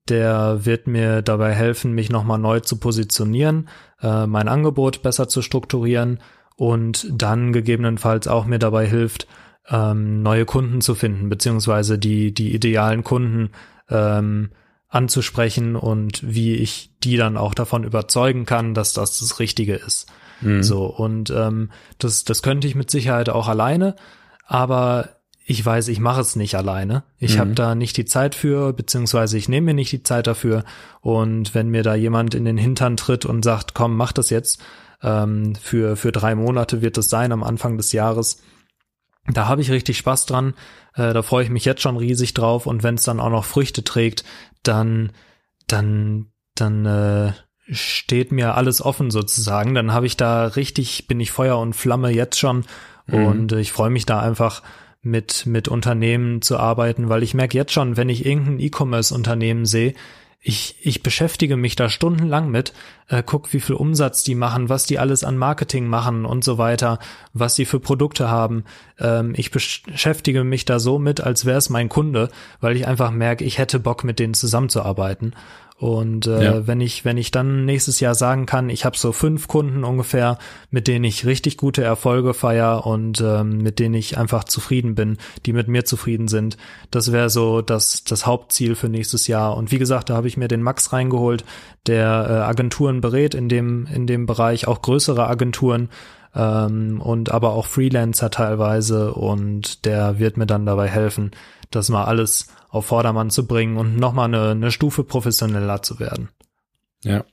der 0.08 0.64
wird 0.64 0.87
mir 0.87 1.22
dabei 1.22 1.52
helfen, 1.52 1.92
mich 1.92 2.11
nochmal 2.11 2.38
neu 2.38 2.61
zu 2.61 2.78
positionieren, 2.78 3.68
äh, 4.00 4.26
mein 4.26 4.48
Angebot 4.48 5.02
besser 5.02 5.28
zu 5.28 5.42
strukturieren 5.42 6.20
und 6.56 7.06
dann 7.11 7.52
gegebenenfalls 7.52 8.26
auch 8.26 8.46
mir 8.46 8.58
dabei 8.58 8.87
hilft, 8.87 9.28
ähm, 9.68 10.22
neue 10.22 10.46
Kunden 10.46 10.80
zu 10.80 10.94
finden, 10.94 11.28
beziehungsweise 11.28 11.98
die, 11.98 12.32
die 12.32 12.54
idealen 12.54 13.04
Kunden 13.04 13.50
ähm, 13.90 14.50
anzusprechen 14.88 15.76
und 15.76 16.22
wie 16.26 16.54
ich 16.54 16.90
die 17.04 17.18
dann 17.18 17.37
auch 17.37 17.52
davon 17.52 17.84
überzeugen 17.84 18.46
kann, 18.46 18.72
dass 18.72 18.94
das 18.94 19.18
das 19.18 19.38
Richtige 19.38 19.74
ist. 19.74 20.11
Mhm. 20.40 20.62
So, 20.62 20.87
und 20.87 21.31
ähm, 21.31 21.70
das, 21.98 22.24
das 22.24 22.42
könnte 22.42 22.66
ich 22.66 22.74
mit 22.74 22.90
Sicherheit 22.90 23.29
auch 23.29 23.48
alleine, 23.48 23.96
aber 24.46 25.11
ich 25.51 25.64
weiß, 25.64 25.88
ich 25.88 25.98
mache 25.98 26.20
es 26.20 26.37
nicht 26.37 26.57
alleine. 26.57 27.05
Ich 27.18 27.37
mhm. 27.37 27.40
habe 27.40 27.55
da 27.55 27.74
nicht 27.74 27.96
die 27.96 28.05
Zeit 28.05 28.35
für, 28.35 28.74
beziehungsweise 28.74 29.38
ich 29.38 29.48
nehme 29.48 29.66
mir 29.66 29.74
nicht 29.74 29.92
die 29.92 30.03
Zeit 30.03 30.27
dafür. 30.27 30.62
Und 31.01 31.55
wenn 31.55 31.70
mir 31.70 31.83
da 31.83 31.94
jemand 31.94 32.35
in 32.35 32.44
den 32.44 32.59
Hintern 32.59 32.98
tritt 32.98 33.24
und 33.24 33.44
sagt, 33.44 33.72
komm, 33.72 33.96
mach 33.96 34.12
das 34.12 34.29
jetzt, 34.29 34.61
ähm, 35.03 35.55
für, 35.55 35.96
für 35.96 36.12
drei 36.12 36.35
Monate 36.35 36.83
wird 36.83 36.98
es 36.98 37.09
sein 37.09 37.33
am 37.33 37.42
Anfang 37.42 37.79
des 37.79 37.92
Jahres, 37.92 38.42
da 39.27 39.46
habe 39.46 39.62
ich 39.62 39.70
richtig 39.70 39.96
Spaß 39.98 40.27
dran. 40.27 40.55
Äh, 40.94 41.14
da 41.14 41.22
freue 41.22 41.44
ich 41.44 41.51
mich 41.51 41.64
jetzt 41.64 41.83
schon 41.83 41.96
riesig 41.96 42.35
drauf. 42.35 42.66
Und 42.66 42.83
wenn 42.83 42.96
es 42.96 43.05
dann 43.05 43.20
auch 43.20 43.31
noch 43.31 43.44
Früchte 43.44 43.85
trägt, 43.85 44.24
dann, 44.62 45.12
dann, 45.66 46.27
dann 46.55 46.87
äh, 46.87 47.33
steht 47.70 48.33
mir 48.33 48.54
alles 48.54 48.83
offen 48.83 49.11
sozusagen. 49.11 49.74
Dann 49.74 49.92
habe 49.92 50.07
ich 50.07 50.16
da 50.16 50.46
richtig, 50.46 51.07
bin 51.07 51.20
ich 51.20 51.31
Feuer 51.31 51.59
und 51.59 51.74
Flamme 51.74 52.11
jetzt 52.11 52.38
schon 52.38 52.64
mhm. 53.07 53.26
und 53.26 53.52
ich 53.52 53.72
freue 53.72 53.90
mich 53.90 54.07
da 54.07 54.20
einfach 54.20 54.62
mit, 55.02 55.46
mit 55.46 55.68
Unternehmen 55.68 56.42
zu 56.42 56.59
arbeiten, 56.59 57.09
weil 57.09 57.22
ich 57.22 57.35
merke 57.35 57.57
jetzt 57.57 57.72
schon, 57.72 57.96
wenn 57.96 58.09
ich 58.09 58.26
irgendein 58.26 58.61
E-Commerce-Unternehmen 58.61 59.64
sehe, 59.64 59.94
ich, 60.40 60.76
ich 60.83 61.02
beschäftige 61.02 61.57
mich 61.57 61.74
da 61.74 61.88
stundenlang 61.88 62.48
mit, 62.48 62.72
äh, 63.09 63.24
guck, 63.26 63.52
wie 63.52 63.61
viel 63.61 63.74
Umsatz 63.74 64.22
die 64.22 64.37
machen, 64.37 64.68
was 64.68 64.87
die 64.87 64.98
alles 64.98 65.24
an 65.24 65.37
Marketing 65.37 65.88
machen 65.88 66.24
und 66.24 66.44
so 66.44 66.59
weiter, 66.59 67.00
was 67.33 67.57
sie 67.57 67.64
für 67.64 67.81
Produkte 67.81 68.31
haben. 68.31 68.64
Ähm, 69.00 69.35
ich 69.37 69.50
beschäftige 69.50 70.44
mich 70.44 70.64
da 70.64 70.78
so 70.78 71.00
mit, 71.00 71.20
als 71.20 71.44
wäre 71.44 71.59
es 71.59 71.70
mein 71.70 71.88
Kunde, 71.88 72.28
weil 72.61 72.76
ich 72.76 72.87
einfach 72.87 73.11
merke, 73.11 73.44
ich 73.44 73.59
hätte 73.59 73.81
Bock, 73.81 74.04
mit 74.04 74.20
denen 74.20 74.35
zusammenzuarbeiten. 74.35 75.35
Und 75.79 76.27
äh, 76.27 76.45
ja. 76.45 76.67
wenn 76.67 76.81
ich, 76.81 77.05
wenn 77.05 77.17
ich 77.19 77.31
dann 77.31 77.64
nächstes 77.64 78.01
Jahr 78.01 78.17
sagen 78.17 78.47
kann, 78.47 78.69
ich 78.69 78.85
habe 78.85 78.99
so 78.99 79.12
fünf 79.12 79.47
Kunden 79.47 79.85
ungefähr, 79.85 80.38
mit 80.73 80.88
denen 80.88 81.05
ich 81.05 81.25
richtig 81.25 81.57
gute 81.57 81.85
Erfolge 81.85 82.35
feier 82.35 82.85
und 82.85 83.21
ähm, 83.21 83.59
mit 83.59 83.79
denen 83.79 83.95
ich 83.95 84.19
einfach 84.19 84.43
zufrieden 84.43 84.97
bin, 84.97 85.19
die 85.47 85.53
mit 85.53 85.69
mir 85.69 85.85
zufrieden 85.85 86.27
sind, 86.27 86.57
das 86.91 87.12
wäre 87.12 87.31
so 87.31 87.62
das, 87.62 88.03
das 88.03 88.27
Hauptziel 88.27 88.75
für 88.75 88.88
nächstes 88.88 89.29
Jahr. 89.29 89.57
Und 89.57 89.71
wie 89.71 89.79
gesagt, 89.79 90.11
da 90.11 90.17
habe 90.17 90.27
ich 90.27 90.37
mir 90.37 90.49
den 90.49 90.62
Max 90.62 90.93
reingeholt, 90.93 91.45
der 91.87 92.27
äh, 92.29 92.33
Agenturen 92.49 93.01
berät 93.01 93.37
in 93.37 93.49
dem, 93.49 93.87
in 93.87 94.09
dem 94.09 94.27
Bereich, 94.27 94.67
auch 94.67 94.83
größere 94.83 95.29
Agenturen 95.29 95.91
ähm, 96.35 97.01
und 97.01 97.31
aber 97.31 97.53
auch 97.53 97.67
Freelancer 97.67 98.31
teilweise 98.31 99.14
und 99.14 99.85
der 99.85 100.19
wird 100.19 100.38
mir 100.38 100.47
dann 100.47 100.67
dabei 100.67 100.88
helfen, 100.88 101.31
das 101.71 101.88
mal 101.88 102.05
alles 102.05 102.49
auf 102.68 102.87
Vordermann 102.87 103.31
zu 103.31 103.46
bringen 103.46 103.76
und 103.76 103.96
nochmal 103.96 104.26
eine, 104.26 104.50
eine 104.50 104.70
Stufe 104.70 105.04
professioneller 105.04 105.83
zu 105.83 105.98
werden. 105.98 106.28
Ja. 107.02 107.24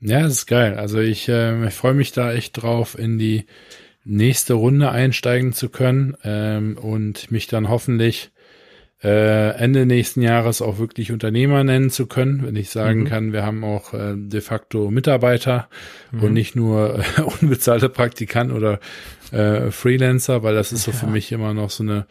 Ja, 0.00 0.22
das 0.22 0.32
ist 0.32 0.46
geil. 0.46 0.76
Also 0.78 0.98
ich, 0.98 1.28
äh, 1.28 1.66
ich 1.66 1.74
freue 1.74 1.94
mich 1.94 2.12
da 2.12 2.32
echt 2.32 2.60
drauf, 2.60 2.98
in 2.98 3.18
die 3.18 3.46
nächste 4.04 4.54
Runde 4.54 4.90
einsteigen 4.90 5.52
zu 5.52 5.68
können 5.68 6.16
ähm, 6.24 6.76
und 6.76 7.30
mich 7.30 7.46
dann 7.46 7.68
hoffentlich 7.68 8.32
äh, 9.02 9.56
Ende 9.56 9.86
nächsten 9.86 10.22
Jahres 10.22 10.62
auch 10.62 10.78
wirklich 10.78 11.12
Unternehmer 11.12 11.64
nennen 11.64 11.90
zu 11.90 12.06
können, 12.06 12.44
wenn 12.44 12.56
ich 12.56 12.70
sagen 12.70 13.00
mhm. 13.00 13.04
kann, 13.06 13.32
wir 13.32 13.44
haben 13.44 13.64
auch 13.64 13.94
äh, 13.94 14.14
de 14.16 14.40
facto 14.40 14.90
Mitarbeiter 14.90 15.68
mhm. 16.12 16.22
und 16.22 16.32
nicht 16.32 16.54
nur 16.54 17.00
äh, 17.00 17.22
unbezahlte 17.40 17.88
Praktikanten 17.88 18.56
oder 18.56 18.78
äh, 19.32 19.70
Freelancer, 19.70 20.42
weil 20.42 20.54
das 20.54 20.72
ist 20.72 20.84
so 20.84 20.92
ja. 20.92 20.96
für 20.96 21.06
mich 21.06 21.32
immer 21.32 21.52
noch 21.52 21.70
so 21.70 21.82
eine 21.82 22.06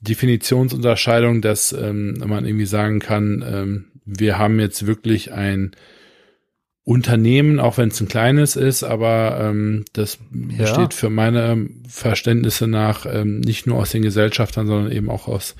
Definitionsunterscheidung, 0.00 1.42
dass 1.42 1.72
ähm, 1.72 2.18
man 2.24 2.46
irgendwie 2.46 2.66
sagen 2.66 3.00
kann, 3.00 3.44
ähm, 3.46 3.84
wir 4.04 4.38
haben 4.38 4.58
jetzt 4.60 4.86
wirklich 4.86 5.32
ein 5.32 5.72
Unternehmen, 6.88 7.60
auch 7.60 7.76
wenn 7.76 7.90
es 7.90 8.00
ein 8.00 8.08
kleines 8.08 8.56
ist, 8.56 8.82
aber 8.82 9.38
ähm, 9.42 9.84
das 9.92 10.18
ja. 10.32 10.64
besteht 10.64 10.94
für 10.94 11.10
meine 11.10 11.68
Verständnisse 11.86 12.66
nach 12.66 13.04
ähm, 13.04 13.40
nicht 13.40 13.66
nur 13.66 13.78
aus 13.78 13.90
den 13.90 14.00
Gesellschaftern, 14.00 14.66
sondern 14.66 14.90
eben 14.90 15.10
auch 15.10 15.28
aus 15.28 15.54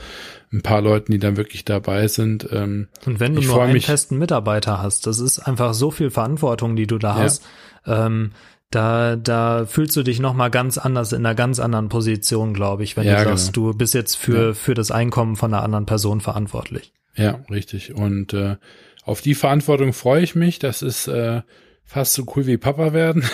ein 0.50 0.62
paar 0.62 0.80
Leuten, 0.80 1.12
die 1.12 1.18
dann 1.18 1.36
wirklich 1.36 1.66
dabei 1.66 2.08
sind. 2.08 2.48
Ähm, 2.50 2.88
Und 3.04 3.20
wenn 3.20 3.34
du 3.34 3.42
nur 3.42 3.62
einen 3.62 3.78
festen 3.82 4.16
Mitarbeiter 4.16 4.80
hast, 4.80 5.06
das 5.06 5.18
ist 5.18 5.40
einfach 5.40 5.74
so 5.74 5.90
viel 5.90 6.08
Verantwortung, 6.08 6.76
die 6.76 6.86
du 6.86 6.96
da 6.96 7.18
ja. 7.18 7.22
hast. 7.24 7.44
Ähm, 7.84 8.30
da, 8.70 9.16
da 9.16 9.64
fühlst 9.66 9.96
du 9.96 10.02
dich 10.02 10.20
nochmal 10.20 10.50
ganz 10.50 10.78
anders 10.78 11.12
in 11.12 11.24
einer 11.24 11.34
ganz 11.34 11.58
anderen 11.58 11.88
Position, 11.88 12.52
glaube 12.52 12.84
ich, 12.84 12.96
wenn 12.96 13.06
ja, 13.06 13.22
du 13.22 13.30
sagst, 13.30 13.54
genau. 13.54 13.72
du 13.72 13.78
bist 13.78 13.94
jetzt 13.94 14.16
für, 14.16 14.48
ja. 14.48 14.54
für 14.54 14.74
das 14.74 14.90
Einkommen 14.90 15.36
von 15.36 15.52
einer 15.52 15.62
anderen 15.62 15.86
Person 15.86 16.20
verantwortlich. 16.20 16.92
Ja, 17.14 17.40
richtig. 17.50 17.94
Und 17.94 18.34
äh, 18.34 18.56
auf 19.04 19.22
die 19.22 19.34
Verantwortung 19.34 19.92
freue 19.92 20.22
ich 20.22 20.34
mich. 20.34 20.58
Das 20.58 20.82
ist 20.82 21.08
äh, 21.08 21.40
fast 21.84 22.12
so 22.12 22.26
cool 22.36 22.46
wie 22.46 22.58
Papa 22.58 22.92
werden. 22.92 23.24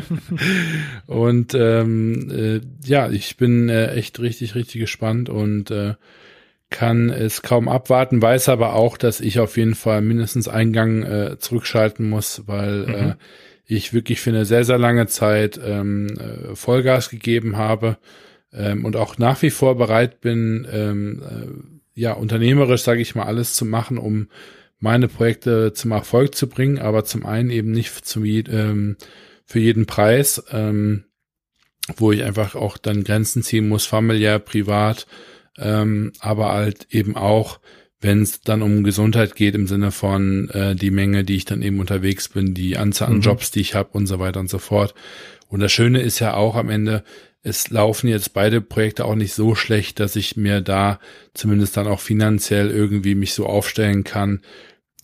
und 1.06 1.54
ähm, 1.54 2.30
äh, 2.30 2.60
ja, 2.88 3.10
ich 3.10 3.36
bin 3.36 3.68
äh, 3.68 3.92
echt 3.92 4.18
richtig, 4.18 4.54
richtig 4.54 4.80
gespannt 4.80 5.28
und 5.28 5.70
äh, 5.70 5.94
kann 6.70 7.10
es 7.10 7.42
kaum 7.42 7.68
abwarten, 7.68 8.22
weiß 8.22 8.48
aber 8.48 8.72
auch, 8.72 8.96
dass 8.96 9.20
ich 9.20 9.38
auf 9.38 9.58
jeden 9.58 9.74
Fall 9.74 10.00
mindestens 10.00 10.48
einen 10.48 10.72
Gang 10.72 11.04
äh, 11.04 11.38
zurückschalten 11.38 12.08
muss, 12.08 12.44
weil 12.46 12.86
mhm. 12.86 12.94
äh, 12.94 13.14
ich 13.66 13.92
wirklich 13.92 14.20
für 14.20 14.30
eine 14.30 14.44
sehr, 14.44 14.64
sehr 14.64 14.78
lange 14.78 15.06
Zeit 15.06 15.58
ähm, 15.62 16.08
äh, 16.18 16.54
Vollgas 16.54 17.10
gegeben 17.10 17.56
habe 17.56 17.98
ähm, 18.52 18.84
und 18.84 18.96
auch 18.96 19.18
nach 19.18 19.42
wie 19.42 19.50
vor 19.50 19.76
bereit 19.76 20.20
bin, 20.20 20.66
ähm, 20.70 21.22
äh, 21.22 22.00
ja, 22.00 22.12
unternehmerisch, 22.12 22.82
sage 22.82 23.00
ich 23.00 23.14
mal, 23.14 23.24
alles 23.24 23.54
zu 23.54 23.64
machen, 23.64 23.98
um 23.98 24.28
meine 24.80 25.08
Projekte 25.08 25.72
zum 25.72 25.92
Erfolg 25.92 26.34
zu 26.34 26.48
bringen, 26.48 26.78
aber 26.78 27.04
zum 27.04 27.24
einen 27.24 27.50
eben 27.50 27.70
nicht 27.70 28.04
zum, 28.04 28.24
ähm, 28.24 28.96
für 29.46 29.60
jeden 29.60 29.86
Preis, 29.86 30.44
ähm, 30.50 31.04
wo 31.96 32.12
ich 32.12 32.22
einfach 32.22 32.54
auch 32.54 32.78
dann 32.78 33.04
Grenzen 33.04 33.42
ziehen 33.42 33.68
muss, 33.68 33.86
familiär, 33.86 34.38
privat, 34.38 35.06
ähm, 35.56 36.12
aber 36.20 36.52
halt 36.52 36.86
eben 36.90 37.16
auch, 37.16 37.60
wenn 38.04 38.20
es 38.20 38.42
dann 38.42 38.60
um 38.60 38.84
Gesundheit 38.84 39.34
geht 39.34 39.54
im 39.54 39.66
Sinne 39.66 39.90
von 39.90 40.50
äh, 40.50 40.76
die 40.76 40.90
Menge, 40.90 41.24
die 41.24 41.36
ich 41.36 41.46
dann 41.46 41.62
eben 41.62 41.80
unterwegs 41.80 42.28
bin, 42.28 42.52
die 42.52 42.76
Anzahl 42.76 43.08
an 43.08 43.16
mhm. 43.16 43.22
Jobs, 43.22 43.50
die 43.50 43.60
ich 43.60 43.74
habe 43.74 43.88
und 43.92 44.06
so 44.06 44.18
weiter 44.18 44.40
und 44.40 44.50
so 44.50 44.58
fort. 44.58 44.94
Und 45.48 45.60
das 45.60 45.72
Schöne 45.72 46.02
ist 46.02 46.18
ja 46.18 46.34
auch 46.34 46.54
am 46.54 46.68
Ende, 46.68 47.02
es 47.42 47.70
laufen 47.70 48.08
jetzt 48.08 48.34
beide 48.34 48.60
Projekte 48.60 49.06
auch 49.06 49.14
nicht 49.14 49.32
so 49.32 49.54
schlecht, 49.54 50.00
dass 50.00 50.16
ich 50.16 50.36
mir 50.36 50.60
da 50.60 51.00
zumindest 51.32 51.78
dann 51.78 51.86
auch 51.86 52.00
finanziell 52.00 52.70
irgendwie 52.70 53.14
mich 53.14 53.32
so 53.32 53.46
aufstellen 53.46 54.04
kann, 54.04 54.40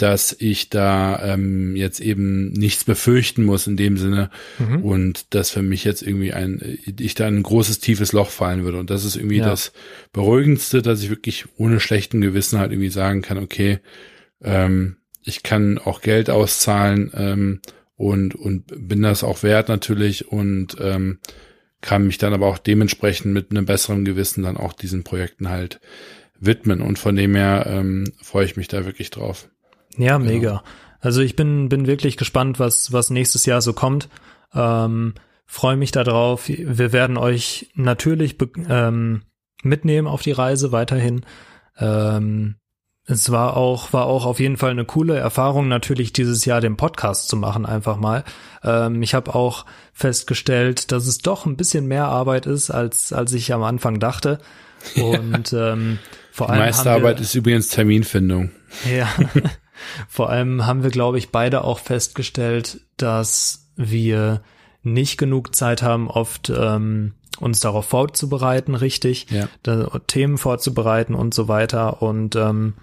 dass 0.01 0.34
ich 0.38 0.70
da 0.70 1.34
ähm, 1.34 1.76
jetzt 1.76 2.01
eben 2.01 2.53
nichts 2.53 2.84
befürchten 2.84 3.44
muss 3.44 3.66
in 3.66 3.76
dem 3.76 3.98
Sinne 3.98 4.30
mhm. 4.59 4.82
und 4.82 5.34
dass 5.34 5.51
für 5.51 5.62
mich 5.62 5.84
jetzt 5.84 6.03
irgendwie 6.03 6.32
ein, 6.32 6.78
ich 6.98 7.14
da 7.14 7.26
ein 7.26 7.42
großes, 7.42 7.80
tiefes 7.80 8.12
Loch 8.12 8.30
fallen 8.30 8.64
würde. 8.64 8.78
Und 8.78 8.88
das 8.88 9.05
ist 9.05 9.16
irgendwie 9.16 9.38
ja. 9.38 9.44
das 9.44 9.72
Beruhigendste, 10.12 10.80
dass 10.80 11.03
ich 11.03 11.11
wirklich 11.11 11.44
ohne 11.59 11.80
schlechten 11.80 12.22
Gewissen 12.22 12.59
halt 12.59 12.72
irgendwie 12.72 12.88
sagen 12.88 13.20
kann, 13.20 13.36
okay, 13.36 13.80
ähm, 14.42 14.96
ich 15.22 15.42
kann 15.42 15.78
auch 15.78 16.01
Geld 16.01 16.30
auszahlen 16.30 17.11
ähm, 17.14 17.61
und, 17.96 18.34
und 18.34 18.88
bin 18.88 19.03
das 19.03 19.22
auch 19.22 19.42
wert 19.42 19.68
natürlich 19.68 20.28
und 20.28 20.76
ähm, 20.80 21.18
kann 21.82 22.07
mich 22.07 22.16
dann 22.16 22.32
aber 22.32 22.46
auch 22.46 22.59
dementsprechend 22.59 23.34
mit 23.34 23.51
einem 23.51 23.66
besseren 23.66 24.07
Gewissen 24.07 24.44
dann 24.44 24.57
auch 24.57 24.72
diesen 24.72 25.05
Projekten 25.05 25.51
halt 25.51 25.78
widmen. 26.38 26.80
Und 26.80 26.98
von 26.98 27.16
dem 27.16 27.34
her 27.34 27.66
ähm, 27.68 28.12
freue 28.22 28.46
ich 28.46 28.57
mich 28.57 28.68
da 28.68 28.86
wirklich 28.86 29.11
drauf. 29.11 29.51
Ja, 29.97 30.18
genau. 30.18 30.30
mega. 30.30 30.64
Also 31.01 31.20
ich 31.22 31.36
bin, 31.36 31.68
bin 31.68 31.86
wirklich 31.86 32.16
gespannt, 32.16 32.59
was, 32.59 32.93
was 32.93 33.11
nächstes 33.11 33.47
Jahr 33.47 33.62
so 33.62 33.72
kommt. 33.72 34.09
Ähm, 34.55 35.14
Freue 35.53 35.76
mich 35.76 35.91
darauf. 35.91 36.47
Wir 36.47 36.93
werden 36.93 37.16
euch 37.16 37.72
natürlich 37.74 38.36
ähm, 38.68 39.22
mitnehmen 39.64 40.07
auf 40.07 40.22
die 40.22 40.30
Reise 40.30 40.70
weiterhin. 40.70 41.22
Ähm, 41.76 42.55
es 43.05 43.32
war 43.32 43.57
auch, 43.57 43.93
war 43.93 44.07
auch 44.07 44.26
auf 44.26 44.38
jeden 44.38 44.59
Fall 44.59 44.70
eine 44.70 44.84
coole 44.84 45.16
Erfahrung, 45.16 45.66
natürlich 45.66 46.12
dieses 46.12 46.45
Jahr 46.45 46.61
den 46.61 46.76
Podcast 46.76 47.28
zu 47.28 47.36
machen, 47.36 47.66
einfach 47.66 47.97
mal. 47.97 48.22
Ähm, 48.62 49.03
ich 49.03 49.12
habe 49.12 49.34
auch 49.34 49.66
festgestellt, 49.93 50.93
dass 50.93 51.09
es 51.09 51.18
doch 51.18 51.47
ein 51.47 51.57
bisschen 51.57 51.88
mehr 51.88 52.07
Arbeit 52.07 52.47
ist, 52.47 52.70
als, 52.70 53.12
als 53.12 53.32
ich 53.32 53.53
am 53.53 53.64
Anfang 53.64 53.99
dachte. 53.99 54.38
Und 54.95 55.53
ähm, 55.53 55.99
vor 56.30 56.49
allem. 56.49 56.61
Die 56.61 56.66
meiste 56.66 56.93
Arbeit 56.93 57.20
ist 57.20 57.34
übrigens 57.34 57.68
Terminfindung. 57.68 58.53
Ja. 58.88 59.09
Vor 60.09 60.31
allem 60.31 60.66
haben 60.66 60.83
wir, 60.83 60.91
glaube 60.91 61.18
ich, 61.18 61.31
beide 61.31 61.64
auch 61.64 61.78
festgestellt, 61.78 62.81
dass 62.97 63.70
wir 63.76 64.43
nicht 64.83 65.18
genug 65.18 65.55
Zeit 65.55 65.83
haben, 65.83 66.09
oft 66.09 66.51
ähm, 66.51 67.12
uns 67.39 67.61
darauf 67.61 67.87
vorzubereiten, 67.87 68.74
richtig, 68.74 69.26
ja. 69.31 69.49
da, 69.62 70.01
Themen 70.07 70.39
vorzubereiten 70.39 71.14
und 71.14 71.35
so 71.35 71.49
weiter. 71.49 72.03
Und 72.03 72.37
ähm, 72.37 72.74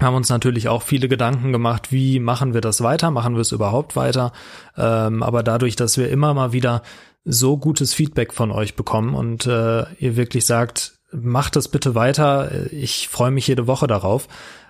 haben 0.00 0.16
uns 0.16 0.28
natürlich 0.28 0.68
auch 0.68 0.82
viele 0.82 1.08
Gedanken 1.08 1.52
gemacht, 1.52 1.90
wie 1.90 2.20
machen 2.20 2.52
wir 2.52 2.60
das 2.60 2.82
weiter, 2.82 3.10
machen 3.10 3.34
wir 3.34 3.40
es 3.40 3.52
überhaupt 3.52 3.96
weiter. 3.96 4.32
Ähm, 4.76 5.22
aber 5.22 5.42
dadurch, 5.42 5.76
dass 5.76 5.96
wir 5.96 6.10
immer 6.10 6.34
mal 6.34 6.52
wieder 6.52 6.82
so 7.24 7.56
gutes 7.56 7.94
Feedback 7.94 8.32
von 8.32 8.50
euch 8.50 8.76
bekommen 8.76 9.14
und 9.14 9.46
äh, 9.46 9.84
ihr 9.98 10.16
wirklich 10.16 10.46
sagt, 10.46 10.98
macht 11.12 11.56
das 11.56 11.68
bitte 11.68 11.94
weiter, 11.94 12.70
ich 12.72 13.08
freue 13.08 13.30
mich 13.30 13.46
jede 13.46 13.66
Woche 13.66 13.86
darauf. 13.86 14.28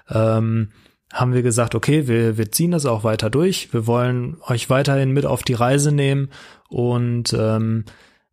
Ähm, 0.08 0.70
haben 1.16 1.32
wir 1.32 1.42
gesagt, 1.42 1.74
okay, 1.74 2.06
wir, 2.06 2.36
wir 2.38 2.52
ziehen 2.52 2.70
das 2.70 2.86
auch 2.86 3.02
weiter 3.02 3.30
durch. 3.30 3.72
Wir 3.72 3.86
wollen 3.86 4.36
euch 4.46 4.70
weiterhin 4.70 5.12
mit 5.12 5.26
auf 5.26 5.42
die 5.42 5.54
Reise 5.54 5.92
nehmen 5.92 6.30
und 6.68 7.32
ähm, 7.32 7.84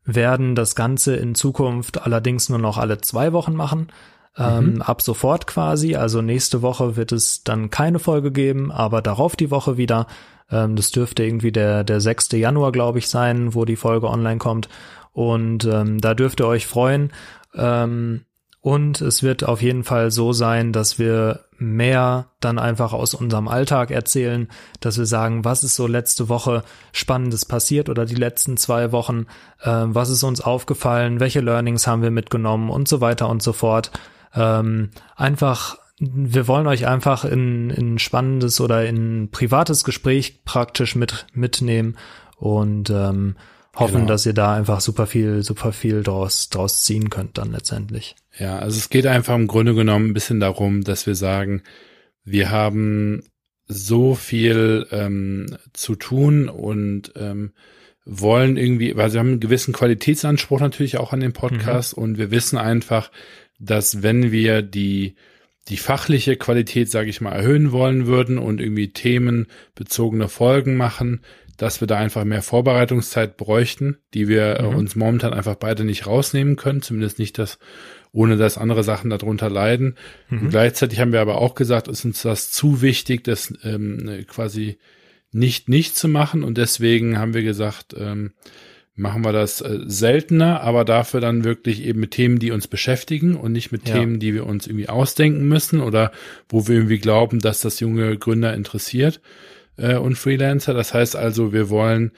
werden 0.06 0.56
das 0.56 0.76
Ganze 0.76 1.16
in 1.16 1.34
Zukunft 1.34 2.02
allerdings 2.02 2.50
nur 2.50 2.60
noch 2.60 2.78
alle 2.78 3.00
zwei 3.00 3.32
Wochen 3.34 3.54
machen. 3.54 3.88
Ähm, 4.38 4.76
mhm. 4.76 4.82
Ab 4.82 5.02
sofort 5.02 5.48
quasi. 5.48 5.96
Also 5.96 6.22
nächste 6.22 6.62
Woche 6.62 6.96
wird 6.96 7.12
es 7.12 7.44
dann 7.44 7.70
keine 7.70 8.00
Folge 8.00 8.32
geben, 8.32 8.72
aber 8.72 9.02
darauf 9.02 9.36
die 9.36 9.52
Woche 9.52 9.78
wieder. 9.78 10.08
Ähm, 10.52 10.76
das 10.76 10.92
dürfte 10.92 11.24
irgendwie 11.24 11.52
der, 11.52 11.84
der 11.84 12.02
6. 12.02 12.32
Januar, 12.34 12.72
glaube 12.72 13.00
ich, 13.00 13.08
sein, 13.08 13.54
wo 13.54 13.66
die 13.66 13.76
Folge 13.76 14.10
online 14.10 14.40
kommt. 14.40 14.70
Und 15.12 15.66
ähm, 15.66 16.02
da 16.02 16.16
dürft 16.16 16.42
ihr 16.42 16.48
euch 16.48 16.68
freuen. 16.68 17.14
Ähm, 17.56 18.26
und 18.60 19.02
es 19.02 19.24
wird 19.24 19.44
auf 19.44 19.62
jeden 19.62 19.84
Fall 19.84 20.10
so 20.10 20.34
sein, 20.34 20.74
dass 20.74 20.98
wir 20.98 21.42
mehr 21.64 22.28
dann 22.40 22.60
einfach 22.60 22.94
aus 22.94 23.14
unserem 23.14 23.48
Alltag 23.48 23.92
erzählen, 23.92 24.48
dass 24.80 24.98
wir 24.98 25.06
sagen, 25.06 25.46
was 25.46 25.64
ist 25.64 25.76
so 25.76 25.88
letzte 25.88 26.30
Woche 26.30 26.64
Spannendes 26.92 27.46
passiert 27.46 27.90
oder 27.90 28.06
die 28.06 28.16
letzten 28.16 28.58
zwei 28.58 28.92
Wochen, 28.92 29.26
äh, 29.62 29.70
was 29.70 30.10
ist 30.10 30.24
uns 30.24 30.42
aufgefallen, 30.42 31.20
welche 31.20 31.42
Learnings 31.42 31.88
haben 31.88 32.02
wir 32.02 32.12
mitgenommen 32.12 32.70
und 32.70 32.88
so 32.88 33.02
weiter 33.02 33.30
und 33.30 33.42
so 33.42 33.54
fort. 33.54 33.92
Ähm, 34.36 34.90
einfach, 35.16 35.78
wir 36.00 36.48
wollen 36.48 36.68
euch 36.68 36.88
einfach 36.88 37.26
in, 37.26 37.70
in 37.70 38.00
spannendes 38.00 38.60
oder 38.60 38.86
in 38.86 39.30
privates 39.32 39.84
Gespräch 39.84 40.44
praktisch 40.44 40.96
mit 40.96 41.28
mitnehmen 41.34 41.98
und 42.38 42.90
ähm, 42.90 43.36
hoffen, 43.76 43.96
genau. 43.96 44.08
dass 44.08 44.26
ihr 44.26 44.34
da 44.34 44.54
einfach 44.54 44.82
super 44.82 45.08
viel, 45.08 45.44
super 45.44 45.72
viel 45.72 46.04
draus, 46.04 46.50
draus 46.50 46.84
ziehen 46.84 47.10
könnt 47.10 47.38
dann 47.38 47.52
letztendlich. 47.52 48.16
Ja, 48.38 48.60
also 48.60 48.78
es 48.78 48.90
geht 48.90 49.08
einfach 49.08 49.36
im 49.36 49.48
Grunde 49.48 49.74
genommen 49.74 50.10
ein 50.10 50.14
bisschen 50.14 50.40
darum, 50.40 50.84
dass 50.84 51.08
wir 51.08 51.16
sagen, 51.16 51.64
wir 52.24 52.52
haben 52.52 53.24
so 53.68 54.16
viel 54.16 54.88
ähm, 54.92 55.58
zu 55.74 55.96
tun 55.96 56.50
und 56.50 57.14
ähm, 57.16 57.54
wollen 58.06 58.58
irgendwie, 58.58 58.96
weil 58.96 59.14
wir 59.14 59.20
haben 59.20 59.30
einen 59.30 59.40
gewissen 59.40 59.74
Qualitätsanspruch 59.74 60.60
natürlich 60.60 60.98
auch 60.98 61.14
an 61.14 61.22
den 61.22 61.34
Podcast 61.34 61.98
mhm. 61.98 62.04
und 62.04 62.18
wir 62.18 62.32
wissen 62.32 62.58
einfach, 62.58 63.12
dass 63.60 64.04
wenn 64.04 64.32
wir 64.32 64.62
die 64.62 65.16
die 65.70 65.78
fachliche 65.78 66.36
Qualität, 66.36 66.92
sage 66.92 67.10
ich 67.10 67.22
mal, 67.22 67.32
erhöhen 67.32 67.72
wollen 67.72 68.06
würden 68.06 68.38
und 68.38 68.60
irgendwie 68.60 68.92
themenbezogene 68.92 70.28
Folgen 70.28 70.76
machen, 70.76 71.22
dass 71.58 71.82
wir 71.82 71.88
da 71.88 71.98
einfach 71.98 72.24
mehr 72.24 72.42
Vorbereitungszeit 72.42 73.38
bräuchten, 73.38 73.98
die 74.14 74.28
wir 74.28 74.60
mhm. 74.62 74.76
uns 74.76 74.96
momentan 74.96 75.34
einfach 75.34 75.56
beide 75.56 75.84
nicht 75.84 76.08
rausnehmen 76.08 76.56
können, 76.56 76.82
zumindest 76.82 77.20
nicht 77.20 77.38
das 77.38 77.60
ohne 78.12 78.38
dass 78.38 78.60
andere 78.60 78.84
Sachen 78.84 79.10
darunter 79.10 79.50
leiden. 79.50 79.96
Mhm. 80.30 80.50
gleichzeitig 80.50 81.00
haben 81.00 81.12
wir 81.12 81.22
aber 81.22 81.40
auch 81.40 81.56
gesagt, 81.56 81.88
ist 81.88 82.06
uns 82.06 82.22
das 82.22 82.52
zu 82.52 82.82
wichtig, 82.82 83.24
das 83.24 83.54
ähm, 83.64 84.26
quasi 84.28 84.78
nicht 85.32 85.68
nicht 85.68 85.96
zu 85.96 86.08
machen 86.08 86.44
und 86.44 86.58
deswegen 86.58 87.18
haben 87.18 87.34
wir 87.34 87.42
gesagt, 87.42 87.96
ähm, 87.98 88.34
machen 88.96 89.26
wir 89.26 89.32
das 89.32 89.62
äh, 89.62 89.80
seltener, 89.86 90.62
aber 90.62 90.86
dafür 90.86 91.20
dann 91.20 91.44
wirklich 91.44 91.84
eben 91.84 92.00
mit 92.00 92.12
Themen, 92.12 92.38
die 92.38 92.52
uns 92.52 92.68
beschäftigen 92.68 93.36
und 93.36 93.52
nicht 93.52 93.72
mit 93.72 93.90
ja. 93.90 93.96
Themen, 93.96 94.20
die 94.20 94.36
wir 94.36 94.46
uns 94.46 94.68
irgendwie 94.68 94.90
ausdenken 94.90 95.48
müssen 95.48 95.82
oder 95.82 96.12
wo 96.50 96.68
wir 96.68 96.76
irgendwie 96.76 97.00
glauben, 97.00 97.40
dass 97.40 97.62
das 97.62 97.80
junge 97.80 98.18
Gründer 98.18 98.54
interessiert 98.54 99.20
äh, 99.78 99.96
und 99.96 100.18
Freelancer. 100.18 100.74
Das 100.74 100.94
heißt 100.94 101.16
also, 101.16 101.54
wir 101.54 101.70
wollen 101.70 102.12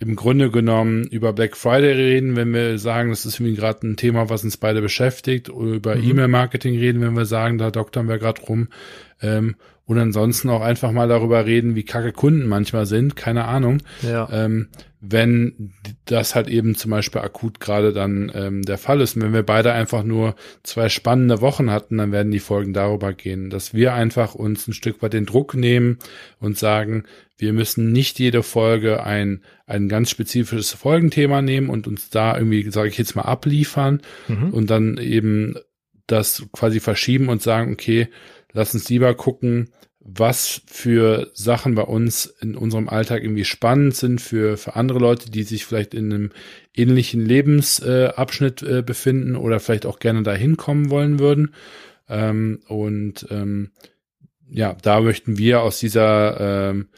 im 0.00 0.16
Grunde 0.16 0.50
genommen 0.50 1.04
über 1.04 1.34
Black 1.34 1.56
Friday 1.56 1.92
reden, 1.92 2.34
wenn 2.34 2.54
wir 2.54 2.78
sagen, 2.78 3.10
das 3.10 3.26
ist 3.26 3.38
irgendwie 3.38 3.54
gerade 3.54 3.86
ein 3.86 3.96
Thema, 3.96 4.30
was 4.30 4.44
uns 4.44 4.56
beide 4.56 4.80
beschäftigt, 4.80 5.50
oder 5.50 5.72
über 5.72 5.94
mhm. 5.94 6.10
E-Mail-Marketing 6.10 6.78
reden, 6.78 7.02
wenn 7.02 7.14
wir 7.14 7.26
sagen, 7.26 7.58
da 7.58 7.70
doktern 7.70 8.08
wir 8.08 8.18
gerade 8.18 8.40
rum. 8.40 8.68
Ähm, 9.20 9.56
und 9.84 9.98
ansonsten 9.98 10.48
auch 10.48 10.62
einfach 10.62 10.92
mal 10.92 11.08
darüber 11.08 11.44
reden, 11.44 11.74
wie 11.74 11.82
kacke 11.82 12.12
Kunden 12.12 12.46
manchmal 12.46 12.86
sind, 12.86 13.14
keine 13.14 13.44
Ahnung. 13.44 13.82
Ja. 14.02 14.28
Ähm, 14.32 14.68
wenn 15.00 15.72
das 16.04 16.34
halt 16.34 16.48
eben 16.48 16.74
zum 16.74 16.90
Beispiel 16.90 17.22
akut 17.22 17.58
gerade 17.58 17.94
dann 17.94 18.30
ähm, 18.34 18.62
der 18.62 18.76
Fall 18.76 19.00
ist. 19.00 19.16
Und 19.16 19.22
wenn 19.22 19.32
wir 19.32 19.42
beide 19.42 19.72
einfach 19.72 20.02
nur 20.02 20.34
zwei 20.62 20.90
spannende 20.90 21.40
Wochen 21.40 21.70
hatten, 21.70 21.96
dann 21.96 22.12
werden 22.12 22.30
die 22.30 22.38
Folgen 22.38 22.74
darüber 22.74 23.14
gehen, 23.14 23.48
dass 23.48 23.72
wir 23.72 23.94
einfach 23.94 24.34
uns 24.34 24.68
ein 24.68 24.74
Stück 24.74 25.02
weit 25.02 25.14
den 25.14 25.24
Druck 25.24 25.54
nehmen 25.54 25.98
und 26.38 26.58
sagen, 26.58 27.04
wir 27.38 27.54
müssen 27.54 27.92
nicht 27.92 28.18
jede 28.18 28.42
Folge 28.42 29.02
ein, 29.02 29.42
ein 29.66 29.88
ganz 29.88 30.10
spezifisches 30.10 30.72
Folgenthema 30.72 31.40
nehmen 31.40 31.70
und 31.70 31.86
uns 31.86 32.10
da 32.10 32.36
irgendwie, 32.36 32.70
sage 32.70 32.90
ich 32.90 32.98
jetzt 32.98 33.16
mal, 33.16 33.22
abliefern 33.22 34.02
mhm. 34.28 34.50
und 34.50 34.68
dann 34.68 34.98
eben 34.98 35.54
das 36.06 36.46
quasi 36.52 36.80
verschieben 36.80 37.30
und 37.30 37.40
sagen, 37.40 37.72
okay, 37.72 38.08
lass 38.52 38.74
uns 38.74 38.88
lieber 38.90 39.14
gucken, 39.14 39.70
was 40.00 40.62
für 40.66 41.30
Sachen 41.34 41.74
bei 41.74 41.82
uns 41.82 42.26
in 42.40 42.56
unserem 42.56 42.88
Alltag 42.88 43.22
irgendwie 43.22 43.44
spannend 43.44 43.94
sind 43.94 44.20
für, 44.20 44.56
für 44.56 44.74
andere 44.74 44.98
Leute, 44.98 45.30
die 45.30 45.42
sich 45.42 45.66
vielleicht 45.66 45.92
in 45.92 46.12
einem 46.12 46.30
ähnlichen 46.74 47.24
Lebensabschnitt 47.24 48.62
äh, 48.62 48.78
äh, 48.78 48.82
befinden 48.82 49.36
oder 49.36 49.60
vielleicht 49.60 49.84
auch 49.84 49.98
gerne 49.98 50.22
dahin 50.22 50.56
kommen 50.56 50.90
wollen 50.90 51.18
würden 51.18 51.54
Ähm, 52.08 52.60
und 52.66 53.26
ähm, 53.30 53.70
ja, 54.48 54.76
da 54.82 55.00
möchten 55.00 55.38
wir 55.38 55.62
aus 55.62 55.78
dieser 55.78 56.70
ähm, 56.70 56.88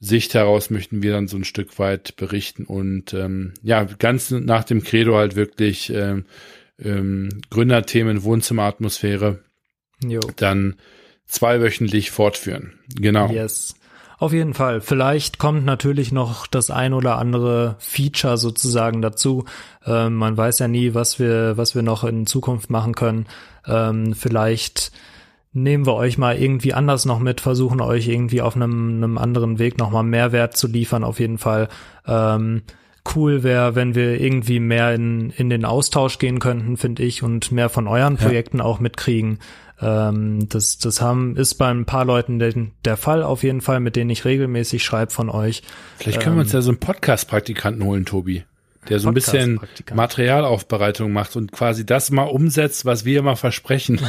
Sicht 0.00 0.32
heraus 0.32 0.70
möchten 0.70 1.02
wir 1.02 1.12
dann 1.12 1.28
so 1.28 1.36
ein 1.36 1.44
Stück 1.44 1.78
weit 1.78 2.16
berichten 2.16 2.64
und 2.64 3.12
ähm, 3.12 3.52
ja, 3.62 3.84
ganz 3.84 4.30
nach 4.30 4.64
dem 4.64 4.82
Credo 4.82 5.16
halt 5.16 5.36
wirklich 5.36 5.92
ähm, 5.94 6.24
ähm, 6.82 7.28
Gründerthemen, 7.50 8.22
Wohnzimmeratmosphäre, 8.22 9.40
jo. 10.02 10.20
dann 10.36 10.76
zweiwöchentlich 11.30 12.10
fortführen. 12.10 12.72
Genau. 12.94 13.30
Yes. 13.30 13.74
Auf 14.18 14.34
jeden 14.34 14.52
Fall. 14.52 14.82
Vielleicht 14.82 15.38
kommt 15.38 15.64
natürlich 15.64 16.12
noch 16.12 16.46
das 16.46 16.70
ein 16.70 16.92
oder 16.92 17.16
andere 17.16 17.76
Feature 17.78 18.36
sozusagen 18.36 19.00
dazu. 19.00 19.46
Ähm, 19.86 20.14
man 20.16 20.36
weiß 20.36 20.58
ja 20.58 20.68
nie, 20.68 20.92
was 20.92 21.18
wir, 21.18 21.56
was 21.56 21.74
wir 21.74 21.82
noch 21.82 22.04
in 22.04 22.26
Zukunft 22.26 22.68
machen 22.68 22.94
können. 22.94 23.26
Ähm, 23.66 24.14
vielleicht 24.14 24.92
nehmen 25.52 25.86
wir 25.86 25.94
euch 25.94 26.18
mal 26.18 26.36
irgendwie 26.36 26.74
anders 26.74 27.06
noch 27.06 27.18
mit, 27.18 27.40
versuchen 27.40 27.80
euch 27.80 28.08
irgendwie 28.08 28.42
auf 28.42 28.56
einem, 28.56 29.02
einem 29.02 29.16
anderen 29.16 29.58
Weg 29.58 29.78
nochmal 29.78 30.04
Mehrwert 30.04 30.54
zu 30.56 30.66
liefern, 30.68 31.02
auf 31.02 31.18
jeden 31.18 31.38
Fall. 31.38 31.68
Ähm, 32.06 32.62
cool 33.14 33.42
wäre, 33.42 33.74
wenn 33.74 33.94
wir 33.94 34.20
irgendwie 34.20 34.60
mehr 34.60 34.94
in, 34.94 35.30
in 35.30 35.48
den 35.48 35.64
Austausch 35.64 36.18
gehen 36.18 36.38
könnten, 36.38 36.76
finde 36.76 37.02
ich, 37.02 37.22
und 37.22 37.50
mehr 37.52 37.68
von 37.68 37.88
euren 37.88 38.16
Projekten 38.16 38.58
ja. 38.58 38.64
auch 38.64 38.80
mitkriegen. 38.80 39.38
Ähm, 39.80 40.48
das, 40.48 40.78
das 40.78 41.00
haben, 41.00 41.36
ist 41.36 41.54
bei 41.54 41.68
ein 41.68 41.86
paar 41.86 42.04
Leuten 42.04 42.38
den, 42.38 42.72
der 42.84 42.96
Fall 42.96 43.22
auf 43.22 43.42
jeden 43.42 43.60
Fall, 43.60 43.80
mit 43.80 43.96
denen 43.96 44.10
ich 44.10 44.24
regelmäßig 44.24 44.84
schreibe 44.84 45.12
von 45.12 45.30
euch. 45.30 45.62
Vielleicht 45.96 46.20
können 46.20 46.34
ähm, 46.34 46.38
wir 46.38 46.42
uns 46.42 46.52
ähm, 46.52 46.58
ja 46.58 46.62
so 46.62 46.70
einen 46.70 46.80
Podcast-Praktikanten 46.80 47.84
holen, 47.84 48.04
Tobi 48.04 48.44
der 48.88 48.98
so 48.98 49.08
ein 49.08 49.14
bisschen 49.14 49.60
Materialaufbereitung 49.92 51.12
macht 51.12 51.36
und 51.36 51.52
quasi 51.52 51.84
das 51.84 52.10
mal 52.10 52.24
umsetzt, 52.24 52.84
was 52.84 53.04
wir 53.04 53.18
immer 53.18 53.36
versprechen. 53.36 54.00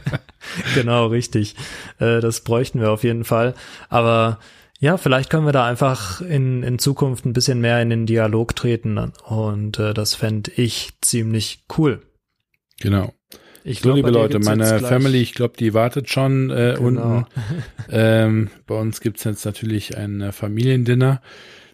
genau, 0.74 1.06
richtig. 1.06 1.56
Äh, 1.98 2.20
das 2.20 2.42
bräuchten 2.42 2.80
wir 2.80 2.90
auf 2.90 3.02
jeden 3.02 3.24
Fall. 3.24 3.54
Aber 3.88 4.38
ja, 4.78 4.96
vielleicht 4.96 5.30
können 5.30 5.46
wir 5.46 5.52
da 5.52 5.66
einfach 5.66 6.20
in, 6.20 6.62
in 6.62 6.78
Zukunft 6.78 7.24
ein 7.24 7.32
bisschen 7.32 7.60
mehr 7.60 7.80
in 7.82 7.90
den 7.90 8.06
Dialog 8.06 8.54
treten 8.54 9.12
und 9.24 9.78
äh, 9.78 9.94
das 9.94 10.14
fände 10.14 10.52
ich 10.52 10.92
ziemlich 11.00 11.64
cool. 11.76 12.02
Genau. 12.80 13.12
Ich 13.68 13.80
so, 13.80 13.82
glaub, 13.82 13.96
liebe 13.96 14.10
Leute, 14.10 14.38
meine 14.38 14.78
Family, 14.78 15.20
ich 15.20 15.34
glaube, 15.34 15.54
die 15.58 15.74
wartet 15.74 16.08
schon 16.08 16.50
äh, 16.50 16.74
genau. 16.76 16.84
unten. 16.86 17.26
ähm, 17.90 18.50
bei 18.66 18.76
uns 18.76 19.00
gibt's 19.00 19.24
jetzt 19.24 19.44
natürlich 19.44 19.96
ein 19.96 20.20
äh, 20.20 20.30
Familiendinner 20.30 21.20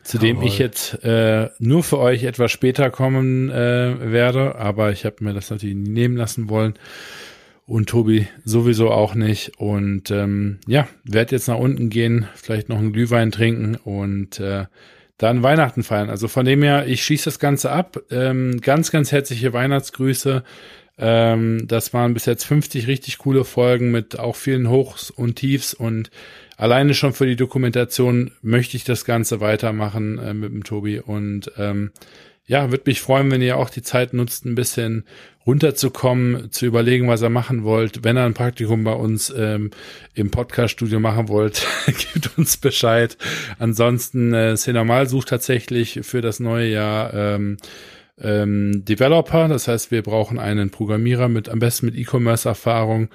zu 0.02 0.16
dem 0.16 0.36
Jawohl. 0.36 0.48
ich 0.48 0.58
jetzt 0.58 1.04
äh, 1.04 1.50
nur 1.58 1.82
für 1.82 1.98
euch 1.98 2.24
etwas 2.24 2.50
später 2.50 2.90
kommen 2.90 3.50
äh, 3.50 4.10
werde, 4.10 4.56
aber 4.56 4.90
ich 4.90 5.04
habe 5.04 5.16
mir 5.20 5.34
das 5.34 5.50
natürlich 5.50 5.76
nie 5.76 5.90
nehmen 5.90 6.16
lassen 6.16 6.48
wollen 6.48 6.74
und 7.66 7.90
Tobi 7.90 8.26
sowieso 8.42 8.90
auch 8.90 9.14
nicht 9.14 9.58
und 9.58 10.10
ähm, 10.10 10.60
ja, 10.66 10.88
werde 11.04 11.36
jetzt 11.36 11.46
nach 11.46 11.58
unten 11.58 11.90
gehen, 11.90 12.26
vielleicht 12.34 12.70
noch 12.70 12.78
einen 12.78 12.94
Glühwein 12.94 13.30
trinken 13.30 13.76
und 13.76 14.40
äh, 14.40 14.64
dann 15.18 15.42
Weihnachten 15.42 15.84
feiern. 15.84 16.10
Also 16.10 16.26
von 16.26 16.44
dem 16.44 16.62
her, 16.62 16.86
ich 16.88 17.04
schieße 17.04 17.26
das 17.26 17.38
Ganze 17.38 17.70
ab. 17.70 18.00
Ähm, 18.10 18.60
ganz, 18.60 18.90
ganz 18.90 19.12
herzliche 19.12 19.52
Weihnachtsgrüße. 19.52 20.42
Ähm, 21.04 21.66
das 21.66 21.92
waren 21.92 22.14
bis 22.14 22.26
jetzt 22.26 22.44
50 22.44 22.86
richtig 22.86 23.18
coole 23.18 23.44
Folgen 23.44 23.90
mit 23.90 24.20
auch 24.20 24.36
vielen 24.36 24.70
Hochs 24.70 25.10
und 25.10 25.34
Tiefs 25.34 25.74
und 25.74 26.10
alleine 26.56 26.94
schon 26.94 27.12
für 27.12 27.26
die 27.26 27.34
Dokumentation 27.34 28.30
möchte 28.40 28.76
ich 28.76 28.84
das 28.84 29.04
Ganze 29.04 29.40
weitermachen 29.40 30.18
äh, 30.18 30.32
mit 30.32 30.52
dem 30.52 30.62
Tobi 30.62 31.00
und 31.00 31.50
ähm, 31.58 31.90
ja, 32.46 32.70
würde 32.70 32.84
mich 32.86 33.00
freuen, 33.00 33.30
wenn 33.32 33.42
ihr 33.42 33.56
auch 33.56 33.70
die 33.70 33.82
Zeit 33.82 34.14
nutzt, 34.14 34.44
ein 34.44 34.54
bisschen 34.54 35.04
runterzukommen, 35.44 36.52
zu 36.52 36.66
überlegen, 36.66 37.08
was 37.08 37.22
ihr 37.22 37.30
machen 37.30 37.64
wollt. 37.64 38.04
Wenn 38.04 38.16
ihr 38.16 38.24
ein 38.24 38.34
Praktikum 38.34 38.84
bei 38.84 38.92
uns 38.92 39.32
ähm, 39.36 39.70
im 40.14 40.30
Podcast-Studio 40.30 41.00
machen 41.00 41.28
wollt, 41.28 41.66
gebt 41.86 42.36
uns 42.36 42.56
Bescheid. 42.56 43.16
Ansonsten, 43.58 44.34
äh, 44.34 44.54
Cinemal 44.56 45.08
sucht 45.08 45.28
tatsächlich 45.28 46.00
für 46.02 46.20
das 46.20 46.40
neue 46.40 46.68
Jahr 46.68 47.14
ähm, 47.14 47.56
ähm, 48.22 48.84
Developer. 48.84 49.48
Das 49.48 49.68
heißt, 49.68 49.90
wir 49.90 50.02
brauchen 50.02 50.38
einen 50.38 50.70
Programmierer 50.70 51.28
mit 51.28 51.48
am 51.48 51.58
besten 51.58 51.86
mit 51.86 51.96
E-Commerce-Erfahrung. 51.96 53.08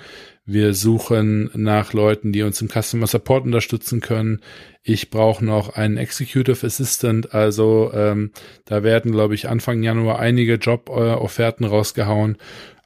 Wir 0.45 0.73
suchen 0.73 1.49
nach 1.55 1.91
Leuten, 1.91 2.31
die 2.31 2.43
uns 2.43 2.61
im 2.61 2.69
Customer 2.69 3.07
Support 3.07 3.43
unterstützen 3.43 3.99
können. 3.99 4.39
Ich 4.81 5.09
brauche 5.09 5.43
noch 5.43 5.75
einen 5.75 5.97
Executive 5.97 6.65
Assistant. 6.65 7.33
Also 7.33 7.91
ähm, 7.93 8.31
da 8.63 8.83
werden, 8.83 9.11
glaube 9.11 9.35
ich, 9.35 9.49
Anfang 9.49 9.83
Januar 9.83 10.19
einige 10.19 10.55
Job-Offerten 10.55 11.65
rausgehauen. 11.65 12.37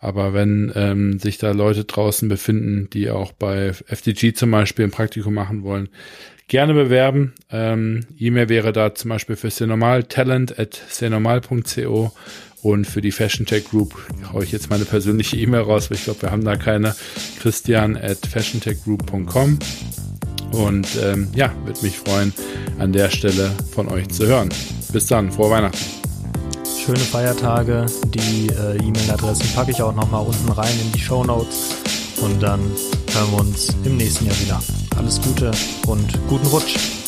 Aber 0.02 0.34
wenn 0.34 0.72
ähm, 0.76 1.20
sich 1.20 1.38
da 1.38 1.52
Leute 1.52 1.86
draußen 1.86 2.28
befinden, 2.28 2.90
die 2.92 3.12
auch 3.12 3.32
bei 3.34 3.68
FDG 3.88 4.34
zum 4.34 4.50
Beispiel 4.50 4.86
ein 4.86 4.92
Praktikum 4.92 5.36
machen 5.36 5.62
wollen, 5.62 5.90
gerne 6.48 6.74
bewerben. 6.74 7.34
Ähm, 7.52 8.08
E-Mail 8.18 8.50
wäre 8.50 8.74
da 8.74 8.96
zum 8.96 9.10
Beispiel 9.10 9.36
für 9.36 9.52
Senormal 9.52 10.04
talent 10.04 10.58
at 10.58 10.82
senormal.co 10.90 12.12
und 12.64 12.86
für 12.86 13.02
die 13.02 13.12
Fashion 13.12 13.46
Tech 13.46 13.66
Group 13.70 13.96
haue 14.34 14.44
ich 14.44 14.52
jetzt 14.52 14.72
meine 14.72 14.86
persönliche 14.86 15.38
E-Mail 15.38 15.62
raus, 15.62 15.92
weil 15.92 15.98
ich 15.98 16.04
glaube, 16.04 16.24
wir 16.24 16.32
haben 16.32 16.44
da 16.44 16.56
keine. 16.56 16.96
Christian 17.40 17.96
at 17.96 18.26
fashiontechgroup.com. 18.26 19.60
Und 20.52 20.88
ähm, 21.02 21.30
ja, 21.36 21.54
würde 21.64 21.82
mich 21.82 21.98
freuen, 21.98 22.34
an 22.80 22.92
der 22.92 23.10
Stelle 23.10 23.52
von 23.72 23.88
euch 23.88 24.10
zu 24.10 24.26
hören. 24.26 24.50
Bis 24.92 25.06
dann, 25.06 25.32
frohe 25.32 25.52
Weihnachten. 25.52 26.11
Schöne 26.78 27.00
Feiertage. 27.00 27.86
Die 28.06 28.48
äh, 28.48 28.78
E-Mail-Adressen 28.78 29.48
packe 29.56 29.72
ich 29.72 29.82
auch 29.82 29.94
nochmal 29.94 30.26
unten 30.26 30.52
rein 30.52 30.74
in 30.80 30.92
die 30.92 31.00
Show 31.00 31.24
Notes. 31.24 31.76
Und 32.22 32.42
dann 32.42 32.60
hören 33.14 33.32
wir 33.32 33.40
uns 33.40 33.76
im 33.84 33.98
nächsten 33.98 34.26
Jahr 34.26 34.40
wieder. 34.40 34.62
Alles 34.98 35.22
Gute 35.22 35.52
und 35.88 36.20
guten 36.28 36.48
Rutsch. 36.48 37.01